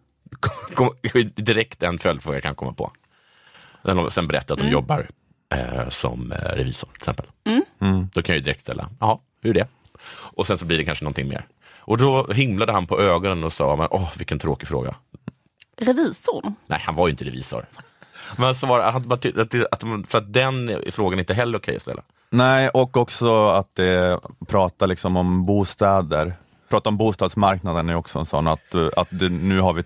Direkt 1.36 1.84
en 1.84 2.00
följdfråga 2.00 2.36
jag 2.36 2.44
kan 2.44 2.56
komma 2.56 2.74
på. 2.74 2.92
Sen, 3.86 3.98
har- 3.98 4.10
sen 4.10 4.28
berätta 4.28 4.54
att 4.54 4.60
de 4.60 4.64
Mm. 4.64 4.74
jobbar 4.74 5.10
eh, 5.56 5.90
som 5.90 6.32
eh, 6.32 6.36
revisor 6.56 6.88
till 6.88 6.98
exempel. 6.98 7.26
Mm. 7.80 8.10
Då 8.14 8.22
kan 8.22 8.34
jag 8.34 8.38
ju 8.40 8.44
direkt 8.44 8.62
ställa, 8.62 8.90
jaha, 9.00 9.18
hur 9.42 9.50
är 9.50 9.54
det? 9.54 9.68
Och 10.10 10.48
sen 10.48 10.58
så 10.58 10.66
blir 10.66 10.78
det 10.78 10.86
kanske 10.86 11.06
någonting 11.06 11.28
mer. 11.30 11.46
Och 11.88 11.98
då 11.98 12.28
himlade 12.34 12.72
han 12.72 12.88
på 12.88 13.00
ögonen 13.00 13.44
och 13.44 13.54
sa, 13.54 13.76
men, 13.76 13.88
åh 13.92 14.10
vilken 14.18 14.40
tråkig 14.40 14.68
fråga. 14.68 14.96
Revisorn? 15.78 16.56
Nej, 16.68 16.80
han 16.86 16.96
var 16.96 17.08
ju 17.08 17.12
inte 17.12 17.24
revisor. 17.26 17.66
Men 18.38 18.56
så 18.56 18.68
var 18.68 18.80
det, 18.80 18.86
han 18.86 19.08
bara 19.08 19.18
ty- 19.18 19.34
att, 19.40 19.54
att, 19.72 19.80
de- 19.80 20.06
så 20.10 20.18
att 20.18 20.34
den 20.34 20.82
frågan 20.92 21.20
inte 21.20 21.34
heller 21.34 21.54
är 21.54 21.62
okej 21.62 21.76
att 21.76 21.82
ställa. 21.82 22.02
Nej, 22.30 22.70
och 22.70 22.98
också 22.98 23.48
att 23.48 23.76
det 23.76 24.20
pratar 24.48 24.88
liksom 24.88 25.18
om 25.18 25.46
bostäder. 25.46 26.34
Prata 26.70 26.90
om 26.90 26.98
bostadsmarknaden 26.98 27.90
är 27.90 27.96
också 27.96 28.20
en 28.20 28.26
sån 28.26 28.48
att, 28.48 28.74
eh, 28.74 28.88
att 28.98 29.08
det, 29.12 29.30
nu, 29.30 29.60
har 29.60 29.74
vi, 29.74 29.84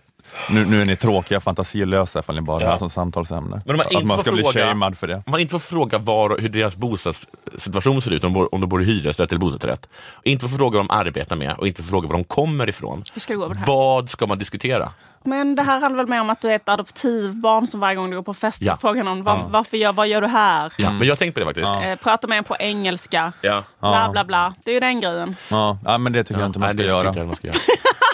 nu, 0.50 0.66
nu 0.66 0.82
är 0.82 0.86
ni 0.86 0.96
tråkiga 0.96 1.40
fantasilösa 1.40 2.20
ifall 2.20 2.36
ni 2.36 2.42
bara 2.42 2.64
har 2.66 2.72
Ja. 2.72 2.78
som 2.78 2.90
samtalsämne. 2.90 3.62
Men 3.66 3.82
att 3.82 3.92
inte 3.92 4.06
man 4.06 4.18
får 4.18 4.22
ska 4.22 4.32
bli 4.32 4.44
fråga- 4.44 4.66
shamed 4.68 4.98
för 4.98 5.08
det. 5.08 5.16
Om 5.16 5.24
man 5.32 5.40
inte 5.40 5.52
får 5.52 5.60
fråga 5.60 5.98
var, 5.98 6.38
hur 6.40 6.50
deras 6.50 6.76
bostadssituation 6.76 8.02
ser 8.02 8.12
ut, 8.12 8.24
om 8.24 8.34
de 8.34 8.40
bor, 8.40 8.56
om 8.56 8.62
de 8.62 8.68
bor 8.70 8.82
i 8.82 8.86
hyresrätt 8.86 9.32
eller 9.32 9.40
bostadsrätt. 9.40 9.86
Och 10.14 10.26
inte 10.28 10.48
får 10.48 10.58
fråga 10.58 10.78
vad 10.80 10.88
de 10.88 10.94
arbetar 10.94 11.36
med 11.36 11.56
och 11.58 11.68
inte 11.68 11.84
får 11.84 11.90
fråga 11.90 12.08
var 12.08 12.14
de 12.16 12.24
kommer 12.24 12.70
ifrån. 12.70 13.04
Hur 13.14 13.22
ska 13.22 13.34
det 13.34 13.38
gå 13.38 13.48
med 13.48 13.56
det 13.58 13.60
här? 13.60 13.68
Vad 13.68 14.10
ska 14.10 14.28
man 14.28 14.38
diskutera? 14.40 14.90
Men 15.24 15.56
det 15.56 15.62
här 15.64 15.80
handlar 15.82 15.98
väl 16.04 16.08
mer 16.10 16.22
om 16.22 16.30
att 16.30 16.42
du 16.42 16.52
är 16.52 16.56
ett 16.56 16.70
adoptivbarn 16.70 17.68
som 17.68 17.80
varje 17.80 17.96
gång 17.96 18.10
du 18.10 18.16
går 18.16 18.24
på 18.24 18.34
fest 18.34 18.62
Ja. 18.62 18.78
frågar 18.82 19.04
någon 19.04 19.24
var, 19.24 19.34
Ja. 19.34 19.46
varför 19.50 19.78
gör, 19.78 19.94
vad 19.94 20.08
gör 20.08 20.22
du 20.22 20.28
här? 20.28 20.74
Ja, 20.78 20.90
men 20.92 21.08
jag 21.08 21.12
har 21.12 21.16
tänkt 21.18 21.34
på 21.34 21.40
det 21.40 21.46
faktiskt. 21.46 21.68
Eh, 21.84 21.96
prata 21.96 22.28
med 22.28 22.38
en 22.38 22.44
på 22.44 22.56
engelska. 22.60 23.34
Ja. 23.42 23.64
Bla 23.80 24.10
bla 24.12 24.24
bla. 24.24 24.54
Det 24.64 24.72
är 24.72 24.74
ju 24.74 24.80
den 24.80 25.00
grejen. 25.02 25.36
Ja, 25.50 25.78
ja, 25.86 25.98
men 25.98 26.14
det 26.14 26.24
tycker 26.24 26.40
jag 26.42 26.50
inte 26.50 26.60
man 26.60 26.68
nej, 26.68 26.74
ska 26.74 26.84
det 26.84 26.90
göra. 26.90 27.10
tycker 27.10 27.20
jag 27.20 27.28
man 27.28 27.36
ska 27.36 27.48
göra. 27.48 27.58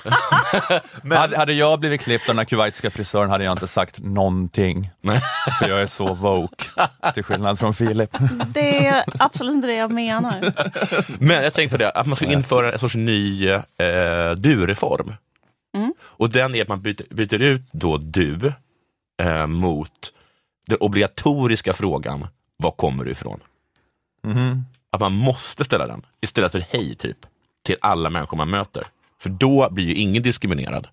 hade, 1.10 1.38
hade 1.38 1.54
jag 1.54 1.80
blivit 1.80 2.02
klippt 2.02 2.30
av 2.30 2.36
den 2.36 2.38
här 2.38 2.46
kuwaitiska 2.46 2.92
frisören 2.92 3.30
hade 3.30 3.44
jag 3.44 3.52
inte 3.52 3.68
sagt 3.68 4.00
någonting. 4.00 4.90
För 5.60 5.70
jag 5.70 5.82
är 5.82 5.88
så 5.88 6.14
woke, 6.14 6.66
till 7.14 7.24
skillnad 7.24 7.60
från 7.60 7.74
Filip. 7.74 8.18
Det 8.48 8.88
är 8.88 9.04
absolut 9.20 9.56
inte 9.56 9.68
det 9.68 9.76
jag 9.76 9.92
menar. 9.92 10.54
Men 11.20 11.44
jag 11.44 11.54
tänkte 11.54 11.78
på 11.78 11.84
det, 11.84 11.92
att 11.92 12.08
man 12.08 12.16
ska 12.16 12.26
införa 12.26 12.74
en 12.74 12.80
sorts 12.80 12.96
ny 12.96 13.50
eh, 13.50 13.62
du-reform. 14.38 15.14
Mm. 15.76 15.94
Och 16.02 16.30
den 16.30 16.56
är 16.56 16.62
att 16.62 16.68
man 16.68 16.82
byter, 16.82 17.14
byter 17.14 17.42
ut 17.42 17.72
då 17.72 17.98
du 17.98 18.54
eh, 19.22 19.48
mot 19.48 20.12
den 20.68 20.78
obligatoriska 20.80 21.74
frågan, 21.74 22.28
var 22.58 22.72
kommer 22.72 23.04
du 23.04 23.12
ifrån? 23.12 23.40
Mhm. 24.24 24.66
Att 24.92 25.00
man 25.00 25.14
måste 25.14 25.64
ställa 25.64 25.88
den 25.88 26.06
istället 26.22 26.52
för 26.52 26.60
hej, 26.70 26.96
typ, 26.96 27.18
till 27.66 27.76
alla 27.82 28.10
människor 28.10 28.38
man 28.38 28.50
möter. 28.50 28.88
För 29.26 29.30
då 29.30 29.70
blir 29.72 29.86
ju 29.86 29.94
ingen 29.94 30.24
diskriminerad. 30.24 30.88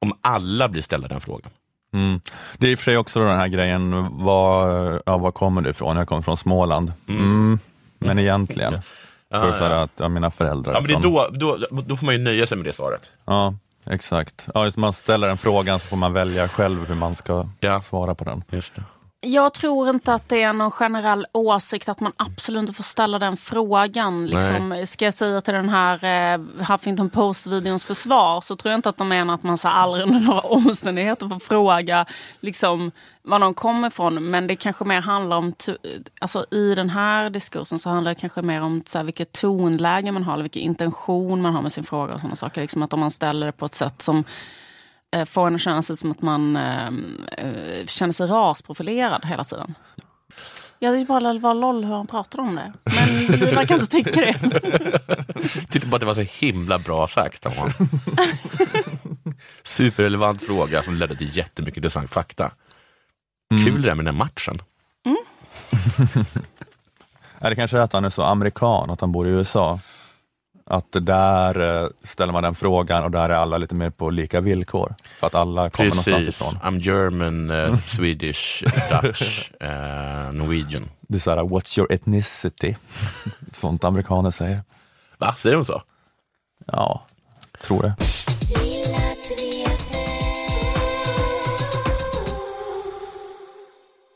Om 0.00 0.12
alla 0.20 0.68
blir 0.68 0.82
ställda 0.82 1.08
den 1.08 1.20
frågan. 1.20 1.50
Mm. 1.92 2.20
Det 2.58 2.66
är 2.66 2.70
i 2.70 2.74
och 2.74 2.78
för 2.78 2.84
sig 2.84 2.96
också 2.96 3.20
den 3.24 3.38
här 3.38 3.48
grejen, 3.48 4.06
var, 4.24 5.02
ja, 5.06 5.18
var 5.18 5.30
kommer 5.30 5.62
du 5.62 5.70
ifrån? 5.70 5.96
Jag 5.96 6.08
kommer 6.08 6.22
från 6.22 6.36
Småland. 6.36 6.92
Mm. 7.08 7.58
Men 7.98 8.18
egentligen, 8.18 8.80
Ja, 9.28 9.52
för 9.52 9.70
ja. 9.70 9.82
att 9.82 9.90
ja, 9.96 10.08
mina 10.08 10.30
föräldrar 10.30 10.74
Ja, 10.74 10.80
men 10.80 10.88
det 10.88 11.08
är 11.08 11.12
då, 11.12 11.28
då, 11.32 11.80
då 11.82 11.96
får 11.96 12.06
man 12.06 12.14
ju 12.14 12.20
nöja 12.20 12.46
sig 12.46 12.56
med 12.56 12.66
det 12.66 12.72
svaret. 12.72 13.10
Ja, 13.24 13.54
exakt. 13.84 14.48
Ja, 14.54 14.70
man 14.76 14.92
ställer 14.92 15.28
en 15.28 15.38
frågan 15.38 15.80
så 15.80 15.86
får 15.86 15.96
man 15.96 16.12
välja 16.12 16.48
själv 16.48 16.88
hur 16.88 16.94
man 16.94 17.14
ska 17.14 17.48
svara 17.82 18.14
på 18.14 18.24
den. 18.24 18.44
Just 18.50 18.74
det. 18.74 18.82
Jag 19.20 19.54
tror 19.54 19.90
inte 19.90 20.14
att 20.14 20.28
det 20.28 20.42
är 20.42 20.52
någon 20.52 20.70
generell 20.70 21.26
åsikt 21.32 21.88
att 21.88 22.00
man 22.00 22.12
absolut 22.16 22.60
inte 22.60 22.72
får 22.72 22.84
ställa 22.84 23.18
den 23.18 23.36
frågan. 23.36 24.26
Liksom, 24.26 24.84
ska 24.86 25.04
jag 25.04 25.14
säga 25.14 25.40
till 25.40 25.54
den 25.54 25.68
här 25.68 26.04
eh, 26.34 26.40
Huffington 26.68 27.10
Post-videons 27.10 27.84
försvar 27.84 28.40
så 28.40 28.56
tror 28.56 28.72
jag 28.72 28.78
inte 28.78 28.88
att 28.88 28.96
de 28.96 29.08
menar 29.08 29.34
att 29.34 29.42
man 29.42 29.58
så 29.58 29.68
aldrig 29.68 30.06
under 30.06 30.20
några 30.20 30.40
omständigheter 30.40 31.28
får 31.28 31.38
fråga 31.38 32.06
liksom, 32.40 32.90
var 33.22 33.38
någon 33.38 33.54
kommer 33.54 33.88
ifrån. 33.88 34.30
Men 34.30 34.46
det 34.46 34.56
kanske 34.56 34.84
mer 34.84 35.00
handlar 35.00 35.36
om, 35.36 35.54
alltså 36.20 36.46
i 36.50 36.74
den 36.74 36.90
här 36.90 37.30
diskursen 37.30 37.78
så 37.78 37.90
handlar 37.90 38.14
det 38.14 38.20
kanske 38.20 38.42
mer 38.42 38.60
om 38.60 38.82
så 38.86 38.98
här, 38.98 39.04
vilket 39.04 39.32
tonläge 39.32 40.12
man 40.12 40.22
har, 40.22 40.32
eller 40.32 40.44
vilken 40.44 40.62
intention 40.62 41.42
man 41.42 41.54
har 41.54 41.62
med 41.62 41.72
sin 41.72 41.84
fråga 41.84 42.14
och 42.14 42.20
sådana 42.20 42.36
saker. 42.36 42.60
Liksom 42.60 42.82
att 42.82 42.92
om 42.92 43.00
man 43.00 43.10
ställer 43.10 43.46
det 43.46 43.52
på 43.52 43.66
ett 43.66 43.74
sätt 43.74 44.02
som 44.02 44.24
får 45.26 45.46
en 45.46 45.54
att 45.54 45.60
känna 45.60 45.82
sig 45.82 45.96
som 45.96 46.10
att 46.10 46.22
man 46.22 46.56
eh, 46.56 46.86
eh, 47.38 47.86
känner 47.86 48.12
sig 48.12 48.26
rasprofilerad 48.26 49.24
hela 49.24 49.44
tiden. 49.44 49.74
Ja, 50.78 50.90
det 50.90 51.00
är 51.00 51.04
bara 51.04 51.38
var 51.38 51.54
LOL 51.54 51.84
hur 51.84 51.94
han 51.94 52.06
pratar 52.06 52.38
om 52.38 52.54
det. 52.54 52.72
Men 52.84 53.38
vi 53.38 53.46
verkar 53.54 53.74
inte 53.74 53.86
tycka 53.86 54.20
det. 54.20 54.38
Tyckte 55.70 55.88
bara 55.88 55.96
att 55.96 56.00
det 56.00 56.06
var 56.06 56.14
så 56.14 56.20
himla 56.20 56.78
bra 56.78 57.06
sagt 57.06 57.46
av 57.46 57.56
honom. 57.56 57.72
Superrelevant 59.64 60.42
fråga 60.42 60.82
som 60.82 60.94
ledde 60.94 61.16
till 61.16 61.36
jättemycket 61.36 61.76
intressant 61.76 62.10
fakta. 62.10 62.50
Kul 63.66 63.82
det 63.82 63.88
där 63.88 63.94
med 63.94 64.04
den 64.04 64.14
här 64.14 64.24
matchen. 64.24 64.62
Är 67.38 67.50
det 67.50 67.56
kanske 67.56 67.78
är 67.78 67.82
att 67.82 67.92
han 67.92 68.04
är 68.04 68.10
så 68.10 68.22
amerikan, 68.22 68.90
att 68.90 69.00
han 69.00 69.12
bor 69.12 69.28
i 69.28 69.30
USA? 69.30 69.80
Att 70.70 70.86
där 70.92 71.82
eh, 71.84 71.88
ställer 72.04 72.32
man 72.32 72.42
den 72.42 72.54
frågan 72.54 73.04
och 73.04 73.10
där 73.10 73.30
är 73.30 73.34
alla 73.34 73.58
lite 73.58 73.74
mer 73.74 73.90
på 73.90 74.10
lika 74.10 74.40
villkor. 74.40 74.94
För 75.20 75.26
att 75.26 75.34
alla 75.34 75.70
kommer 75.70 75.88
någonstans 75.90 76.16
Precis. 76.26 76.40
ifrån. 76.40 76.54
I'm 76.54 76.78
German, 76.78 77.50
eh, 77.50 77.76
Swedish, 77.86 78.64
Dutch, 79.02 79.50
eh, 79.60 80.32
Norwegian. 80.32 80.88
Det 81.00 81.16
är 81.16 81.20
såhär, 81.20 81.38
what's 81.38 81.78
your 81.78 81.92
ethnicity? 81.92 82.76
Sånt 83.52 83.84
amerikaner 83.84 84.30
säger. 84.30 84.60
Va, 85.18 85.34
säger 85.36 85.56
de 85.56 85.64
så? 85.64 85.82
Ja, 86.66 87.02
tror 87.62 87.82
det. 87.82 87.94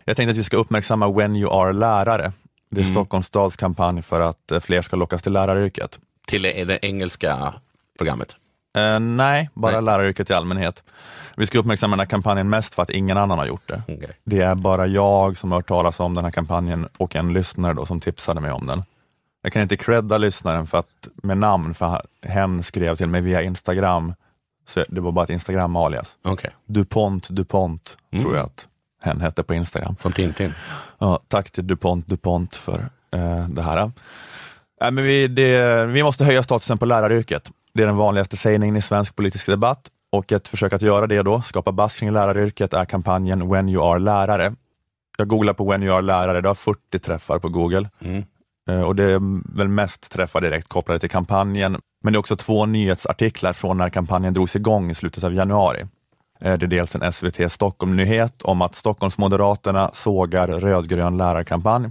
Jag 0.05 0.17
tänkte 0.17 0.31
att 0.31 0.37
vi 0.37 0.45
ska 0.45 0.57
uppmärksamma 0.57 1.13
When 1.13 1.37
You 1.37 1.53
Are 1.53 1.73
Lärare. 1.73 2.33
Det 2.71 2.81
är 2.81 2.85
Mm. 2.85 2.95
Stockholms 2.95 3.27
stads 3.27 3.57
kampanj 3.57 4.03
för 4.03 4.21
att 4.21 4.53
fler 4.61 4.83
ska 4.83 4.97
lockas 4.97 5.23
till 5.23 5.33
läraryrket. 5.33 5.99
Till 6.27 6.43
det 6.43 6.79
engelska 6.87 7.55
programmet? 7.99 8.37
Eh, 8.77 9.01
nej, 9.01 9.51
bara 9.55 9.73
Nej. 9.73 9.83
läraryrket 9.83 10.31
i 10.31 10.35
allmänhet. 10.35 10.83
Vi 11.37 11.47
ska 11.47 11.59
uppmärksamma 11.59 11.91
den 11.97 12.01
här 12.01 12.07
kampanjen 12.07 12.49
mest 12.49 12.75
för 12.75 12.83
att 12.83 12.91
ingen 12.91 13.19
annan 13.19 13.39
har 13.39 13.47
gjort 13.47 13.69
det. 13.69 13.83
Okej. 13.89 14.11
Det 14.25 14.41
är 14.41 14.55
bara 14.55 14.87
jag 14.87 15.37
som 15.37 15.53
har 15.53 15.59
hört 15.59 15.69
talas 15.69 16.01
om 16.01 16.15
den 16.15 16.25
här 16.25 16.31
kampanjen 16.33 16.89
och 16.99 17.17
en 17.17 17.33
lyssnare 17.33 17.75
då 17.75 17.87
som 17.87 18.01
tipsade 18.01 18.41
mig 18.41 18.53
om 18.53 18.67
den. 18.67 18.83
Jag 19.43 19.53
kan 19.53 19.63
inte 19.63 19.77
credda 19.77 20.19
lyssnaren 20.19 20.67
för 20.67 20.79
att, 20.79 21.09
med 21.23 21.39
namn, 21.39 21.75
för 21.75 22.03
hen 22.23 22.63
skrev 22.63 22.97
till 22.97 23.09
mig 23.09 23.21
via 23.21 23.43
Instagram. 23.43 24.15
Så 24.69 24.85
det 24.89 25.01
var 25.01 25.13
bara 25.13 25.25
ett 25.25 25.31
Instagram-alias. 25.31 26.17
Okej. 26.23 26.51
DuPont 26.67 27.29
DuPont, 27.29 27.97
Mm. 28.13 28.25
tror 28.25 28.37
jag 28.37 28.47
att 28.47 28.67
hen 29.03 29.21
hette 29.21 29.43
på 29.43 29.55
Instagram. 29.55 29.97
Från 29.97 30.13
Tintin? 30.13 30.55
Ja, 30.99 31.21
tack 31.29 31.51
till 31.51 31.67
DuPont 31.67 32.07
DuPont 32.07 32.55
för 32.55 32.79
eh, 33.11 33.49
det 33.49 33.63
här. 33.63 33.91
Äh, 34.83 34.91
men 34.91 35.05
vi, 35.05 35.29
det, 35.29 35.87
vi 35.87 36.03
måste 36.03 36.25
höja 36.25 36.43
statusen 36.43 36.79
på 36.79 36.87
läraryrket. 36.87 37.51
Det 37.75 37.83
är 37.83 37.87
den 37.87 37.97
vanligaste 37.97 38.37
sägningen 38.37 38.77
i 38.77 38.83
svensk 38.83 39.17
politisk 39.17 39.47
debatt 39.47 39.89
och 40.13 40.33
ett 40.33 40.49
försök 40.49 40.73
att 40.73 40.83
göra 40.83 41.07
det 41.07 41.23
då, 41.23 41.43
skapa 41.43 41.73
buzz 41.73 41.99
kring 41.99 42.11
läraryrket, 42.11 42.73
är 42.75 42.85
kampanjen 42.85 43.49
When 43.49 43.69
you 43.69 43.85
are 43.93 43.99
lärare. 43.99 44.55
Jag 45.19 45.29
googlar 45.29 45.53
på 45.53 45.71
When 45.71 45.83
you 45.83 45.95
are 45.95 46.03
lärare, 46.03 46.41
det 46.41 46.49
har 46.49 46.55
40 46.55 46.99
träffar 46.99 47.39
på 47.39 47.49
Google. 47.49 47.91
Mm. 48.01 48.25
Eh, 48.71 48.83
och 48.83 48.97
det 48.97 49.05
är 49.05 49.21
väl 49.57 49.69
mest 49.69 50.13
träffar 50.13 50.41
direkt 50.41 50.69
kopplade 50.69 51.01
till 51.01 51.11
kampanjen. 51.11 51.81
Men 52.05 52.13
det 52.13 52.17
är 52.17 52.19
också 52.21 52.37
två 52.37 52.67
nyhetsartiklar 52.67 53.53
från 53.53 53.77
när 53.77 53.91
kampanjen 53.91 54.35
drogs 54.35 54.57
igång 54.57 54.91
i 54.91 54.95
slutet 54.95 55.25
av 55.25 55.35
januari. 55.35 55.81
Eh, 56.41 56.59
Det 56.59 56.67
är 56.67 56.69
dels 56.69 56.95
en 56.95 57.13
SVT 57.13 57.53
Stockholm-nyhet 57.53 58.43
om 58.43 58.63
att 58.63 58.75
Stockholmsmoderaterna 58.75 59.91
sågar 59.93 60.49
rödgrön 60.49 61.17
lärarkampanj. 61.17 61.91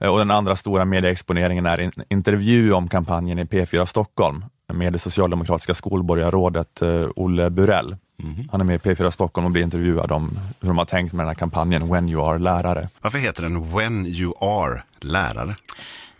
Eh, 0.00 0.08
Och 0.10 0.18
den 0.18 0.30
andra 0.30 0.56
stora 0.56 0.84
medieexponeringen 0.84 1.66
är 1.66 1.78
en 1.78 1.92
intervju 2.08 2.72
om 2.72 2.88
kampanjen 2.88 3.38
i 3.38 3.44
P4 3.44 3.84
Stockholm 3.86 4.44
med 4.72 4.92
det 4.92 4.98
socialdemokratiska 4.98 5.74
skolborgarrådet 5.74 6.82
eh, 6.82 7.06
Olle 7.16 7.50
Burell. 7.50 7.96
Han 8.52 8.60
är 8.60 8.64
med 8.64 8.74
i 8.74 8.78
P4 8.78 9.10
Stockholm 9.10 9.44
och 9.44 9.50
blir 9.52 9.62
intervjuad 9.62 10.12
om 10.12 10.38
hur 10.60 10.68
de 10.68 10.78
har 10.78 10.84
tänkt 10.84 11.12
med 11.12 11.24
den 11.24 11.28
här 11.28 11.34
kampanjen 11.34 11.88
When 11.88 12.08
you 12.08 12.28
are 12.30 12.38
lärare. 12.38 12.88
Varför 13.00 13.18
heter 13.18 13.42
den 13.42 13.72
When 13.76 14.06
you 14.06 14.32
are 14.40 14.82
lärare? 15.00 15.56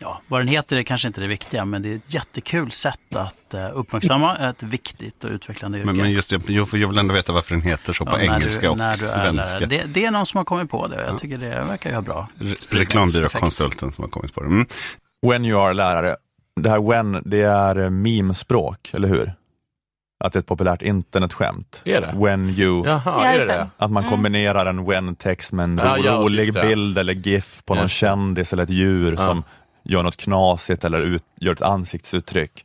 Ja, 0.05 0.21
vad 0.29 0.41
den 0.41 0.49
heter 0.49 0.77
är 0.77 0.83
kanske 0.83 1.09
inte 1.09 1.21
det 1.21 1.27
viktiga, 1.27 1.65
men 1.65 1.83
det 1.83 1.93
är 1.93 1.97
ett 1.97 2.15
jättekul 2.15 2.71
sätt 2.71 3.17
att 3.17 3.55
eh, 3.55 3.69
uppmärksamma 3.75 4.37
ett 4.37 4.63
viktigt 4.63 5.25
och 5.25 5.31
utvecklande 5.31 5.79
yrke. 5.79 5.87
Men, 5.87 5.97
men 5.97 6.13
just 6.13 6.31
det, 6.31 6.49
jag, 6.49 6.69
jag 6.73 6.89
vill 6.89 6.99
ändå 6.99 7.15
veta 7.15 7.33
varför 7.33 7.51
den 7.55 7.63
heter 7.63 7.93
så 7.93 8.05
på 8.05 8.13
Ja, 8.13 8.17
när 8.17 8.35
engelska 8.37 8.61
du, 8.61 8.69
och 8.69 8.77
när 8.79 8.97
du 8.97 9.05
är 9.05 9.09
svenska. 9.33 9.67
Det, 9.67 9.83
det 9.87 10.05
är 10.05 10.11
någon 10.11 10.27
som 10.27 10.39
har 10.39 10.45
kommit 10.45 10.71
på 10.71 10.87
det 10.87 10.97
och 11.05 11.09
jag 11.13 11.19
tycker 11.19 11.39
det 11.39 11.49
verkar 11.69 11.91
ju 11.91 11.97
ha 11.97 12.03
bra. 12.03 12.29
Re- 12.39 12.67
Reklambyråkonsulten 12.71 13.93
som 13.93 14.05
har 14.05 14.09
kommit 14.11 14.35
på 14.35 14.41
det. 14.41 14.47
Mm. 14.47 14.67
When 15.27 15.45
you 15.45 15.61
are 15.61 15.75
lärare. 15.75 16.17
Det 16.61 16.71
här 16.71 16.81
when, 16.91 17.23
det 17.27 17.43
är 17.43 17.79
eh, 17.79 17.91
meme-språk, 17.91 18.91
eller 18.93 19.09
hur? 19.09 19.33
Att 20.25 20.33
det 20.33 20.37
är 20.37 20.41
ett 20.41 20.47
populärt 20.47 20.83
internetskämt. 20.83 21.81
Är 21.85 22.01
det? 22.01 22.15
When 22.17 22.49
you. 22.51 22.87
Jaha, 22.87 23.01
Ja, 23.07 23.25
är 23.25 23.35
just 23.35 23.49
det? 23.49 23.69
Att 23.77 23.91
man 23.91 24.03
Mm. 24.03 24.11
kombinerar 24.11 24.67
en 24.67 24.85
when-text 24.85 25.53
med 25.53 25.65
en 25.65 25.79
Ja, 25.79 25.97
ro- 25.97 26.03
ja, 26.05 26.13
rolig 26.13 26.53
bild 26.55 26.99
eller 26.99 27.13
GIF 27.15 27.63
på 27.65 27.75
någon 27.75 27.89
kändis 27.89 28.53
eller 28.53 28.63
ett 28.63 28.71
djur 28.71 29.15
Ja. 29.19 29.27
som 29.29 29.43
gör 29.85 30.03
något 30.03 30.17
knasigt 30.17 30.85
eller 30.85 31.01
ut, 31.01 31.25
gör 31.41 31.53
ett 31.53 31.63
ansiktsuttryck. 31.63 32.65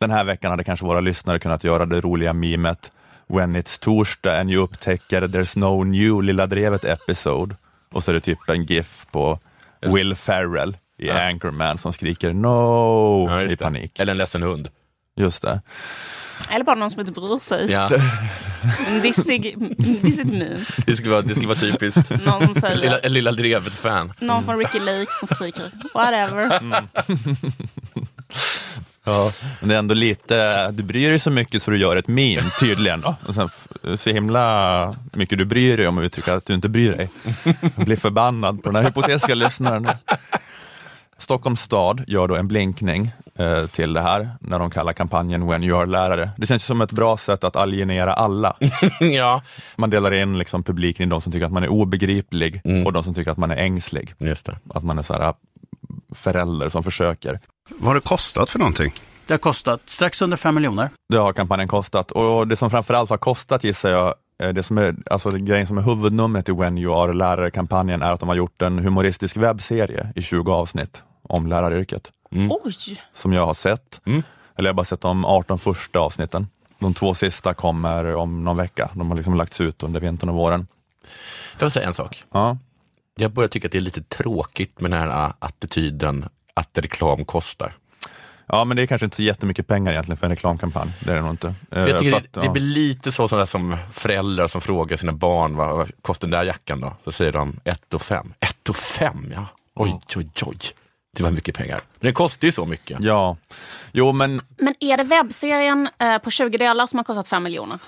Den 0.00 0.10
här 0.10 0.24
veckan 0.24 0.50
hade 0.50 0.64
kanske 0.64 0.86
våra 0.86 1.00
lyssnare 1.00 1.38
kunnat 1.38 1.64
göra 1.64 1.86
det 1.86 2.00
roliga 2.00 2.32
mimet 2.32 2.92
When 3.26 3.56
it's 3.56 3.80
torsdag 3.80 4.40
and 4.40 4.50
you 4.50 4.62
upptäcker 4.64 5.22
there's 5.22 5.58
no 5.58 5.84
new 5.84 6.22
Lilla 6.22 6.46
Drevet 6.46 6.84
episode 6.84 7.56
och 7.92 8.04
så 8.04 8.10
är 8.10 8.14
det 8.14 8.20
typ 8.20 8.50
en 8.50 8.64
GIF 8.64 9.06
på 9.10 9.38
Will 9.80 10.14
Ferrell 10.14 10.76
i 10.98 11.10
Anchorman 11.10 11.78
som 11.78 11.92
skriker 11.92 12.32
no 12.32 13.28
Ja, 13.28 13.42
i 13.42 13.56
panik. 13.56 14.00
Eller 14.00 14.12
en 14.12 14.18
ledsen 14.18 14.42
hund. 14.42 14.68
Just 15.16 15.42
det. 15.42 15.62
Eller 16.50 16.64
bara 16.64 16.74
någon 16.76 16.90
som 16.90 17.00
inte 17.00 17.12
bryr 17.12 17.38
sig. 17.38 17.70
Ja. 17.70 17.90
En 18.88 19.00
dissig, 19.00 19.54
dissigt 20.02 20.28
meme. 20.30 20.58
Det 20.86 20.96
skulle 20.96 21.10
vara, 21.10 21.22
det 21.22 21.34
skulle 21.34 21.48
vara 21.48 21.58
typiskt. 21.58 22.10
Någon 22.24 22.44
som 22.44 22.54
säger- 22.54 22.76
Lilla, 22.76 22.98
en 22.98 23.12
lilla 23.12 23.32
drevet-fan. 23.32 24.12
Någon 24.20 24.44
från 24.44 24.58
Ricky 24.58 24.78
Lake 24.78 25.10
som 25.20 25.28
skriker 25.36 25.70
whatever. 25.94 26.60
Ja, 29.06 29.32
men 29.60 29.68
det 29.68 29.74
är 29.74 29.78
ändå 29.78 29.94
lite, 29.94 30.70
du 30.70 30.82
bryr 30.82 31.10
dig 31.10 31.18
så 31.18 31.30
mycket 31.30 31.62
så 31.62 31.70
du 31.70 31.78
gör 31.78 31.96
ett 31.96 32.08
meme 32.08 32.50
tydligen. 32.60 33.00
Då. 33.00 33.16
Och 33.26 33.34
sen, 33.34 33.48
så 33.96 34.10
himla 34.10 34.96
mycket 35.12 35.38
du 35.38 35.44
bryr 35.44 35.76
dig 35.76 35.86
om 35.88 35.98
och 35.98 36.02
uttrycker 36.04 36.32
att 36.32 36.46
du 36.46 36.54
inte 36.54 36.68
bryr 36.68 36.92
dig. 36.92 37.10
Jag 37.76 37.84
blir 37.86 37.96
förbannad 37.96 38.62
på 38.62 38.68
den 38.70 38.76
här 38.76 38.84
hypotetiska 38.84 39.34
lyssnaren. 39.34 39.88
Stockholms 41.24 41.60
stad 41.60 42.04
gör 42.06 42.28
då 42.28 42.36
en 42.36 42.48
blinkning 42.48 43.10
eh, 43.38 43.66
till 43.66 43.92
det 43.92 44.00
här 44.00 44.30
när 44.40 44.58
de 44.58 44.70
kallar 44.70 44.92
kampanjen 44.92 45.46
When 45.46 45.64
you 45.64 45.78
are 45.78 45.86
lärare. 45.86 46.30
Det 46.36 46.46
känns 46.46 46.62
ju 46.62 46.66
som 46.66 46.80
ett 46.80 46.92
bra 46.92 47.16
sätt 47.16 47.44
att 47.44 47.56
alienera 47.56 48.12
alla. 48.14 48.56
ja. 49.00 49.42
Man 49.76 49.90
delar 49.90 50.12
in 50.14 50.38
liksom 50.38 50.62
publiken 50.62 51.08
i 51.08 51.10
de 51.10 51.20
som 51.20 51.32
tycker 51.32 51.46
att 51.46 51.52
man 51.52 51.62
är 51.62 51.68
obegriplig 51.68 52.62
och 52.86 52.92
de 52.92 53.04
som 53.04 53.14
tycker 53.14 53.30
att 53.30 53.36
man 53.36 53.50
är 53.50 53.56
ängslig. 53.56 54.14
Just 54.18 54.46
det. 54.46 54.58
Att 54.74 54.84
man 54.84 54.98
är 54.98 55.02
så 55.02 55.12
här, 55.12 55.34
förälder 56.14 56.68
som 56.68 56.82
försöker. 56.82 57.40
Vad 57.68 57.88
har 57.88 57.94
det 57.94 58.00
kostat 58.00 58.50
för 58.50 58.58
någonting? 58.58 58.92
Det 59.26 59.32
har 59.32 59.38
kostat 59.38 59.80
strax 59.84 60.22
under 60.22 60.36
5 60.36 60.54
miljoner. 60.54 60.90
Det 61.08 61.16
har 61.16 61.32
kampanjen 61.32 61.68
kostat 61.68 62.10
och 62.10 62.48
det 62.48 62.56
som 62.56 62.70
framförallt 62.70 63.10
har 63.10 63.16
kostat 63.16 63.64
gissar 63.64 63.90
jag, 63.90 64.14
eh, 64.42 64.48
det 64.48 64.62
som 64.62 64.78
är, 64.78 64.94
alltså 65.10 65.30
det 65.30 65.38
grejen 65.38 65.66
som 65.66 65.78
är 65.78 65.82
huvudnumret 65.82 66.48
i 66.48 66.52
When 66.52 66.78
You 66.78 66.94
Are 66.94 67.12
Lärare-kampanjen 67.12 68.02
är 68.02 68.12
att 68.12 68.20
de 68.20 68.28
har 68.28 68.36
gjort 68.36 68.62
en 68.62 68.78
humoristisk 68.78 69.36
webbserie 69.36 70.12
i 70.16 70.22
20 70.22 70.52
avsnitt 70.52 71.02
om 71.28 71.46
läraryrket. 71.46 72.12
Oj! 72.30 73.02
Som 73.12 73.32
jag 73.32 73.46
har 73.46 73.54
sett. 73.54 74.00
Eller 74.04 74.22
jag 74.56 74.66
har 74.68 74.72
bara 74.74 74.84
sett 74.84 75.00
de 75.00 75.24
18 75.24 75.58
första 75.58 75.98
avsnitten. 75.98 76.46
De 76.78 76.94
två 76.94 77.14
sista 77.14 77.54
kommer 77.54 78.14
om 78.16 78.44
någon 78.44 78.56
vecka. 78.56 78.90
De 78.94 79.08
har 79.08 79.16
liksom 79.16 79.34
lagts 79.34 79.60
ut 79.60 79.82
under 79.82 80.00
vintern 80.00 80.28
och 80.28 80.34
våren. 80.34 80.66
Får 81.56 81.64
jag 81.64 81.72
säga 81.72 81.88
en 81.88 81.94
sak? 81.94 82.24
Ja. 82.32 82.58
Jag 83.16 83.30
börjar 83.30 83.48
tycka 83.48 83.68
att 83.68 83.72
det 83.72 83.78
är 83.78 83.82
lite 83.82 84.02
tråkigt 84.02 84.80
med 84.80 84.90
den 84.90 85.00
här 85.00 85.24
äh, 85.24 85.32
attityden 85.38 86.28
att 86.54 86.78
reklam 86.78 87.24
kostar. 87.24 87.76
Ja, 88.46 88.64
men 88.64 88.76
det 88.76 88.82
är 88.82 88.86
kanske 88.86 89.04
inte 89.04 89.16
så 89.16 89.22
jättemycket 89.22 89.66
pengar 89.66 89.92
egentligen 89.92 90.16
för 90.16 90.26
en 90.26 90.30
reklamkampanj. 90.30 90.90
Det 91.00 91.10
är 91.10 91.14
det 91.16 91.22
nog 91.22 91.30
inte. 91.30 91.54
För 91.70 91.80
jag 91.80 91.88
Eh, 91.88 91.98
tycker 91.98 92.12
för 92.12 92.20
det, 92.20 92.26
att, 92.26 92.32
det 92.32 92.46
ja. 92.46 92.52
blir 92.52 92.62
lite 92.62 93.12
så 93.12 93.28
sådär 93.28 93.46
som 93.46 93.76
föräldrar 93.92 94.46
som 94.46 94.60
frågar 94.60 94.96
sina 94.96 95.12
barn 95.12 95.56
vad, 95.56 95.76
vad 95.76 95.90
kostar 96.02 96.28
den 96.28 96.38
där 96.38 96.44
jackan 96.44 96.80
då? 96.80 96.96
Så 97.04 97.12
säger 97.12 97.32
de 97.32 97.60
1 97.64 97.94
och 97.94 98.02
5. 98.02 98.34
1 98.40 98.68
och 98.68 98.76
5 98.76 99.32
ja. 99.34 99.46
Oj, 99.74 100.00
oj, 100.16 100.28
oj. 100.42 100.58
Det 101.16 101.22
var 101.22 101.30
mycket 101.30 101.54
pengar. 101.56 101.80
Men 102.00 102.08
det 102.08 102.12
kostar 102.12 102.46
ju 102.48 102.52
så 102.52 102.66
mycket. 102.66 102.98
Ja, 103.00 103.36
jo 103.92 104.12
men 104.12 104.40
Men 104.58 104.74
är 104.80 104.96
det 104.96 105.04
webbserien 105.04 105.88
eh, 105.98 106.18
på 106.18 106.30
20 106.30 106.58
delar 106.58 106.86
som 106.86 106.98
har 106.98 107.04
kostat 107.04 107.28
5 107.28 107.42
miljoner? 107.42 107.78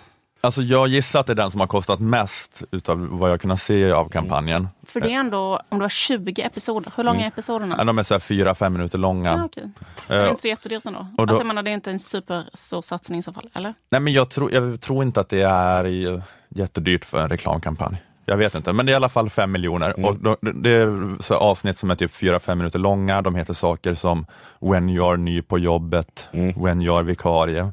Alltså 0.41 0.62
jag 0.62 0.89
gissar 0.89 1.20
att 1.20 1.27
det 1.27 1.33
är 1.33 1.35
den 1.35 1.51
som 1.51 1.61
har 1.61 1.66
kostat 1.66 2.01
mest 2.01 2.62
utav 2.70 3.07
vad 3.18 3.31
jag 3.31 3.41
kunnat 3.41 3.62
se 3.62 3.91
av 3.93 4.09
kampanjen. 4.09 4.68
För 4.87 5.01
det 5.01 5.09
är 5.12 5.18
ändå, 5.20 5.62
om 5.68 5.79
du 5.79 5.85
har 5.85 5.89
20 5.89 6.43
episoder, 6.43 6.93
hur 6.97 7.05
långa 7.05 7.24
är 7.24 7.29
episoderna? 7.29 7.74
Ja, 7.79 7.85
De 7.85 7.99
är 7.99 8.03
så 8.03 8.14
här 8.14 8.18
fyra, 8.20 8.55
fem 8.55 8.72
minuter 8.72 8.99
långa. 8.99 9.31
Ja, 9.33 9.45
okej. 9.45 9.70
Det 10.09 10.14
är 10.14 10.24
Eh, 10.24 10.31
inte 10.31 10.43
så 10.43 10.49
jättedyrt 10.49 10.87
ändå. 10.87 10.99
och 11.18 11.27
då- 11.27 11.33
Alltså, 11.33 11.41
jag 11.41 11.47
menar, 11.47 11.62
det 11.62 11.70
är 11.70 11.74
inte 11.74 11.91
en 11.91 11.99
superstor 11.99 12.83
satsning 12.83 13.18
i 13.18 13.22
så 13.22 13.33
fall, 13.33 13.51
eller? 13.55 13.74
Nej, 13.91 14.01
men 14.01 14.12
jag, 14.12 14.31
tror, 14.31 14.53
jag 14.55 14.81
tror 14.81 15.03
inte 15.03 15.20
att 15.20 15.29
det 15.29 15.43
är 15.43 16.22
jättedyrt 16.49 17.05
för 17.05 17.22
en 17.22 17.29
reklamkampanj. 17.29 17.97
Jag 18.29 18.37
vet 18.37 18.55
inte, 18.55 18.72
men 18.72 18.87
det 18.87 18.91
är 18.91 18.95
i 18.95 18.97
alla 18.97 19.09
fall 19.09 19.31
fem 19.31 19.53
miljoner. 19.53 20.07
Och 20.07 20.16
då, 20.16 20.37
det 20.41 20.70
är 20.70 21.22
så 21.22 21.35
avsnitt 21.35 21.79
som 21.79 21.91
är 21.91 21.95
typ 21.95 22.12
fyra, 22.14 22.41
fem 22.41 22.59
minuter 22.59 22.79
långa. 22.79 23.22
De 23.22 23.35
heter 23.35 23.55
saker 23.55 23.95
som 23.95 24.27
When 24.61 24.89
you 24.89 25.09
are 25.11 25.16
ny 25.16 25.43
på 25.43 25.59
jobbet, 25.59 26.29
When 26.57 26.83
you 26.83 26.97
are 26.97 27.03
vikarie, 27.03 27.72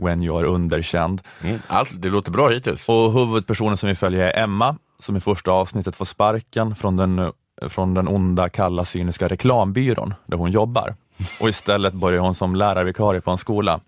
When 0.00 0.22
you 0.22 0.38
are 0.38 0.46
underkänd. 0.46 1.20
Allt, 1.66 1.90
det 2.02 2.08
låter 2.08 2.30
bra 2.30 2.48
hittills. 2.48 2.88
Och 2.88 3.12
huvudpersonen 3.12 3.76
som 3.76 3.88
vi 3.88 3.94
följer 3.94 4.26
är 4.26 4.42
Emma, 4.42 4.76
som 4.98 5.16
i 5.16 5.20
första 5.20 5.50
avsnittet 5.50 5.96
får 5.96 6.04
sparken 6.04 6.74
från 6.76 6.96
den, 6.96 7.32
från 7.68 7.94
den 7.94 8.08
onda, 8.08 8.48
kalla, 8.48 8.84
cyniska 8.84 9.28
reklambyrån 9.28 10.14
där 10.26 10.36
hon 10.36 10.50
jobbar. 10.50 10.94
Och 11.40 11.48
istället 11.48 11.94
börjar 11.94 12.20
hon 12.20 12.34
som 12.34 12.56
lärarvikarie 12.56 13.20
på 13.20 13.30
en 13.30 13.38
skola. 13.38 13.80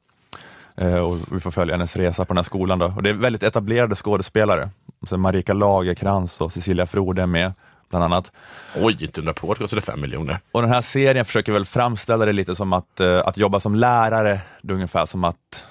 Eh, 0.81 0.99
och 0.99 1.18
vi 1.33 1.41
får 1.41 1.51
följa 1.51 1.74
hennes 1.74 1.97
resa 1.97 2.24
på 2.24 2.33
den 2.33 2.39
här 2.39 2.45
skolan. 2.45 2.78
Då. 2.78 2.93
Och 2.97 3.03
det 3.03 3.11
är 3.11 3.14
väldigt 3.14 3.43
etablerade 3.43 3.95
skådespelare. 3.95 4.70
Marika 5.16 5.53
Lagerkrans 5.53 6.41
och 6.41 6.53
Cecilia 6.53 6.87
Frode 6.87 7.22
är 7.22 7.26
med. 7.26 7.53
bland 7.91 8.05
annat. 8.05 8.33
Oj, 8.76 9.05
inte 9.05 9.20
undra 9.20 9.33
på 9.33 9.53
att 9.53 9.59
det 9.59 9.64
kostade 9.64 9.83
fem 9.83 10.01
miljoner. 10.01 10.41
Och 10.53 10.62
den 10.62 10.70
här 10.70 10.81
serien 10.81 11.24
försöker 11.24 11.53
väl 11.53 11.64
framställa 11.64 12.24
det 12.24 12.33
lite 12.33 12.57
som 12.57 12.72
att, 12.72 13.01
eh, 13.01 13.18
att 13.24 13.37
jobba 13.37 13.61
som 13.61 13.74
lärare, 13.74 14.41
det 14.62 14.72
är 14.72 14.74
ungefär 14.74 15.07
som 15.07 15.24
att 15.24 15.64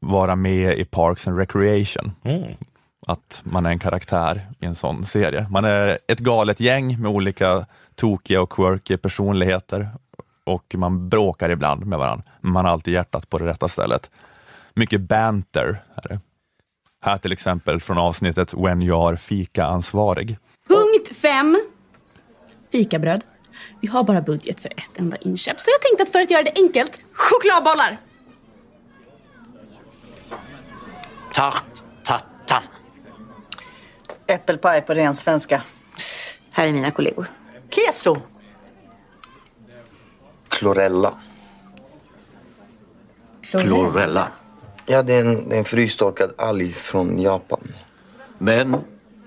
vara 0.00 0.36
med 0.36 0.78
i 0.78 0.84
Parks 0.84 1.28
and 1.28 1.38
Recreation. 1.38 2.12
Mm. 2.24 2.54
Att 3.06 3.40
man 3.44 3.66
är 3.66 3.70
en 3.70 3.78
karaktär 3.78 4.46
i 4.60 4.66
en 4.66 4.74
sån 4.74 5.06
serie. 5.06 5.46
Man 5.50 5.64
är 5.64 5.98
ett 6.08 6.18
galet 6.18 6.60
gäng 6.60 7.00
med 7.00 7.10
olika 7.10 7.66
tokiga 7.94 8.42
och 8.42 8.52
quirky 8.52 8.96
personligheter 8.96 9.88
och 10.44 10.74
man 10.74 11.08
bråkar 11.08 11.50
ibland 11.50 11.86
med 11.86 11.98
varandra, 11.98 12.24
men 12.40 12.52
man 12.52 12.64
har 12.64 12.72
alltid 12.72 12.94
hjärtat 12.94 13.30
på 13.30 13.38
det 13.38 13.46
rätta 13.46 13.68
stället. 13.68 14.10
Mycket 14.74 15.00
banter 15.00 15.84
är 15.94 16.08
det. 16.08 16.20
Här 17.02 17.18
till 17.18 17.32
exempel 17.32 17.80
från 17.80 17.98
avsnittet 17.98 18.54
When 18.54 18.82
you 18.82 19.08
are 19.08 19.16
fika-ansvarig. 19.16 20.38
Punkt 20.68 21.16
5. 21.16 21.60
Fikabröd. 22.72 23.24
Vi 23.80 23.88
har 23.88 24.04
bara 24.04 24.20
budget 24.20 24.60
för 24.60 24.68
ett 24.68 24.98
enda 24.98 25.16
inköp, 25.16 25.60
så 25.60 25.70
jag 25.70 25.82
tänkte 25.82 26.02
att 26.02 26.12
för 26.12 26.20
att 26.20 26.30
göra 26.30 26.42
det 26.42 26.52
enkelt, 26.54 27.00
chokladbollar! 27.12 27.98
Tart, 31.32 31.82
tatam. 32.04 32.62
Äppelpaj 34.26 34.82
på 34.82 34.94
ren 34.94 35.16
svenska. 35.16 35.62
Här 36.50 36.66
är 36.66 36.72
mina 36.72 36.90
kollegor. 36.90 37.26
Keso. 37.70 38.16
Chlorella. 40.48 41.20
Chlorella. 43.42 44.28
Ja, 44.86 45.02
det 45.02 45.14
är 45.14 45.24
en, 45.24 45.48
det 45.48 45.54
är 45.54 45.58
en 45.58 45.64
frystorkad 45.64 46.30
alg 46.38 46.72
från 46.72 47.20
Japan. 47.20 47.60
Men 48.38 48.76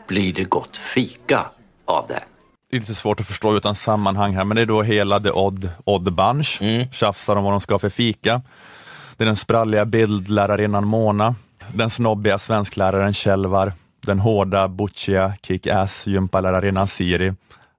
blir 0.08 0.34
det 0.34 0.44
gott 0.44 0.78
fika 0.78 1.46
av 1.86 2.08
det? 2.08 2.24
Det 2.70 2.78
är 2.78 2.80
lite 2.80 2.96
svårt 2.96 3.20
att 3.20 3.28
förstå 3.28 3.58
utan 3.58 3.76
sammanhang 3.76 4.36
här, 4.36 4.44
men 4.44 4.56
det 4.56 4.62
är 4.62 4.66
då 4.66 4.82
hela 4.82 5.20
The 5.20 5.32
Odd, 5.32 5.70
Odd 5.84 6.14
Bunch, 6.14 6.58
Mm. 6.62 6.92
tjafsar 6.92 7.36
om 7.36 7.44
vad 7.44 7.54
de 7.54 7.62
ska 7.62 7.74
ha 7.74 7.80
för 7.80 7.90
fika. 7.90 8.42
Det 9.18 9.24
är 9.24 9.26
den 9.26 9.36
spralliga 9.36 9.86
bildlärarinnan 9.86 10.88
Mona, 10.88 11.36
den 11.74 11.90
snobbiga 11.90 12.38
svenskläraren 12.40 13.14
Kjellvar, 13.14 13.74
den 14.02 14.20
hårda, 14.20 14.68
butchiga, 14.68 15.34
kick-ass 15.42 16.08
gympalärarinnan 16.08 16.88
Siri, 16.88 17.34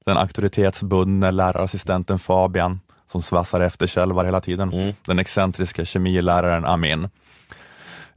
den 0.06 0.16
auktoritetsbundne 0.16 1.30
lärarassistenten 1.30 2.18
Fabian, 2.18 2.80
som 3.06 3.22
svassar 3.22 3.60
efter 3.60 3.86
Kjellvar 3.86 4.24
hela 4.24 4.40
tiden, 4.40 4.72
Mm. 4.72 4.94
den 5.06 5.18
excentriska 5.18 5.84
kemiläraren 5.84 6.64
Amin. 6.64 7.08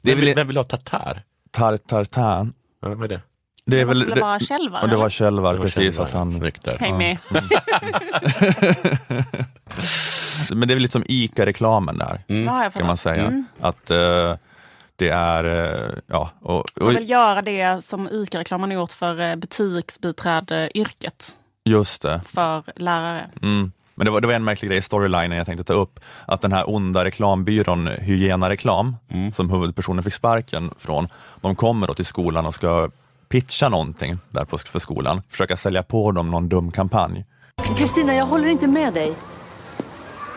Det 0.02 0.10
vem, 0.14 0.20
vill, 0.20 0.34
vem 0.34 0.46
vill 0.46 0.56
ha 0.56 0.64
tatar? 0.64 1.22
Tartartan. 1.50 2.52
Ja, 2.82 2.88
vad 2.88 3.04
är 3.04 3.08
det? 3.08 3.20
Det 3.66 3.80
är 3.80 3.84
väl, 3.84 4.06
väl 4.06 4.20
vara 4.20 4.38
Kjellvar, 4.40 4.82
Och 4.82 4.88
det 4.88 4.96
var? 4.96 5.10
Kjellvar, 5.10 5.52
Det 5.52 5.58
var 5.58 5.64
precis. 5.64 5.82
Kjellvar, 5.82 6.04
att 6.06 6.12
han, 6.12 6.38
Snyggt 6.38 6.64
där. 6.64 6.78
Häng 6.78 6.98
med. 6.98 7.18
Men 10.50 10.68
det 10.68 10.72
är 10.72 10.76
väl 10.76 10.82
lite 10.82 10.92
som 10.92 11.04
ICA-reklamen 11.08 11.98
där, 11.98 12.20
Ja, 12.26 12.44
fattar. 12.46 12.70
kan 12.70 12.86
man 12.86 12.96
säga. 12.96 13.22
Mm. 13.22 13.44
Att 13.60 13.90
eh, 13.90 14.34
det 14.96 15.08
är, 15.08 15.44
eh, 15.44 15.90
ja, 16.06 16.30
och, 16.40 16.58
och, 16.58 16.64
Man 16.82 16.94
vill 16.94 17.10
göra 17.10 17.42
det 17.42 17.84
som 17.84 18.08
ICA-reklamen 18.08 18.70
har 18.70 18.74
gjort 18.74 18.92
för 18.92 19.20
eh, 19.20 19.36
butiksbiträde-yrket 19.36 21.38
just 21.64 22.02
det. 22.02 22.20
för 22.24 22.62
lärare. 22.76 23.30
Mm. 23.42 23.72
Men 23.98 24.04
det 24.04 24.10
var, 24.10 24.20
det 24.20 24.26
var 24.26 24.34
en 24.34 24.44
märklig 24.44 24.68
grej 24.68 24.78
i 24.78 24.82
storylinen 24.82 25.38
jag 25.38 25.46
tänkte 25.46 25.64
ta 25.64 25.72
upp, 25.72 26.00
att 26.26 26.40
den 26.40 26.52
här 26.52 26.70
onda 26.70 27.04
reklambyrån 27.04 27.86
Hygiena 27.86 28.50
Reklam, 28.50 28.96
som 29.34 29.50
huvudpersonen 29.50 30.04
fick 30.04 30.14
sparken 30.14 30.70
från, 30.78 31.08
de 31.40 31.56
kommer 31.56 31.86
då 31.86 31.94
till 31.94 32.04
skolan 32.04 32.46
och 32.46 32.54
ska 32.54 32.90
pitcha 33.28 33.68
någonting 33.68 34.18
där 34.30 34.44
på, 34.44 34.58
för 34.58 34.78
skolan, 34.78 35.22
försöka 35.28 35.56
sälja 35.56 35.82
på 35.82 36.12
dem 36.12 36.30
någon 36.30 36.48
dum 36.48 36.72
kampanj. 36.72 37.24
Kristina, 37.76 38.14
jag 38.14 38.26
håller 38.26 38.48
inte 38.48 38.66
med 38.66 38.94
dig. 38.94 39.14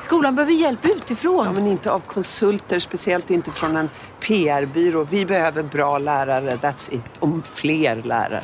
Skolan 0.02 0.36
behöver 0.36 0.54
hjälp 0.54 0.86
utifrån. 0.86 1.46
Ja, 1.46 1.52
men 1.52 1.68
inte 1.68 1.92
av 1.92 2.00
konsulter, 2.00 2.80
speciellt 2.80 3.30
inte 3.30 3.52
från 3.52 3.78
en 3.78 3.90
PR-byrå. 4.20 5.04
Vi 5.04 5.26
behöver 5.26 5.64
bra 5.64 5.98
lärare, 5.98 6.56
that's 6.56 6.94
it. 6.94 7.02
Om 7.20 7.44
fler 7.46 7.96
lärare. 8.04 8.44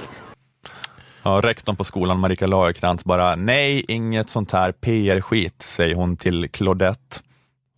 Ja, 1.27 1.41
rektorn 1.41 1.75
på 1.75 1.83
skolan, 1.83 2.19
Marika 2.19 2.47
Lagercrantz, 2.47 3.03
bara 3.03 3.35
nej, 3.35 3.85
inget 3.87 4.29
sånt 4.29 4.51
här 4.51 4.71
PR-skit, 4.71 5.61
säger 5.61 5.95
hon 5.95 6.17
till 6.17 6.49
Claudette, 6.49 7.17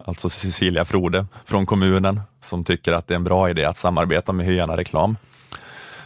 alltså 0.06 0.30
Cecilia 0.30 0.86
Frode 0.86 1.26
från 1.46 1.66
kommunen, 1.66 2.22
som 2.44 2.64
tycker 2.64 2.94
att 2.94 3.08
det 3.08 3.14
är 3.14 3.16
en 3.16 3.24
bra 3.24 3.50
idé 3.50 3.66
att 3.66 3.78
samarbeta 3.78 4.34
med 4.34 4.46
Hyena 4.46 4.78
Reklam. 4.78 5.18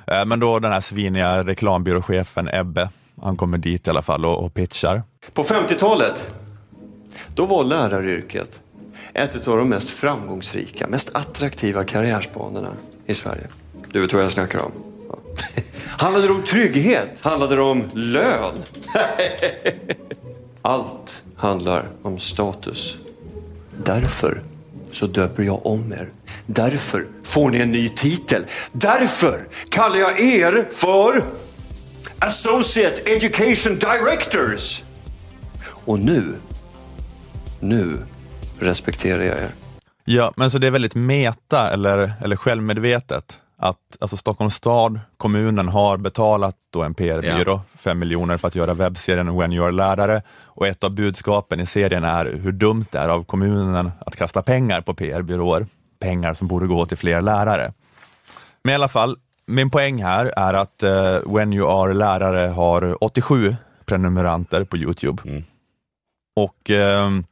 Eh, 0.08 0.26
men 0.26 0.39
då 0.39 0.60
den 0.60 0.72
här 0.72 0.82
sviniga 0.82 1.44
reklambyråchefen 1.44 2.50
Ebbe, 2.54 2.89
han 3.22 3.38
kommer 3.38 3.58
dit 3.58 3.88
i 3.88 3.89
alla 3.89 4.02
fall 4.02 4.26
och, 4.26 4.46
och 4.46 4.54
pitchar. 4.54 5.04
På 5.34 5.44
50-talet, 5.44 6.34
då 7.28 7.46
var 7.46 7.64
läraryrket 7.64 8.60
ett 9.14 9.48
av 9.48 9.58
de 9.58 9.70
mest 9.70 9.89
framgångsrika, 9.89 10.88
mest 10.88 11.10
attraktiva 11.14 11.84
karriärsbanorna 11.84 12.74
i 13.06 13.14
Sverige. 13.14 13.48
Du 13.91 14.02
vet 14.02 14.14
vad 14.14 14.24
jag 14.24 14.32
snackar 14.32 14.60
om? 14.60 14.93
Handlade 15.88 16.27
det 16.27 16.34
om 16.34 16.43
trygghet? 16.43 17.19
Handlade 17.21 17.55
det 17.55 17.61
om 17.61 17.89
lön? 17.93 18.55
Allt 20.61 21.21
handlar 21.36 21.86
om 22.01 22.19
status. 22.19 22.97
Därför 23.84 24.43
så 24.91 25.07
döper 25.07 25.43
jag 25.43 25.65
om 25.65 25.93
er. 25.93 26.09
Därför 26.45 27.07
får 27.23 27.49
ni 27.49 27.59
en 27.59 27.71
ny 27.71 27.89
titel. 27.89 28.45
Därför 28.71 29.47
kallar 29.69 29.97
jag 29.97 30.19
er 30.19 30.67
för 30.71 31.25
Associate 32.19 33.01
Education 33.11 33.79
Directors. 33.79 34.84
Och 35.65 35.99
nu, 35.99 36.34
nu 37.59 37.97
respekterar 38.59 39.23
jag 39.23 39.38
er. 39.38 39.51
Ja, 40.05 40.34
men 40.36 40.51
så 40.51 40.57
det 40.57 40.67
är 40.67 40.71
väldigt 40.71 40.95
meta 40.95 41.69
eller, 41.69 42.11
eller 42.23 42.36
självmedvetet 42.36 43.39
att 43.64 43.97
alltså 43.99 44.18
Stockholms 44.18 44.55
stad, 44.55 44.99
kommunen 45.18 45.68
har 45.68 45.97
betalat 45.97 46.55
då 46.70 46.84
en 46.84 46.93
PR-byrå, 46.93 47.61
fem 47.78 47.99
miljoner 47.99 48.38
för 48.38 48.47
att 48.47 48.55
göra 48.55 48.74
webbserien 48.74 49.38
When 49.38 49.53
you 49.53 49.66
are 49.66 49.72
lärare 49.72 50.22
och 50.43 50.68
ett 50.68 50.84
av 50.84 50.91
budskapen 50.91 51.59
i 51.59 51.66
serien 51.66 52.03
är 52.03 52.26
hur 52.26 52.51
dumt 52.51 52.86
det 52.91 52.97
är 52.97 53.09
av 53.09 53.24
kommunen 53.24 53.91
att 53.99 54.16
kasta 54.16 54.41
pengar 54.41 54.82
på 54.82 54.93
PR-byråer, 54.93 55.68
pengar 55.99 56.34
som 56.34 56.47
borde 56.47 56.68
gå 56.68 56.86
till 56.86 56.97
fler 56.97 57.22
lärare. 57.22 57.74
Men 58.64 58.72
i 58.72 58.76
alla 58.76 58.88
fall, 58.88 59.18
min 59.45 59.70
poäng 59.70 60.03
här 60.03 60.26
är 60.26 60.53
att 60.53 60.84
eh, 60.84 61.18
When 61.26 61.53
you 61.53 61.84
are 61.84 61.93
lärare 61.93 62.47
har 62.47 63.03
87 63.03 63.55
prenumeranter 63.86 64.64
på 64.64 64.78
Youtube. 64.78 65.24
Och, 66.36 66.70
ehm, 66.70 67.26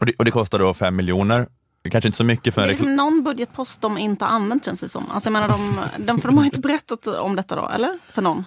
och, 0.00 0.06
det, 0.06 0.12
och 0.18 0.24
det 0.24 0.30
kostar 0.30 0.58
då 0.58 0.74
fem 0.74 0.96
miljoner. 0.96 1.46
Det 1.82 1.90
kanske 1.90 2.08
inte 2.08 2.16
så 2.16 2.24
mycket 2.24 2.54
för 2.54 2.60
Det 2.60 2.66
är 2.66 2.68
liksom 2.68 2.96
någon 2.96 3.24
budgetpost 3.24 3.80
de 3.80 3.98
inte 3.98 4.24
har 4.24 4.32
använt 4.32 4.64
känns 4.64 4.80
det 4.80 4.88
som. 4.88 5.10
Alltså 5.10 5.26
jag 5.26 5.32
menar, 5.32 5.48
de, 5.48 5.78
de, 6.06 6.20
för 6.20 6.28
de 6.28 6.36
har 6.36 6.44
ju 6.44 6.48
inte 6.48 6.60
berättat 6.60 7.06
om 7.06 7.36
detta 7.36 7.56
då, 7.56 7.68
eller? 7.68 7.98
För 8.12 8.22
någon. 8.22 8.44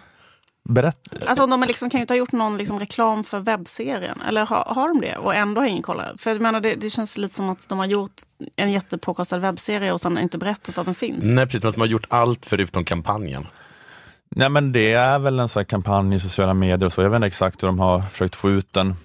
Berätt. 0.70 1.10
Alltså 1.28 1.48
de 1.48 1.64
är 1.64 1.68
liksom, 1.68 1.90
kan 1.90 1.98
ju 1.98 2.02
inte 2.02 2.14
ha 2.14 2.18
gjort 2.18 2.32
någon 2.32 2.58
liksom 2.58 2.80
reklam 2.80 3.24
för 3.24 3.40
webbserien. 3.40 4.22
Eller 4.22 4.46
har, 4.46 4.64
har 4.64 4.88
de 4.88 5.02
det? 5.02 5.18
Och 5.18 5.36
ändå 5.36 5.62
har 5.62 5.68
ingen 5.68 5.84
kollat. 5.84 6.22
För 6.22 6.32
jag 6.32 6.42
menar, 6.42 6.60
det, 6.62 6.76
det 6.76 6.90
känns 6.90 7.18
lite 7.18 7.36
som 7.36 7.50
att 7.50 7.70
de 7.70 7.80
har 7.80 7.86
gjort 7.86 8.22
en 8.56 8.72
jättepåkostad 8.72 9.40
webbserie 9.40 9.92
och 9.92 10.02
sen 10.02 10.18
inte 10.18 10.38
berättat 10.38 10.78
att 10.78 10.86
den 10.86 10.96
finns. 10.96 11.24
Nej, 11.24 11.46
precis. 11.46 11.74
De 11.74 11.80
har 11.80 11.88
gjort 11.88 12.06
allt 12.10 12.46
förutom 12.46 12.86
kampanjen. 12.86 13.48
Nej 14.30 14.50
men 14.50 14.72
det 14.72 14.94
är 14.94 15.20
väl 15.20 15.40
en 15.40 15.50
sån 15.50 15.60
här 15.60 15.66
kampanj 15.66 16.16
i 16.16 16.20
sociala 16.20 16.54
medier 16.54 16.86
och 16.86 16.94
så. 16.94 17.02
Jag 17.02 17.10
vet 17.10 17.16
inte 17.16 17.28
exakt 17.28 17.64
hur 17.64 17.68
de 17.68 17.80
har 17.80 18.02
försökt 18.02 18.36
få 18.36 18.50
ut 18.50 18.74
den. 18.74 18.96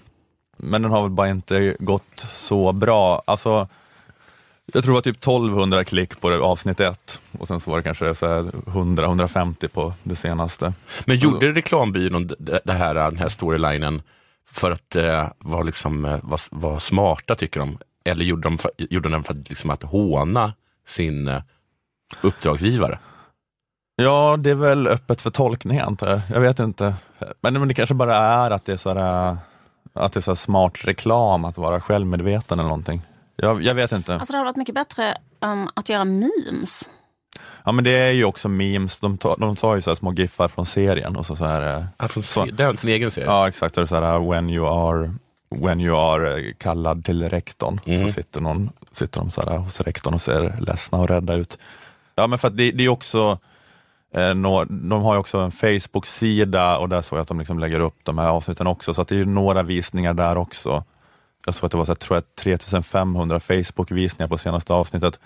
Men 0.57 0.83
den 0.83 0.91
har 0.91 1.03
väl 1.03 1.11
bara 1.11 1.28
inte 1.28 1.76
gått 1.78 2.20
så 2.33 2.72
bra. 2.72 3.22
Alltså, 3.26 3.68
jag 4.75 4.85
tror 4.85 4.93
det 4.93 4.97
var 4.97 5.03
typ 5.03 5.16
1200 5.16 5.85
klick 5.85 6.21
på 6.21 6.31
det, 6.31 6.39
avsnitt 6.39 6.81
ett 6.81 7.21
och 7.39 7.49
sen 7.49 7.61
så 7.61 7.71
var 7.71 7.79
det 7.79 7.83
kanske 7.83 8.14
så 8.14 8.27
här 8.27 8.43
100-150 8.43 9.68
på 9.68 9.95
det 10.03 10.16
senaste. 10.16 10.73
Men 11.05 11.18
gjorde 11.18 11.53
reklambyrån 11.53 12.31
det 12.64 12.73
här, 12.73 12.95
den 12.95 13.18
här 13.18 13.29
storylinen 13.29 14.03
för 14.53 14.71
att 14.71 14.97
eh, 14.97 15.29
vara 15.39 15.62
liksom, 15.62 16.05
eh, 16.05 16.18
vara, 16.23 16.41
vara 16.51 16.81
smarta, 16.81 17.35
tycker 17.35 17.61
de? 17.61 17.79
Eller 18.05 18.25
gjorde 18.25 18.43
de, 18.43 18.59
för, 18.59 18.71
gjorde 18.79 19.09
de 19.09 19.12
den 19.12 19.23
för 19.23 19.35
att, 19.35 19.49
liksom, 19.49 19.71
att 19.71 19.83
håna 19.83 20.53
sin 20.87 21.29
eh, 21.29 21.43
uppdragsgivare? 22.21 22.99
Ja, 23.97 24.37
det 24.37 24.51
är 24.51 24.55
väl 24.55 24.87
öppet 24.87 25.21
för 25.21 25.31
tolkning 25.31 25.79
antar 25.79 26.11
jag. 26.11 26.21
Jag 26.35 26.41
vet 26.41 26.59
inte. 26.59 26.95
Men, 27.41 27.53
men 27.53 27.68
det 27.68 27.75
kanske 27.75 27.95
bara 27.95 28.16
är 28.16 28.51
att 28.51 28.64
det 28.64 28.73
är 28.73 28.77
så 28.77 28.95
här, 28.95 29.37
att 29.93 30.12
det 30.12 30.18
är 30.18 30.23
så 30.23 30.37
smart 30.37 30.85
reklam 30.85 31.45
att 31.45 31.59
vara 31.59 31.81
självmedveten 31.81 32.59
eller 32.59 32.68
någonting. 32.68 33.03
Jag, 33.43 33.62
jag 33.62 33.74
vet 33.74 33.93
inte. 33.93 34.14
Alltså 34.14 34.32
det 34.32 34.38
hade 34.38 34.49
varit 34.51 34.57
mycket 34.57 34.74
bättre 34.74 35.14
um, 35.41 35.68
att 35.74 35.88
göra 35.88 36.05
memes. 36.05 36.88
Ja 37.64 37.72
men 37.72 37.84
det 37.84 37.91
är 37.99 38.11
ju 38.12 38.24
också 38.24 38.49
memes, 38.49 38.99
de 38.99 39.18
tar, 39.18 39.36
de 39.38 39.57
tar 39.57 39.74
ju 39.76 39.82
så 39.82 39.91
här 39.91 39.95
små 39.95 40.12
giffar 40.12 40.49
från 40.49 40.66
serien 40.66 41.16
och 41.16 41.26
så, 41.26 41.36
så 41.36 41.45
här. 41.45 41.76
eh, 41.78 41.84
Ja, 41.99 42.09
från 42.09 42.22
så, 42.22 42.43
är 42.43 42.76
sin 42.76 42.91
egen 42.91 43.11
serie? 43.11 43.26
Ja 43.28 43.49
exakt, 43.49 43.76
och 43.78 43.88
så 43.88 43.95
här 44.01 44.30
when 44.30 44.51
you 44.51 44.66
are, 44.68 45.14
when 45.55 45.80
you 45.80 45.97
are 45.99 46.41
eh, 46.49 46.55
kallad 46.59 47.05
till 47.05 47.28
rektorn. 47.28 47.80
Mhm. 47.86 48.07
Så 48.07 48.12
sitter, 48.12 48.41
någon, 48.41 48.70
sitter 48.93 49.20
de 49.20 49.30
så 49.30 49.43
här 49.51 49.59
hos 49.59 49.80
rektorn 49.80 50.14
och 50.14 50.22
ser 50.22 50.57
ledsna 50.61 50.99
och 50.99 51.09
rädda 51.09 51.34
ut. 51.34 51.59
Ja 52.14 52.26
men 52.26 52.38
för 52.38 52.49
att 52.49 52.57
det, 52.57 52.70
det 52.70 52.84
är 52.84 52.88
också 52.88 53.38
Eh, 54.14 54.34
nå- 54.34 54.64
de 54.64 55.03
har 55.03 55.14
ju 55.14 55.20
också 55.20 55.38
en 55.38 55.51
Facebook-sida 55.53 56.78
och 56.78 56.88
där 56.88 57.03
såg 57.03 57.16
jag 57.18 57.22
att 57.22 57.28
de 57.28 57.38
liksom 57.38 57.59
lägger 57.59 57.80
upp 57.80 57.95
de 58.03 58.18
här 58.18 58.28
avsnitten 58.28 58.66
också, 58.66 58.95
så 58.95 59.03
att 59.03 59.09
det 59.09 59.14
är 59.14 59.18
ju 59.18 59.24
några 59.24 59.62
visningar 59.62 60.14
där 60.14 60.38
också. 60.38 60.84
Jag 61.47 61.55
såg 61.55 61.66
att 61.66 61.72
det 61.72 61.78
var 61.78 61.84
så 61.84 61.91
här, 61.93 61.97
tror 61.97 62.16
jag, 62.16 62.24
3500 62.34 63.41
Facebook-visningar 63.41 64.28
på 64.28 64.38
senaste 64.38 64.72
avsnittet. 64.74 65.20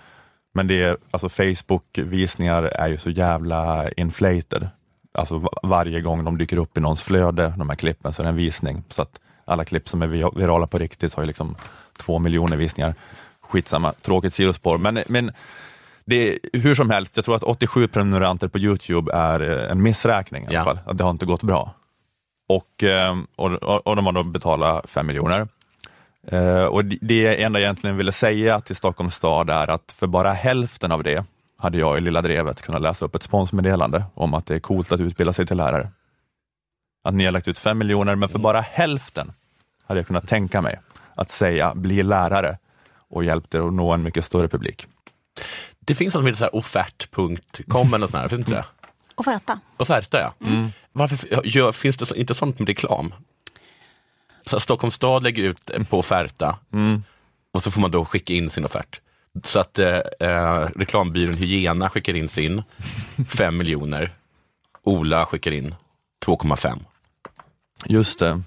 Men 0.55 0.67
det 0.67 0.83
är, 0.83 0.97
alltså 1.11 1.29
Facebook-visningar 1.29 2.63
är 2.63 2.89
ju 2.89 2.97
så 2.97 3.11
jävla 3.11 3.91
inflated. 3.91 4.69
Alltså 5.15 5.39
va- 5.39 5.49
varje 5.63 6.01
gång 6.01 6.25
de 6.25 6.39
dyker 6.39 6.57
upp 6.57 6.79
i 6.79 6.81
någons 6.81 7.03
flöde, 7.03 7.55
de 7.59 7.69
här 7.69 7.77
klippen, 7.77 8.13
så 8.13 8.23
är 8.23 8.25
det 8.25 8.29
en 8.31 8.37
visning. 8.37 8.83
Så 8.89 9.03
att 9.03 9.21
alla 9.45 9.65
klipp 9.65 9.89
som 9.89 10.03
är 10.03 10.07
vi- 10.07 10.31
virala 10.37 10.67
på 10.67 10.79
riktigt 10.79 11.15
har 11.15 11.23
ju 11.23 11.27
liksom 11.27 11.57
två 11.99 12.19
miljoner 12.19 12.57
visningar. 12.57 12.95
Skitsamma, 13.41 13.93
tråkigt 13.93 14.35
sidospår. 14.35 14.79
Men, 14.79 15.03
men 15.09 15.31
det 16.05 16.29
är, 16.29 16.39
hur 16.53 16.75
som 16.75 16.91
helst, 16.91 17.17
jag 17.17 17.25
tror 17.25 17.37
att 17.37 17.43
87 17.43 17.89
prenumeranter 17.89 18.49
på 18.49 18.59
Youtube 18.59 19.13
är 19.13 19.41
eh, 19.65 19.71
en 19.71 19.83
missräkning 19.83 20.45
i 20.45 20.47
alla 20.47 20.65
fall. 20.65 20.79
Att 20.87 20.99
det 20.99 21.05
har 21.05 21.11
inte 21.11 21.27
gått 21.27 21.43
bra. 21.43 21.75
Och, 22.49 22.85
eh, 22.85 23.17
och, 23.37 23.53
och, 23.53 23.87
och 23.87 23.97
de 23.97 24.07
har 24.07 24.13
då 24.13 24.23
betalat 24.23 24.91
5 24.91 25.07
miljoner. 25.07 25.49
Eh, 26.27 26.65
och 26.65 26.85
det- 26.85 27.43
enda 27.43 27.59
jag 27.59 27.65
egentligen 27.65 27.97
ville 27.97 28.13
säga 28.13 28.61
till 28.61 28.77
Stockholms 28.77 29.15
stad 29.15 29.51
är 29.51 29.71
att 29.71 29.93
för 29.97 30.07
bara 30.07 30.33
hälften 30.33 30.93
av 30.93 31.03
det 31.03 31.25
hade 31.59 31.79
jag 31.79 31.99
i 31.99 32.01
Lilla 32.01 32.23
Drevet 32.23 32.63
kunnat 32.63 32.83
läsa 32.83 33.05
upp 33.05 33.15
ett 33.15 33.23
sponsmeddelande 33.23 34.05
om 34.15 34.35
att 34.35 34.47
det 34.47 34.55
är 34.55 34.61
coolt 34.61 34.93
att 34.93 35.01
utbilda 35.01 35.33
sig 35.33 35.47
till 35.47 35.57
lärare. 35.57 35.91
Att 37.05 37.15
ni 37.15 37.25
har 37.25 37.33
lagt 37.33 37.49
ut 37.49 37.59
5 37.59 37.79
miljoner, 37.79 38.15
men 38.15 38.29
för 38.29 38.39
bara 38.39 38.61
hälften 38.61 39.33
hade 39.87 40.01
jag 40.01 40.07
kunnat 40.07 40.29
tänka 40.29 40.61
mig 40.61 40.81
att 41.15 41.31
säga 41.31 41.75
bli 41.75 42.03
lärare 42.03 42.59
och 43.11 43.25
hjälpt 43.25 43.55
er 43.55 43.61
att 43.67 43.73
nå 43.73 43.93
en 43.93 44.03
mycket 44.03 44.25
större 44.25 44.49
publik. 44.49 44.87
Det 45.81 45.95
finns 45.95 46.15
något 46.15 46.21
som 46.23 46.27
heter 46.27 46.57
offert.com 46.57 47.95
eller 47.95 48.07
sånt 48.07 48.15
här, 48.23 48.29
finns 48.29 48.39
inte 48.39 48.51
det? 48.53 48.65
Offerta. 49.15 49.61
Offerta 49.77 50.21
ja. 50.21 50.35
Varför 50.93 51.47
gör, 51.47 51.73
finns 51.73 51.97
det 51.97 52.07
så, 52.07 52.15
inte 52.15 52.35
sånt 52.35 52.59
med 52.59 52.69
reklam? 52.69 53.15
Så 54.47 54.61
Stockholms 54.61 54.95
stad 54.95 55.23
lägger 55.23 55.43
ut 55.43 55.71
på 55.91 55.99
Offerta 55.99 56.59
och 57.53 57.63
så 57.63 57.71
får 57.71 57.81
man 57.81 57.91
då 57.91 58.05
skicka 58.05 58.33
in 58.33 58.51
sin 58.51 58.65
offert. 58.65 59.01
Så 59.45 59.61
att 59.61 59.79
eh, 59.79 59.99
eh, 60.21 60.69
reklambyrån 60.77 61.35
Hyena 61.35 61.91
skickar 61.91 62.17
in 62.17 62.29
sin, 62.29 62.63
5 63.29 63.57
miljoner. 63.57 64.11
Ola 64.83 65.27
skickar 65.27 65.51
in 65.51 65.75
2,5. 66.27 66.79
Just 67.87 68.19
det. 68.19 68.43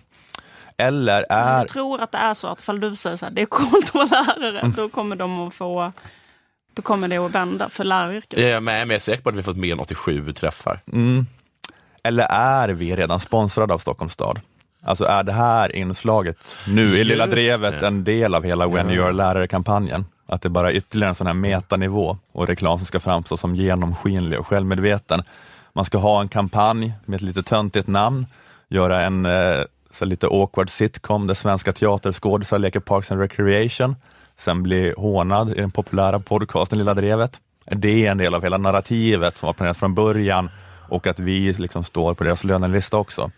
Eller 0.78 1.26
är... 1.30 1.58
Jag 1.60 1.68
tror 1.68 2.02
att 2.02 2.12
det 2.12 2.18
är 2.18 2.34
så 2.34 2.48
att 2.48 2.60
ifall 2.60 2.80
du 2.80 2.96
säger 2.96 3.16
så 3.16 3.26
här, 3.26 3.32
det 3.34 3.42
är 3.42 3.46
coolt 3.46 3.86
att 3.86 3.94
vara 3.94 4.06
lärare, 4.06 4.60
Mm. 4.60 4.74
då 4.78 4.90
kommer 4.90 5.16
de 5.16 5.48
att 5.48 5.54
få, 5.54 5.92
då 6.74 6.82
kommer 6.82 7.08
det 7.08 7.18
att 7.18 7.32
vända 7.32 7.70
för 7.70 7.84
läraryrket. 7.84 8.40
Jag 8.40 8.50
är, 8.50 8.54
med, 8.54 8.64
men 8.64 8.90
jag 8.90 8.96
är 8.96 9.00
säker 9.00 9.24
på 9.24 9.30
att 9.30 9.36
vi 9.36 9.40
har 9.40 9.44
fått 9.44 9.58
mer 9.58 9.72
än 9.74 9.80
87 9.80 10.34
träffar. 10.34 10.80
Mm. 10.94 11.26
Eller 12.04 12.26
är 12.30 12.70
vi 12.70 12.96
redan 12.96 13.20
sponsrade 13.20 13.74
av 13.74 13.78
Stockholms 13.78 14.14
stad? 14.14 14.40
Alltså 14.84 15.06
är 15.06 15.24
det 15.24 15.32
här 15.32 15.76
inslaget 15.76 16.38
nu 16.68 16.86
i 16.86 17.04
Lilla 17.04 17.28
Drevet 17.28 17.80
det. 17.80 17.88
en 17.88 18.04
del 18.04 18.36
av 18.36 18.44
hela 18.44 18.68
When 18.68 18.90
Ja. 18.90 18.96
You're 18.96 19.12
Lärare-kampanjen? 19.12 20.06
Att 20.26 20.42
det 20.42 20.50
bara 20.50 20.72
är 20.72 20.76
ytterligare 20.76 21.10
en 21.10 21.16
sån 21.16 21.28
här 21.28 21.34
metanivå 21.34 22.18
och 22.32 22.48
reklam 22.48 22.78
som 22.78 22.86
ska 22.86 23.00
framstå 23.00 23.38
som 23.38 23.56
genomskinlig 23.56 24.40
och 24.40 24.48
självmedveten. 24.48 25.24
Man 25.74 25.86
ska 25.86 25.98
ha 25.98 26.22
en 26.22 26.30
kampanj 26.30 26.94
med 27.06 27.16
ett 27.16 27.22
lite 27.22 27.44
töntigt 27.44 27.88
namn, 27.88 28.26
göra 28.68 29.02
en 29.02 29.26
eh, 29.26 29.64
så 29.92 30.06
lite 30.06 30.28
awkward 30.28 30.70
sitcom 30.70 31.28
där 31.28 31.34
svenska 31.34 31.72
teaterskådisar 31.72 32.60
leker 32.60 32.80
Parks 32.80 33.12
and 33.12 33.22
Recreation, 33.22 33.96
sen 34.38 34.64
bli 34.64 34.94
hånad 34.98 35.52
i 35.52 35.62
den 35.62 35.72
populära 35.72 36.20
podcasten 36.20 36.78
Lilla 36.78 36.94
Drevet. 36.94 37.40
Det 37.66 38.06
är 38.06 38.12
en 38.12 38.18
del 38.18 38.36
av 38.36 38.44
hela 38.44 38.58
narrativet 38.58 39.38
som 39.38 39.48
var 39.48 39.54
planerat 39.54 39.78
från 39.78 39.96
början 39.96 40.50
och 40.90 41.08
att 41.08 41.20
vi 41.20 41.54
liksom 41.54 41.84
står 41.84 42.14
på 42.14 42.24
deras 42.24 42.44
lönelista 42.44 42.98
också. 42.98 43.32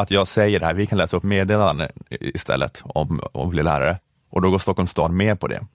Att 0.00 0.10
jag 0.10 0.26
säger 0.26 0.60
det 0.60 0.66
här, 0.66 0.74
vi 0.74 0.86
kan 0.86 0.98
läsa 0.98 1.16
upp 1.16 1.22
meddelanden 1.22 1.88
istället 2.10 2.82
om, 2.84 3.20
om 3.32 3.46
att 3.46 3.50
bli 3.50 3.62
lärare 3.62 3.98
och 4.30 4.42
då 4.42 4.50
går 4.50 4.58
Stockholms 4.58 4.90
stad 4.90 5.10
med 5.10 5.40
på 5.40 5.48
det. 5.48 5.66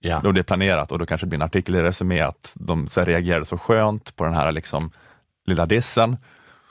Ja. 0.00 0.20
Då 0.22 0.28
är 0.28 0.32
det 0.32 0.42
planerat 0.42 0.92
och 0.92 0.98
då 0.98 1.06
kanske 1.06 1.26
det 1.26 1.28
blir 1.28 1.38
en 1.38 1.42
artikel 1.42 1.74
i 1.74 1.82
Resumé 1.82 2.20
att 2.20 2.52
de 2.54 2.88
så 2.88 3.00
här, 3.00 3.06
reagerade 3.06 3.44
så 3.44 3.58
skönt 3.58 4.16
på 4.16 4.24
den 4.24 4.34
här 4.34 4.52
liksom, 4.52 4.90
lilla 5.46 5.66
dissen 5.66 6.16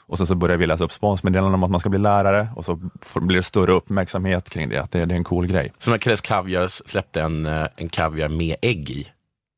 och 0.08 0.18
sen 0.18 0.28
så 0.28 0.36
börjar 0.36 0.58
vi 0.58 0.68
läsa 0.68 0.84
upp 0.84 0.92
sponsmeddelanden 0.92 1.54
om 1.54 1.64
att 1.64 1.72
man 1.72 1.80
ska 1.80 1.90
bli 1.90 2.00
lärare 2.00 2.50
och 2.56 2.66
så 2.66 2.76
blir 3.16 3.38
det 3.38 3.44
större 3.44 3.72
uppmärksamhet 3.72 4.50
kring 4.50 4.70
det, 4.70 4.78
att 4.78 4.92
det, 4.92 5.06
det 5.06 5.14
är 5.14 5.18
en 5.18 5.24
cool 5.24 5.48
grej. 5.48 5.74
Som 5.78 5.92
när 5.92 5.98
Kres 5.98 6.22
Kaviar 6.22 6.68
släppte 6.68 7.22
en, 7.22 7.46
eh, 7.46 7.68
en 7.76 7.90
kaviar 7.90 8.28
med 8.28 8.56
ägg 8.62 8.90
i. 8.90 9.08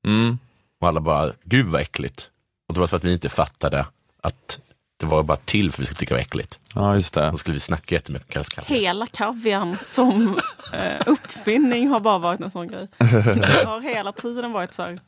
Mm. 0.06 0.38
Och 0.82 0.88
alla 0.88 1.02
bara, 1.02 1.34
gud 1.44 1.66
vad 1.66 1.82
äckligt. 1.82 2.30
Och 2.68 2.74
det 2.74 2.80
var 2.80 2.88
för 2.88 2.98
att 2.98 3.04
vi 3.04 3.14
inte 3.14 3.30
fattade 3.30 3.86
att 4.24 4.60
det 4.98 5.06
var 5.06 5.24
bara 5.24 5.38
till 5.38 5.72
för 5.72 5.78
att 5.78 5.80
vi 5.82 5.86
skulle 5.86 6.00
tycka 6.00 6.14
det 6.14 6.18
var 6.18 6.22
äckligt. 6.22 6.60
Ja, 6.76 6.96
just 6.96 7.14
det. 7.14 7.30
Då 7.32 7.38
skulle 7.38 7.54
vi 7.54 7.60
snacka 7.60 7.96
jättemycket 7.96 8.28
om 8.28 8.34
Kres 8.34 8.50
Kaviar. 8.50 8.80
Hela 8.80 9.08
kaviarn 9.08 9.78
som 9.80 10.40
eh, 10.74 11.02
uppfinning 11.06 11.88
har 11.88 12.00
bara 12.00 12.18
varit 12.18 12.42
en 12.42 12.50
sån 12.50 12.68
grej. 12.68 12.88
Det 12.98 13.66
har 13.66 13.82
hela 13.82 14.12
tiden 14.12 14.52
varit 14.52 14.74
så 14.74 14.82
här, 14.82 15.00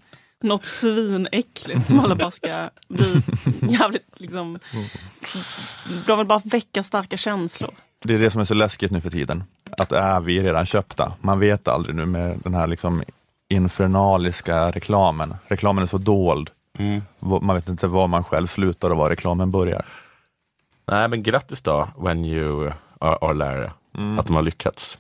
något 0.42 0.66
svinäckligt 0.66 1.88
som 1.88 2.00
alla 2.00 2.16
bara 2.16 2.32
ska 2.32 2.70
bli 2.88 3.22
jävligt 3.62 4.20
liksom... 4.20 4.60
De 6.06 6.18
vill 6.18 6.28
bara 6.28 6.42
väcka 6.44 6.84
starka 6.84 7.18
känslor. 7.18 7.72
Det 8.04 8.14
är 8.14 8.20
det 8.20 8.32
som 8.32 8.42
är 8.42 8.46
så 8.46 8.54
läskigt 8.54 8.92
nu 8.92 9.02
för 9.02 9.10
tiden, 9.10 9.44
att 9.78 9.92
är 9.92 10.20
vi 10.20 10.44
redan 10.44 10.66
köpta? 10.66 11.14
Man 11.22 11.40
vet 11.40 11.68
aldrig 11.68 11.96
nu 11.96 12.06
med 12.06 12.40
den 12.44 12.54
här 12.54 12.68
liksom 12.68 13.04
infernaliska 13.50 14.72
reklamen. 14.72 15.36
Reklamen 15.48 15.84
är 15.84 15.88
så 15.88 15.98
dold. 15.98 16.50
Vad- 17.20 17.42
Man 17.44 17.56
vet 17.56 17.68
inte 17.70 17.88
var 17.88 18.08
man 18.08 18.24
själv 18.24 18.48
slutar 18.48 18.90
och 18.90 18.98
var 18.98 19.10
reklamen 19.10 19.52
börjar. 19.52 19.86
Nej, 20.88 21.08
men 21.08 21.24
grattis 21.24 21.62
då, 21.62 21.88
when 21.98 22.26
you 22.26 22.72
are, 23.00 23.16
are 23.22 23.34
lärare. 23.34 23.72
Att 24.20 24.26
de 24.26 24.36
har 24.36 24.42
lyckats. 24.42 24.98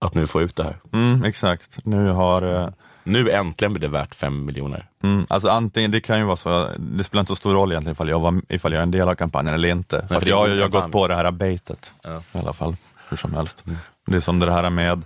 Att 0.00 0.14
nu 0.14 0.26
få 0.26 0.42
ut 0.42 0.56
det 0.56 0.62
här. 0.64 0.76
Mm, 0.92 1.24
exakt. 1.24 1.78
Nu 1.84 2.10
har... 2.10 2.42
eh, 2.42 2.68
Nu 3.04 3.30
äntligen 3.30 3.72
blir 3.72 3.80
det 3.80 3.88
värt 3.88 4.14
fem 4.14 4.44
miljoner. 4.44 4.88
Mm, 5.02 5.26
alltså 5.28 5.48
antingen, 5.48 5.90
det 5.90 6.00
kan 6.00 6.18
ju 6.18 6.24
vara 6.24 6.36
så, 6.36 6.68
det 6.78 7.04
spelar 7.04 7.20
inte 7.20 7.30
så 7.32 7.36
stor 7.36 7.52
roll 7.54 7.72
egentligen 7.72 7.92
ifall 7.92 8.08
jag, 8.08 8.20
var, 8.20 8.42
ifall 8.48 8.72
jag 8.72 8.78
är 8.78 8.82
en 8.82 8.90
del 8.90 9.08
av 9.08 9.14
kampanjen 9.14 9.54
eller 9.54 9.68
inte. 9.68 10.06
För 10.08 10.20
för 10.20 10.28
jag, 10.28 10.36
har 10.36 10.48
gått 10.48 10.72
kampanj. 10.72 10.92
på 10.92 11.08
det 11.08 11.14
här 11.14 11.30
baitet 11.30 11.92
Ja. 12.02 12.10
Mm. 12.10 12.22
i 12.32 12.38
alla 12.38 12.52
fall, 12.52 12.76
hur 13.08 13.16
som 13.16 13.34
helst. 13.34 13.64
Det 14.06 14.16
är 14.16 14.20
som 14.20 14.38
det 14.38 14.52
här 14.52 14.70
med 14.70 15.02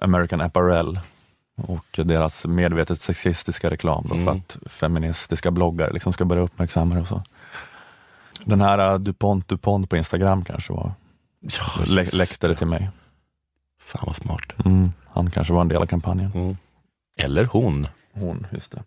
American 0.00 0.40
Apparel 0.40 1.00
och 1.56 1.86
deras 2.04 2.44
medvetet 2.46 3.00
sexistiska 3.00 3.70
reklam 3.70 4.02
då, 4.08 4.14
för 4.14 4.22
Mm. 4.22 4.36
att 4.36 4.56
feministiska 4.66 5.50
bloggare 5.50 5.92
liksom 5.92 6.12
ska 6.12 6.24
börja 6.24 6.42
uppmärksamma 6.42 6.94
det 6.94 7.00
och 7.00 7.08
så. 7.08 7.22
Den 8.44 8.60
här 8.60 8.92
uh, 8.92 8.98
DuPont 8.98 9.48
DuPont 9.48 9.90
på 9.90 9.96
Instagram 9.96 10.44
kanske 10.44 10.72
var, 10.72 10.92
lä- 11.86 12.00
just 12.00 12.12
läckte 12.12 12.48
det 12.48 12.54
till 12.54 12.66
mig. 12.66 12.90
Fan 13.80 14.02
vad 14.06 14.16
smart. 14.16 14.52
Mm, 14.64 14.92
han 15.08 15.30
kanske 15.30 15.52
var 15.54 15.60
en 15.60 15.68
del 15.68 15.82
av 15.82 15.86
kampanjen. 15.86 16.56
Eller 17.18 17.44
hon. 17.44 17.86
Hon, 18.12 18.46
just 18.52 18.70
det. 18.72 18.82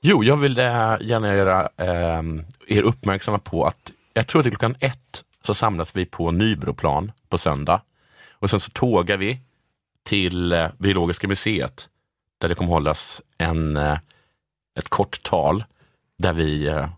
Jo, 0.00 0.24
jag 0.24 0.36
vill 0.36 0.58
eh, 0.58 0.64
gärna 1.00 1.34
göra 1.34 1.68
eh, 1.76 2.22
er 2.78 2.82
uppmärksamma 2.82 3.38
på 3.38 3.64
att 3.66 3.90
jag 4.14 4.26
tror 4.26 4.40
att 4.40 4.44
det 4.44 4.48
är 4.48 4.50
klockan 4.50 4.76
ett 4.80 5.23
så 5.46 5.54
samlas 5.54 5.96
vi 5.96 6.06
på 6.06 6.30
Nybroplan 6.30 7.12
på 7.28 7.38
söndag. 7.38 7.80
Och 8.32 8.50
sen 8.50 8.60
så 8.60 8.70
tågar 8.70 9.16
vi 9.16 9.40
till 10.02 10.52
eh, 10.52 10.66
Biologiska 10.78 11.28
museet 11.28 11.88
där 12.40 12.48
det 12.48 12.54
kommer 12.54 12.70
hållas 12.70 13.20
en, 13.38 13.76
eh, 13.76 13.98
ett 14.78 14.88
kort 14.88 15.22
tal 15.22 15.64
där 16.18 16.32
vi 16.32 16.66
eh, 16.66 16.88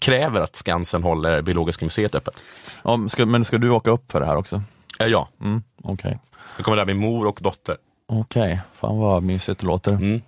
kräver 0.00 0.40
att 0.40 0.56
Skansen 0.56 1.02
håller 1.02 1.42
Biologiska 1.42 1.84
museet 1.84 2.14
öppet. 2.14 2.42
Ska, 3.08 3.26
men 3.26 3.44
ska 3.44 3.58
du 3.58 3.70
åka 3.70 3.90
upp 3.90 4.12
för 4.12 4.20
det 4.20 4.26
här 4.26 4.36
också? 4.36 4.62
Ja, 4.98 5.28
Mm, 5.40 5.62
Okej. 5.82 6.18
jag 6.56 6.64
kommer 6.64 6.76
där 6.76 6.86
med 6.86 6.96
mor 6.96 7.26
och 7.26 7.38
dotter. 7.42 7.76
Okej, 8.06 8.60
fan 8.74 8.98
vad 8.98 9.22
mysigt 9.22 9.60
det 9.60 9.66
låter. 9.66 9.92
Mm. 9.92 10.20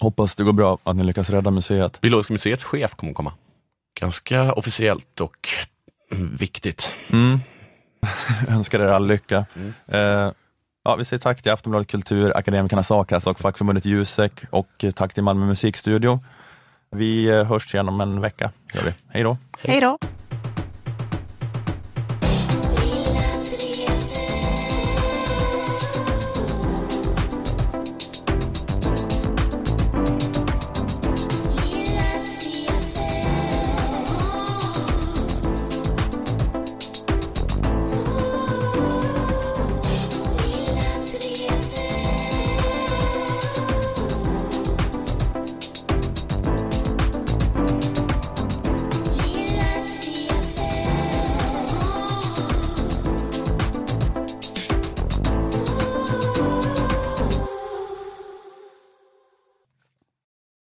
Hoppas 0.00 0.34
det 0.34 0.44
går 0.44 0.52
bra, 0.52 0.78
att 0.84 0.96
ni 0.96 1.04
lyckas 1.04 1.30
rädda 1.30 1.50
museet. 1.50 2.00
Biologiska 2.00 2.32
museets 2.32 2.64
chef 2.64 2.94
kommer 2.94 3.12
komma. 3.12 3.32
Ganska 4.00 4.52
officiellt 4.52 5.20
och 5.20 5.48
viktigt. 6.10 6.94
Mm. 7.12 7.40
Jag 8.46 8.54
önskar 8.56 8.80
er 8.80 8.86
all 8.86 9.06
lycka. 9.06 9.46
Eh, 9.86 10.32
ja, 10.84 10.96
vi 10.98 11.04
säger 11.04 11.20
tack 11.20 11.42
till 11.42 11.52
Aftonbladet 11.52 11.88
Kultur, 11.88 12.36
Akademikernas 12.36 12.90
A-kassa 12.90 13.30
och 13.30 13.40
fackförbundet 13.40 13.84
Jusek 13.84 14.32
och 14.50 14.84
tack 14.94 15.14
till 15.14 15.22
Malmö 15.22 15.46
musikstudio. 15.46 16.20
Vi 16.90 17.28
eh, 17.28 17.44
hörs 17.44 17.74
igen 17.74 17.88
om 17.88 18.00
en 18.00 18.20
vecka. 18.20 18.50
Gör 18.74 18.82
vi. 18.82 18.94
Hej 19.08 19.22
då! 19.22 19.36
Hej 19.58 19.80
då! 19.80 19.98